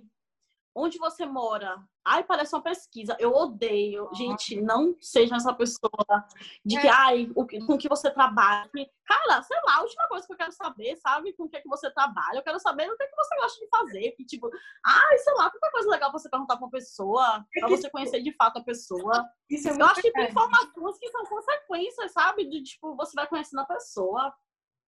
onde 0.79 0.97
você 0.97 1.25
mora? 1.25 1.77
Ai, 2.05 2.23
parece 2.23 2.55
uma 2.55 2.61
pesquisa. 2.61 3.15
Eu 3.19 3.33
odeio. 3.33 4.09
Gente, 4.13 4.59
não 4.59 4.95
seja 4.99 5.35
essa 5.35 5.53
pessoa 5.53 5.91
de 6.65 6.77
é. 6.77 6.81
que, 6.81 6.87
ai, 6.87 7.31
o 7.35 7.45
que, 7.45 7.59
com 7.65 7.77
que 7.77 7.89
você 7.89 8.09
trabalha. 8.09 8.69
Cara, 9.05 9.43
sei 9.43 9.57
lá, 9.65 9.75
a 9.75 9.81
última 9.81 10.07
coisa 10.07 10.25
que 10.25 10.33
eu 10.33 10.37
quero 10.37 10.51
saber, 10.51 10.95
sabe? 10.97 11.33
Com 11.33 11.43
o 11.43 11.49
que, 11.49 11.57
é 11.57 11.61
que 11.61 11.67
você 11.67 11.91
trabalha. 11.91 12.37
Eu 12.37 12.43
quero 12.43 12.59
saber 12.59 12.89
o 12.89 12.97
que, 12.97 13.03
é 13.03 13.07
que 13.07 13.15
você 13.15 13.35
gosta 13.35 13.59
de 13.59 13.69
fazer. 13.69 14.11
Que, 14.11 14.25
tipo, 14.25 14.49
ai, 14.85 15.17
sei 15.19 15.33
lá, 15.33 15.49
qualquer 15.51 15.71
coisa 15.71 15.89
legal 15.89 16.09
pra 16.09 16.19
você 16.19 16.29
perguntar 16.29 16.57
pra 16.57 16.65
uma 16.65 16.71
pessoa, 16.71 17.45
é 17.55 17.59
pra 17.59 17.69
você 17.69 17.89
conhecer 17.89 18.21
de 18.21 18.33
fato 18.33 18.57
a 18.57 18.63
pessoa. 18.63 19.27
Isso 19.49 19.67
é 19.67 19.71
eu 19.71 19.85
acho 19.85 20.01
que 20.01 20.11
tem 20.11 20.29
informações 20.29 20.97
que 20.97 21.11
são 21.11 21.25
consequências, 21.25 22.11
sabe? 22.11 22.45
De, 22.45 22.63
tipo, 22.63 22.95
você 22.95 23.13
vai 23.13 23.27
conhecendo 23.27 23.59
a 23.59 23.65
pessoa. 23.65 24.33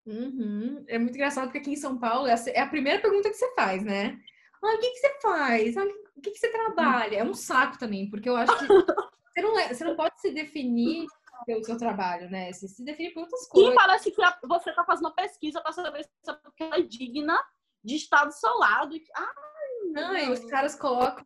Uhum. 0.05 0.83
É 0.87 0.97
muito 0.97 1.15
engraçado 1.15 1.45
porque 1.45 1.59
aqui 1.59 1.71
em 1.71 1.75
São 1.75 1.97
Paulo 1.97 2.27
é 2.27 2.59
a 2.59 2.67
primeira 2.67 3.01
pergunta 3.01 3.29
que 3.29 3.35
você 3.35 3.53
faz, 3.53 3.83
né? 3.83 4.19
Ah, 4.63 4.75
o 4.75 4.79
que, 4.79 4.91
que 4.91 4.99
você 4.99 5.19
faz? 5.21 5.77
Ah, 5.77 5.85
o 6.15 6.21
que, 6.21 6.31
que 6.31 6.39
você 6.39 6.49
trabalha? 6.49 7.17
É 7.17 7.23
um 7.23 7.33
saco 7.33 7.77
também, 7.79 8.09
porque 8.09 8.29
eu 8.29 8.35
acho 8.35 8.57
que 8.57 8.65
você 9.33 9.41
não, 9.41 9.59
é, 9.59 9.73
você 9.73 9.83
não 9.83 9.95
pode 9.95 10.19
se 10.21 10.31
definir 10.31 11.07
pelo 11.45 11.63
seu 11.63 11.77
trabalho, 11.77 12.29
né? 12.29 12.51
Você 12.51 12.67
se 12.67 12.83
define 12.83 13.11
por 13.13 13.21
outras 13.21 13.47
coisas. 13.47 13.73
E 13.73 13.75
parece 13.75 14.11
que 14.11 14.21
você 14.47 14.69
está 14.69 14.83
fazendo 14.83 15.05
uma 15.05 15.15
pesquisa 15.15 15.61
para 15.61 15.71
saber 15.71 16.03
se 16.03 16.11
ela 16.59 16.77
é 16.77 16.81
digna 16.81 17.41
de 17.83 17.95
estar 17.95 18.25
do 18.25 18.33
seu 18.33 18.55
lado. 18.57 18.95
Ai, 19.15 19.91
não, 19.91 20.15
e 20.15 20.29
os 20.29 20.45
caras 20.45 20.75
colocam. 20.75 21.25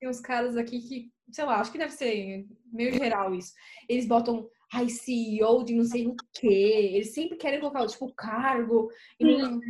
Tem 0.00 0.08
uns 0.08 0.20
caras 0.20 0.56
aqui 0.56 0.80
que, 0.80 1.12
sei 1.30 1.44
lá, 1.44 1.60
acho 1.60 1.70
que 1.70 1.78
deve 1.78 1.92
ser 1.92 2.44
meio 2.72 2.92
geral 2.92 3.32
isso. 3.34 3.52
Eles 3.88 4.06
botam 4.06 4.48
ai, 4.72 4.88
CEO 4.88 5.62
de 5.64 5.74
não 5.74 5.84
sei 5.84 6.06
o 6.06 6.16
quê. 6.32 6.92
Eles 6.94 7.12
sempre 7.12 7.36
querem 7.36 7.60
colocar, 7.60 7.86
tipo, 7.86 8.12
cargo 8.14 8.90
e 9.20 9.24
não 9.36 9.60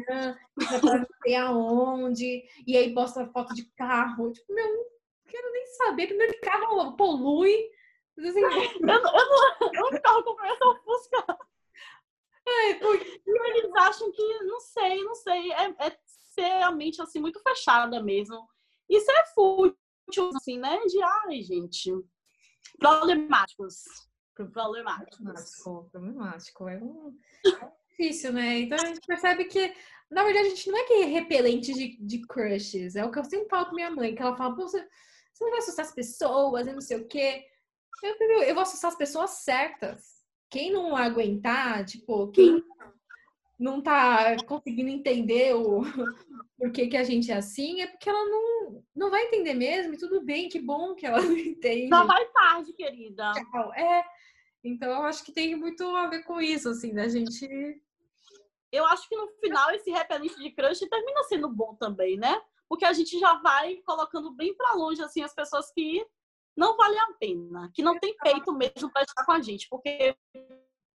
sei 1.25 1.35
aonde. 1.35 2.45
E 2.67 2.77
aí 2.77 2.95
posta 2.95 3.27
foto 3.27 3.53
de 3.55 3.65
carro. 3.77 4.33
Tipo, 4.33 4.55
meu, 4.55 4.67
não 4.75 4.85
quero 5.29 5.53
nem 5.53 5.67
saber. 5.67 6.07
Primeiro 6.07 6.33
que 6.35 6.41
carro 6.41 6.97
polui. 6.97 7.53
Assim, 8.17 8.41
eu, 8.41 8.51
eu, 8.79 8.81
não, 8.81 9.73
eu 9.73 9.91
não 9.91 10.01
carro 10.01 10.23
com 10.23 10.45
essa 10.45 10.81
Fusca. 10.85 11.39
É, 12.47 12.75
porque... 12.75 13.23
eles 13.27 13.75
acham 13.77 14.11
que, 14.13 14.43
não 14.45 14.61
sei, 14.61 15.05
não 15.05 15.15
sei, 15.15 15.53
é, 15.53 15.75
é 15.87 15.99
ser 16.07 16.63
a 16.63 16.73
mente 16.73 17.01
assim 17.01 17.21
muito 17.21 17.41
fechada 17.41 18.03
mesmo. 18.03 18.49
Isso 18.89 19.11
é 19.11 19.27
fútil, 19.27 20.31
assim, 20.37 20.59
né? 20.59 20.79
De 20.87 21.03
ai, 21.03 21.43
gente, 21.43 21.93
problemáticos 22.79 23.85
problemático. 24.35 25.23
Problemático, 25.23 25.89
problemático. 25.91 26.69
É 26.69 26.79
um 26.79 27.17
é 27.47 27.73
difícil, 27.89 28.33
né? 28.33 28.61
Então 28.61 28.79
a 28.79 28.87
gente 28.87 29.07
percebe 29.07 29.45
que, 29.45 29.75
na 30.11 30.25
verdade, 30.25 30.47
a 30.47 30.51
gente 30.51 30.71
não 30.71 30.79
é 30.79 30.85
que 30.85 30.93
é 30.95 31.05
repelente 31.05 31.73
de, 31.73 31.97
de 32.01 32.27
crushes. 32.27 32.97
É 32.97 33.05
o 33.05 33.11
que 33.11 33.19
eu 33.19 33.25
sempre 33.25 33.49
falo 33.49 33.67
com 33.67 33.75
minha 33.75 33.91
mãe, 33.91 34.15
que 34.15 34.23
ela 34.23 34.37
fala, 34.37 34.55
Pô, 34.55 34.63
você, 34.63 34.87
você 35.33 35.45
não 35.45 35.51
vai 35.51 35.59
assustar 35.61 35.85
as 35.85 35.95
pessoas 35.95 36.67
e 36.67 36.73
não 36.73 36.81
sei 36.81 36.99
o 36.99 37.07
quê. 37.07 37.45
Eu, 38.03 38.43
eu 38.43 38.55
vou 38.55 38.63
assustar 38.63 38.91
as 38.91 38.97
pessoas 38.97 39.31
certas. 39.31 40.23
Quem 40.51 40.73
não 40.73 40.97
aguentar, 40.97 41.85
tipo, 41.85 42.29
quem 42.29 42.63
não 43.59 43.81
tá 43.81 44.37
conseguindo 44.45 44.91
entender 44.91 45.55
o 45.55 45.83
porquê 46.59 46.89
que 46.89 46.97
a 46.97 47.05
gente 47.05 47.31
é 47.31 47.37
assim, 47.37 47.81
é 47.81 47.87
porque 47.87 48.09
ela 48.09 48.25
não, 48.29 48.85
não 48.95 49.11
vai 49.11 49.25
entender 49.25 49.55
mesmo, 49.55 49.95
e 49.95 49.99
tudo 49.99 50.21
bem, 50.21 50.49
que 50.49 50.61
bom 50.61 50.95
que 50.95 51.07
ela 51.07 51.21
não 51.23 51.37
entende. 51.37 51.89
Só 51.89 52.05
vai 52.05 52.25
tarde, 52.31 52.73
querida. 52.73 53.33
É, 53.77 54.05
então 54.65 54.91
eu 54.91 55.03
acho 55.03 55.25
que 55.25 55.33
tem 55.33 55.57
muito 55.57 55.85
a 55.97 56.07
ver 56.09 56.23
com 56.25 56.41
isso, 56.41 56.69
assim, 56.69 56.95
da 56.95 57.09
gente. 57.09 57.49
Eu 58.71 58.87
acho 58.87 59.09
que 59.09 59.17
no 59.17 59.29
final 59.41 59.71
esse 59.73 59.91
repelente 59.91 60.37
de 60.39 60.51
crush 60.51 60.81
termina 60.81 61.23
sendo 61.25 61.49
bom 61.49 61.75
também, 61.75 62.17
né? 62.17 62.41
Porque 62.69 62.85
a 62.85 62.93
gente 62.93 63.19
já 63.19 63.35
vai 63.35 63.77
colocando 63.85 64.31
bem 64.35 64.55
para 64.57 64.75
longe, 64.75 65.03
assim, 65.03 65.23
as 65.23 65.35
pessoas 65.35 65.71
que 65.73 66.05
não 66.57 66.77
valem 66.77 66.99
a 66.99 67.13
pena, 67.19 67.71
que 67.75 67.83
não 67.83 67.99
tem 67.99 68.17
peito 68.17 68.53
mesmo 68.53 68.91
para 68.91 69.03
estar 69.03 69.25
com 69.25 69.33
a 69.33 69.41
gente, 69.41 69.69
porque 69.69 70.17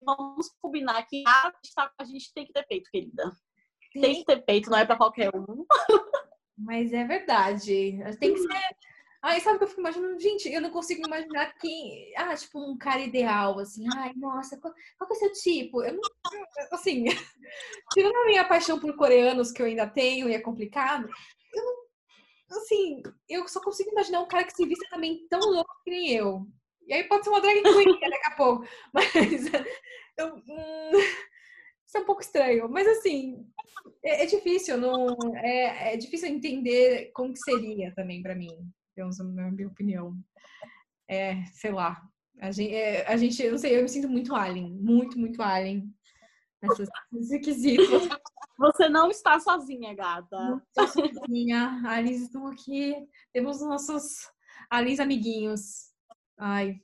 vamos 0.01 0.49
combinar 0.61 1.03
que 1.03 1.23
a 1.27 2.03
gente 2.03 2.33
tem 2.33 2.45
que 2.45 2.53
ter 2.53 2.65
peito, 2.65 2.89
querida. 2.89 3.31
Sim. 3.91 4.01
Tem 4.01 4.15
que 4.15 4.25
ter 4.25 4.45
peito, 4.45 4.69
não 4.69 4.77
é 4.77 4.85
para 4.85 4.97
qualquer 4.97 5.31
um. 5.35 5.65
Mas 6.57 6.91
é 6.93 7.03
verdade. 7.03 7.99
Tem 8.19 8.33
que 8.33 8.39
ser. 8.39 8.47
Ai, 9.21 9.41
sabe 9.41 9.57
que 9.57 9.63
eu 9.63 9.67
fico 9.67 9.81
imaginando? 9.81 10.19
Gente, 10.19 10.51
eu 10.51 10.61
não 10.61 10.69
consigo 10.69 11.05
imaginar 11.05 11.53
quem. 11.57 12.13
Ah, 12.15 12.35
tipo, 12.35 12.59
um 12.59 12.77
cara 12.77 13.01
ideal, 13.01 13.59
assim. 13.59 13.85
Ai, 13.95 14.13
nossa, 14.15 14.57
qual, 14.59 14.73
qual 14.97 15.09
é 15.09 15.13
o 15.13 15.15
seu 15.15 15.33
tipo? 15.33 15.83
Eu 15.83 15.93
não. 15.93 16.01
Assim, 16.71 17.05
tirando 17.93 18.15
a 18.15 18.25
minha 18.25 18.45
paixão 18.45 18.79
por 18.79 18.95
coreanos, 18.95 19.51
que 19.51 19.61
eu 19.61 19.65
ainda 19.65 19.87
tenho 19.87 20.29
e 20.29 20.33
é 20.33 20.39
complicado, 20.39 21.09
eu 21.53 21.65
não. 21.65 21.87
Assim, 22.57 23.01
eu 23.27 23.47
só 23.47 23.61
consigo 23.61 23.91
imaginar 23.91 24.21
um 24.21 24.27
cara 24.27 24.45
que 24.45 24.55
se 24.55 24.65
vista 24.65 24.87
também 24.89 25.27
tão 25.29 25.39
louco 25.39 25.81
que 25.83 25.91
nem 25.91 26.13
eu. 26.13 26.47
E 26.87 26.93
aí 26.93 27.03
pode 27.03 27.23
ser 27.25 27.29
uma 27.29 27.41
drag 27.41 27.61
queen 27.61 27.99
daqui 27.99 28.27
a 28.27 28.35
pouco. 28.35 28.65
Mas 28.93 29.05
eu, 30.17 30.35
hum, 30.35 30.91
isso 31.85 31.97
é 31.97 31.99
um 31.99 32.05
pouco 32.05 32.21
estranho. 32.21 32.69
Mas 32.69 32.87
assim, 32.87 33.45
é, 34.03 34.23
é 34.23 34.25
difícil, 34.25 34.77
não, 34.77 35.17
é, 35.35 35.93
é, 35.93 35.97
difícil 35.97 36.29
entender 36.29 37.11
como 37.13 37.33
que 37.33 37.39
seria 37.39 37.93
também 37.93 38.21
para 38.21 38.35
mim. 38.35 38.49
Temos 38.97 39.19
a 39.19 39.23
minha 39.23 39.67
opinião. 39.67 40.17
É, 41.07 41.45
sei 41.53 41.71
lá. 41.71 42.01
A 42.41 42.49
gente, 42.49 42.73
é, 42.73 43.07
a 43.07 43.15
gente, 43.15 43.43
eu 43.43 43.51
não 43.51 43.57
sei, 43.59 43.77
eu 43.77 43.83
me 43.83 43.89
sinto 43.89 44.09
muito 44.09 44.35
alien, 44.35 44.71
muito, 44.73 45.19
muito 45.19 45.39
alien 45.39 45.93
nessas 46.59 46.89
requisitos. 47.29 47.87
Você 48.57 48.89
não 48.89 49.11
está 49.11 49.39
sozinha, 49.39 49.93
gata. 49.93 50.35
Não 50.35 50.57
estou 50.57 50.87
sozinha. 50.87 51.79
Aliens 51.85 52.23
estão 52.23 52.47
aqui. 52.47 52.95
Temos 53.31 53.61
nossos 53.61 54.31
aliens 54.67 54.99
amiguinhos. 54.99 55.93
Ai. 56.35 56.81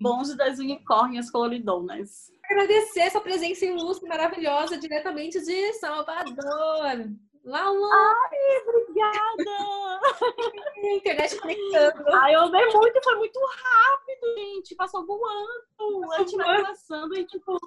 Bons 0.00 0.36
das 0.36 0.58
unicórnias 0.58 1.30
coloridonas. 1.30 2.28
Agradecer 2.44 3.02
essa 3.02 3.20
presença 3.20 3.64
ilustre, 3.64 4.08
maravilhosa, 4.08 4.76
diretamente 4.76 5.40
de 5.40 5.74
Salvador. 5.74 7.08
Lalu! 7.50 7.84
Ai, 7.92 8.62
obrigada! 8.62 10.00
internet 10.94 11.36
conectando. 11.40 12.04
Ai, 12.14 12.34
eu 12.36 12.42
amei 12.42 12.64
muito, 12.66 13.02
foi 13.02 13.16
muito 13.16 13.40
rápido, 13.40 14.34
gente. 14.38 14.76
Passou 14.76 15.04
voando. 15.04 16.12
A 16.12 16.18
gente 16.18 16.36
vai 16.36 16.58
conversando 16.58 17.16
e, 17.16 17.26
tipo, 17.26 17.58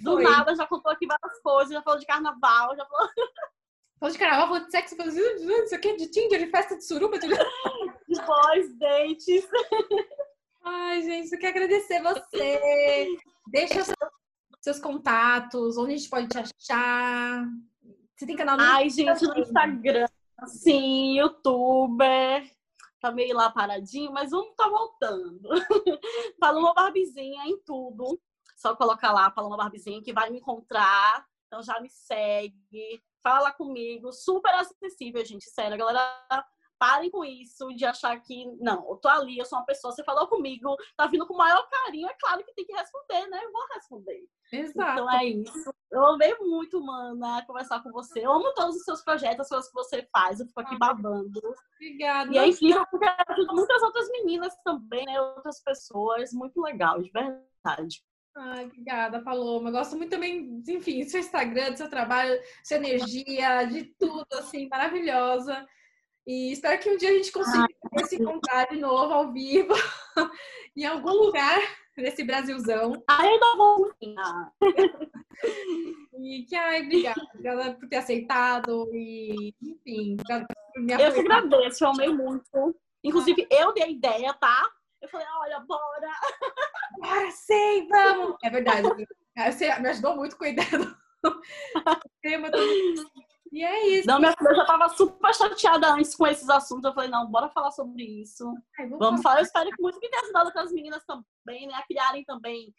do 0.00 0.14
foi. 0.14 0.24
nada 0.24 0.56
já 0.56 0.66
contou 0.66 0.90
aqui 0.90 1.06
várias 1.06 1.40
coisas, 1.40 1.72
já 1.72 1.82
falou 1.82 2.00
de 2.00 2.06
carnaval, 2.06 2.76
já 2.76 2.84
falou. 2.84 3.08
Falou 3.98 4.12
de 4.12 4.18
carnaval, 4.18 4.48
falou 4.48 4.62
de 4.62 4.70
sexo, 4.70 4.94
falou 4.94 5.10
de 5.10 5.18
isso 5.18 5.74
aqui, 5.74 5.96
de 5.96 6.10
Tinder, 6.10 6.38
de 6.38 6.50
festa 6.50 6.76
de 6.76 6.84
suruba, 6.84 7.18
de, 7.18 7.26
de 8.08 8.26
voz, 8.26 8.74
dentes. 8.74 9.48
Ai, 10.62 11.00
gente, 11.00 11.32
eu 11.32 11.38
quero 11.38 11.56
agradecer 11.56 12.02
você. 12.02 13.16
Deixa 13.46 13.84
seus 14.60 14.78
contatos, 14.78 15.78
onde 15.78 15.94
a 15.94 15.96
gente 15.96 16.10
pode 16.10 16.28
te 16.28 16.36
achar. 16.36 17.46
Você 18.16 18.26
tem 18.26 18.34
canal 18.34 18.56
no 18.56 18.62
Ai, 18.62 18.88
gente, 18.88 19.26
no 19.26 19.38
Instagram. 19.38 20.06
Sim, 20.46 21.18
youtuber. 21.18 22.50
Tá 22.98 23.12
meio 23.12 23.36
lá 23.36 23.50
paradinho, 23.50 24.10
mas 24.10 24.30
vamos 24.30 24.54
tá 24.56 24.68
voltando. 24.68 25.48
Paloma 26.40 26.72
Barbizinha 26.72 27.44
em 27.44 27.58
tudo. 27.62 28.18
Só 28.56 28.74
colocar 28.74 29.12
lá 29.12 29.30
Paloma 29.30 29.58
Barbizinha 29.58 30.02
que 30.02 30.14
vai 30.14 30.30
me 30.30 30.38
encontrar. 30.38 31.26
Então 31.46 31.62
já 31.62 31.78
me 31.78 31.90
segue, 31.90 33.02
fala 33.22 33.52
comigo. 33.52 34.10
Super 34.12 34.54
acessível, 34.54 35.22
gente. 35.22 35.50
Sério, 35.50 35.74
a 35.74 35.76
galera 35.76 36.46
Parem 36.78 37.10
com 37.10 37.24
isso 37.24 37.68
de 37.74 37.84
achar 37.84 38.20
que, 38.20 38.46
não, 38.60 38.88
eu 38.90 38.96
tô 38.96 39.08
ali, 39.08 39.38
eu 39.38 39.44
sou 39.46 39.58
uma 39.58 39.64
pessoa, 39.64 39.92
você 39.92 40.04
falou 40.04 40.28
comigo, 40.28 40.76
tá 40.96 41.06
vindo 41.06 41.26
com 41.26 41.34
o 41.34 41.38
maior 41.38 41.66
carinho, 41.68 42.08
é 42.08 42.14
claro 42.20 42.44
que 42.44 42.54
tem 42.54 42.66
que 42.66 42.72
responder, 42.74 43.26
né? 43.28 43.40
Eu 43.42 43.52
vou 43.52 43.62
responder. 43.74 44.26
Exato. 44.52 44.92
Então 44.92 45.10
é 45.10 45.24
isso. 45.24 45.74
Eu 45.90 46.06
amei 46.06 46.34
muito, 46.38 46.80
mana, 46.82 47.44
conversar 47.46 47.82
com 47.82 47.90
você. 47.90 48.20
Eu 48.20 48.32
amo 48.32 48.52
todos 48.54 48.76
os 48.76 48.84
seus 48.84 49.02
projetos, 49.02 49.40
as 49.40 49.48
coisas 49.48 49.68
que 49.68 49.74
você 49.74 50.08
faz. 50.12 50.40
Eu 50.40 50.46
fico 50.46 50.60
aqui 50.60 50.76
babando. 50.76 51.40
Obrigada. 51.74 52.32
E 52.32 52.38
é 52.38 52.48
incrível 52.48 52.84
porque 52.90 53.06
ajuda 53.06 53.52
muitas 53.52 53.82
outras 53.82 54.10
meninas 54.10 54.54
também, 54.64 55.04
né? 55.06 55.20
Outras 55.20 55.62
pessoas. 55.62 56.32
Muito 56.32 56.60
legal, 56.60 57.00
de 57.00 57.10
verdade. 57.10 58.02
Ai, 58.36 58.66
obrigada, 58.66 59.22
Paloma. 59.22 59.70
Gosto 59.70 59.96
muito 59.96 60.10
também, 60.10 60.62
enfim, 60.68 61.02
do 61.02 61.10
seu 61.10 61.20
Instagram, 61.20 61.72
do 61.72 61.78
seu 61.78 61.88
trabalho, 61.88 62.38
sua 62.62 62.76
energia, 62.76 63.64
de 63.64 63.84
tudo, 63.98 64.26
assim, 64.34 64.68
maravilhosa. 64.68 65.66
E 66.26 66.50
espero 66.50 66.80
que 66.82 66.90
um 66.90 66.96
dia 66.96 67.10
a 67.10 67.12
gente 67.12 67.30
consiga 67.30 67.68
ah, 67.96 68.04
se 68.04 68.16
encontrar 68.16 68.66
de 68.66 68.78
novo 68.78 69.14
ao 69.14 69.32
vivo 69.32 69.72
em 70.76 70.84
algum 70.84 71.12
lugar 71.12 71.60
nesse 71.96 72.24
Brasilzão. 72.24 73.00
Ainda 73.06 73.56
vou. 73.56 73.92
e 76.18 76.44
que, 76.48 76.56
ai, 76.56 76.82
obrigada, 76.82 77.74
por 77.78 77.88
ter 77.88 77.98
aceitado 77.98 78.90
e, 78.92 79.54
enfim, 79.62 80.16
por 80.16 80.82
me 80.82 80.92
apoiar. 80.92 81.08
Eu 81.08 81.14
que 81.14 81.20
agradeço, 81.20 81.84
eu 81.84 81.90
amei 81.90 82.08
muito. 82.08 82.76
Inclusive, 83.04 83.46
eu 83.48 83.72
dei 83.72 83.84
a 83.84 83.88
ideia, 83.88 84.34
tá? 84.34 84.68
Eu 85.00 85.08
falei, 85.08 85.26
olha, 85.40 85.60
bora! 85.60 86.10
Bora 86.98 87.30
sim, 87.30 87.86
vamos! 87.88 88.36
É 88.42 88.50
verdade, 88.50 88.88
você 89.52 89.78
me 89.78 89.88
ajudou 89.90 90.16
muito 90.16 90.36
com 90.36 90.44
a 90.44 90.48
ideia 90.48 90.78
do 90.78 90.96
tema. 92.22 92.50
E 93.52 93.64
é 93.64 93.88
isso. 93.88 94.06
Não, 94.06 94.18
minha 94.18 94.34
filha 94.36 94.54
já 94.54 94.64
tava 94.64 94.88
super 94.90 95.34
chateada 95.34 95.92
antes 95.92 96.14
com 96.14 96.26
esses 96.26 96.48
assuntos. 96.48 96.84
Eu 96.84 96.92
falei, 96.92 97.08
não, 97.08 97.30
bora 97.30 97.48
falar 97.50 97.70
sobre 97.70 98.02
isso. 98.02 98.52
Ai, 98.78 98.88
Vamos 98.88 99.22
falar. 99.22 99.38
Eu 99.40 99.44
espero 99.44 99.70
que 99.70 99.82
muito 99.82 100.00
que 100.00 100.08
tenha 100.08 100.22
ajudado 100.22 100.52
com 100.52 100.58
as 100.58 100.72
meninas 100.72 101.04
também, 101.04 101.66
né? 101.66 101.74
A 101.74 101.86
criarem 101.86 102.24
também 102.24 102.74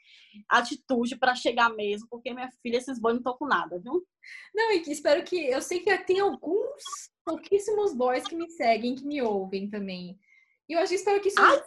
atitude 0.49 1.15
para 1.17 1.35
chegar 1.35 1.69
mesmo, 1.69 2.07
porque 2.09 2.33
minha 2.33 2.49
filha, 2.61 2.77
esses 2.77 2.99
boys 2.99 3.15
não 3.15 3.21
estão 3.21 3.37
com 3.37 3.47
nada, 3.47 3.79
viu? 3.79 4.05
Não, 4.53 4.71
e 4.71 4.81
que 4.81 4.91
espero 4.91 5.23
que. 5.23 5.37
Eu 5.47 5.61
sei 5.61 5.79
que 5.79 5.97
tem 5.99 6.19
alguns 6.19 6.83
pouquíssimos 7.25 7.93
boys 7.93 8.25
que 8.27 8.35
me 8.35 8.49
seguem, 8.49 8.95
que 8.95 9.05
me 9.05 9.21
ouvem 9.21 9.69
também. 9.69 10.17
E 10.69 10.73
eu 10.73 10.79
acho, 10.79 10.93
espero 10.93 11.21
que 11.21 11.29
isso 11.29 11.41
Ai. 11.41 11.61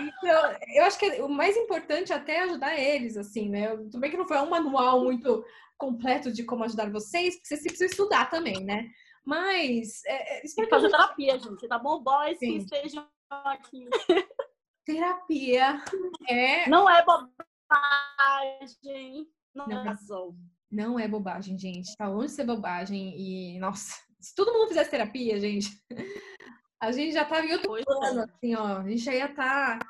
Então, 0.00 0.56
eu 0.74 0.84
acho 0.84 0.98
que 0.98 1.20
o 1.20 1.28
mais 1.28 1.56
importante 1.56 2.12
até 2.12 2.36
é 2.36 2.42
ajudar 2.44 2.78
eles, 2.78 3.16
assim, 3.16 3.48
né? 3.48 3.76
Tudo 3.76 4.00
bem 4.00 4.10
que 4.10 4.16
não 4.16 4.26
foi 4.26 4.38
um 4.38 4.48
manual 4.48 5.04
muito 5.04 5.44
completo 5.82 6.30
de 6.30 6.44
como 6.44 6.62
ajudar 6.62 6.92
vocês, 6.92 7.34
porque 7.34 7.48
vocês 7.48 7.62
precisam 7.62 7.88
estudar 7.88 8.30
também, 8.30 8.62
né? 8.64 8.88
Mas. 9.24 10.04
É, 10.06 10.38
é, 10.38 10.40
Tem 10.42 10.64
que 10.64 10.70
fazer 10.70 10.88
terapia, 10.88 11.36
gente, 11.40 11.66
tá 11.66 11.76
bom? 11.76 12.00
Boys 12.00 12.38
Sim. 12.38 12.52
que 12.52 12.58
estejam 12.58 13.04
aqui. 13.28 13.88
Terapia 14.86 15.82
é. 16.28 16.68
Não 16.68 16.88
é 16.88 17.04
bobagem. 17.04 17.32
Não, 19.54 19.66
não, 19.66 19.90
é, 19.90 19.96
não 20.70 20.98
é 20.98 21.08
bobagem, 21.08 21.58
gente. 21.58 21.96
Tá 21.96 22.08
longe 22.08 22.28
de 22.28 22.32
ser 22.32 22.44
bobagem. 22.44 23.14
E, 23.16 23.58
nossa, 23.58 23.94
se 24.20 24.34
todo 24.34 24.52
mundo 24.52 24.68
fizesse 24.68 24.90
terapia, 24.90 25.38
gente, 25.40 25.68
a 26.80 26.90
gente 26.92 27.12
já 27.12 27.24
tava 27.24 27.46
em 27.46 27.52
outro 27.52 27.68
pois 27.68 27.84
plano, 27.84 28.20
é. 28.20 28.24
assim, 28.24 28.54
ó. 28.54 28.78
A 28.78 28.88
gente 28.88 29.02
já 29.02 29.14
ia 29.14 29.26
estar 29.26 29.78
tá 29.78 29.86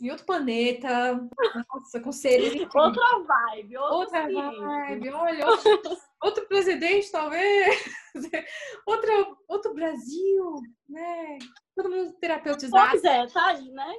em 0.00 0.10
outro 0.10 0.24
planeta, 0.24 1.28
nossa, 1.72 2.00
com 2.00 2.10
seres. 2.10 2.54
Outra 2.74 3.18
vibe, 3.18 3.76
outra 3.76 4.22
vibe. 4.22 5.10
Olha, 5.10 5.46
outro, 5.46 5.98
outro 6.22 6.48
presidente, 6.48 7.10
talvez. 7.12 7.84
outro, 8.86 9.38
outro 9.46 9.74
Brasil, 9.74 10.54
né? 10.88 11.38
Todo 11.76 11.90
mundo 11.90 12.12
terapeutizado. 12.20 12.90
Pois 12.90 13.04
é, 13.04 13.26
tá 13.26 13.46
aí, 13.48 13.70
né? 13.70 13.94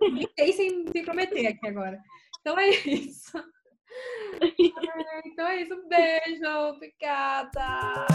Gritei 0.00 0.52
sem, 0.52 0.86
sem 0.92 1.04
prometer 1.04 1.48
aqui 1.48 1.66
agora. 1.66 2.00
Então 2.40 2.58
é 2.58 2.68
isso. 2.68 3.32
então 5.26 5.46
é 5.46 5.62
isso. 5.62 5.74
Um 5.74 5.88
beijo. 5.88 6.48
Obrigada. 6.74 8.06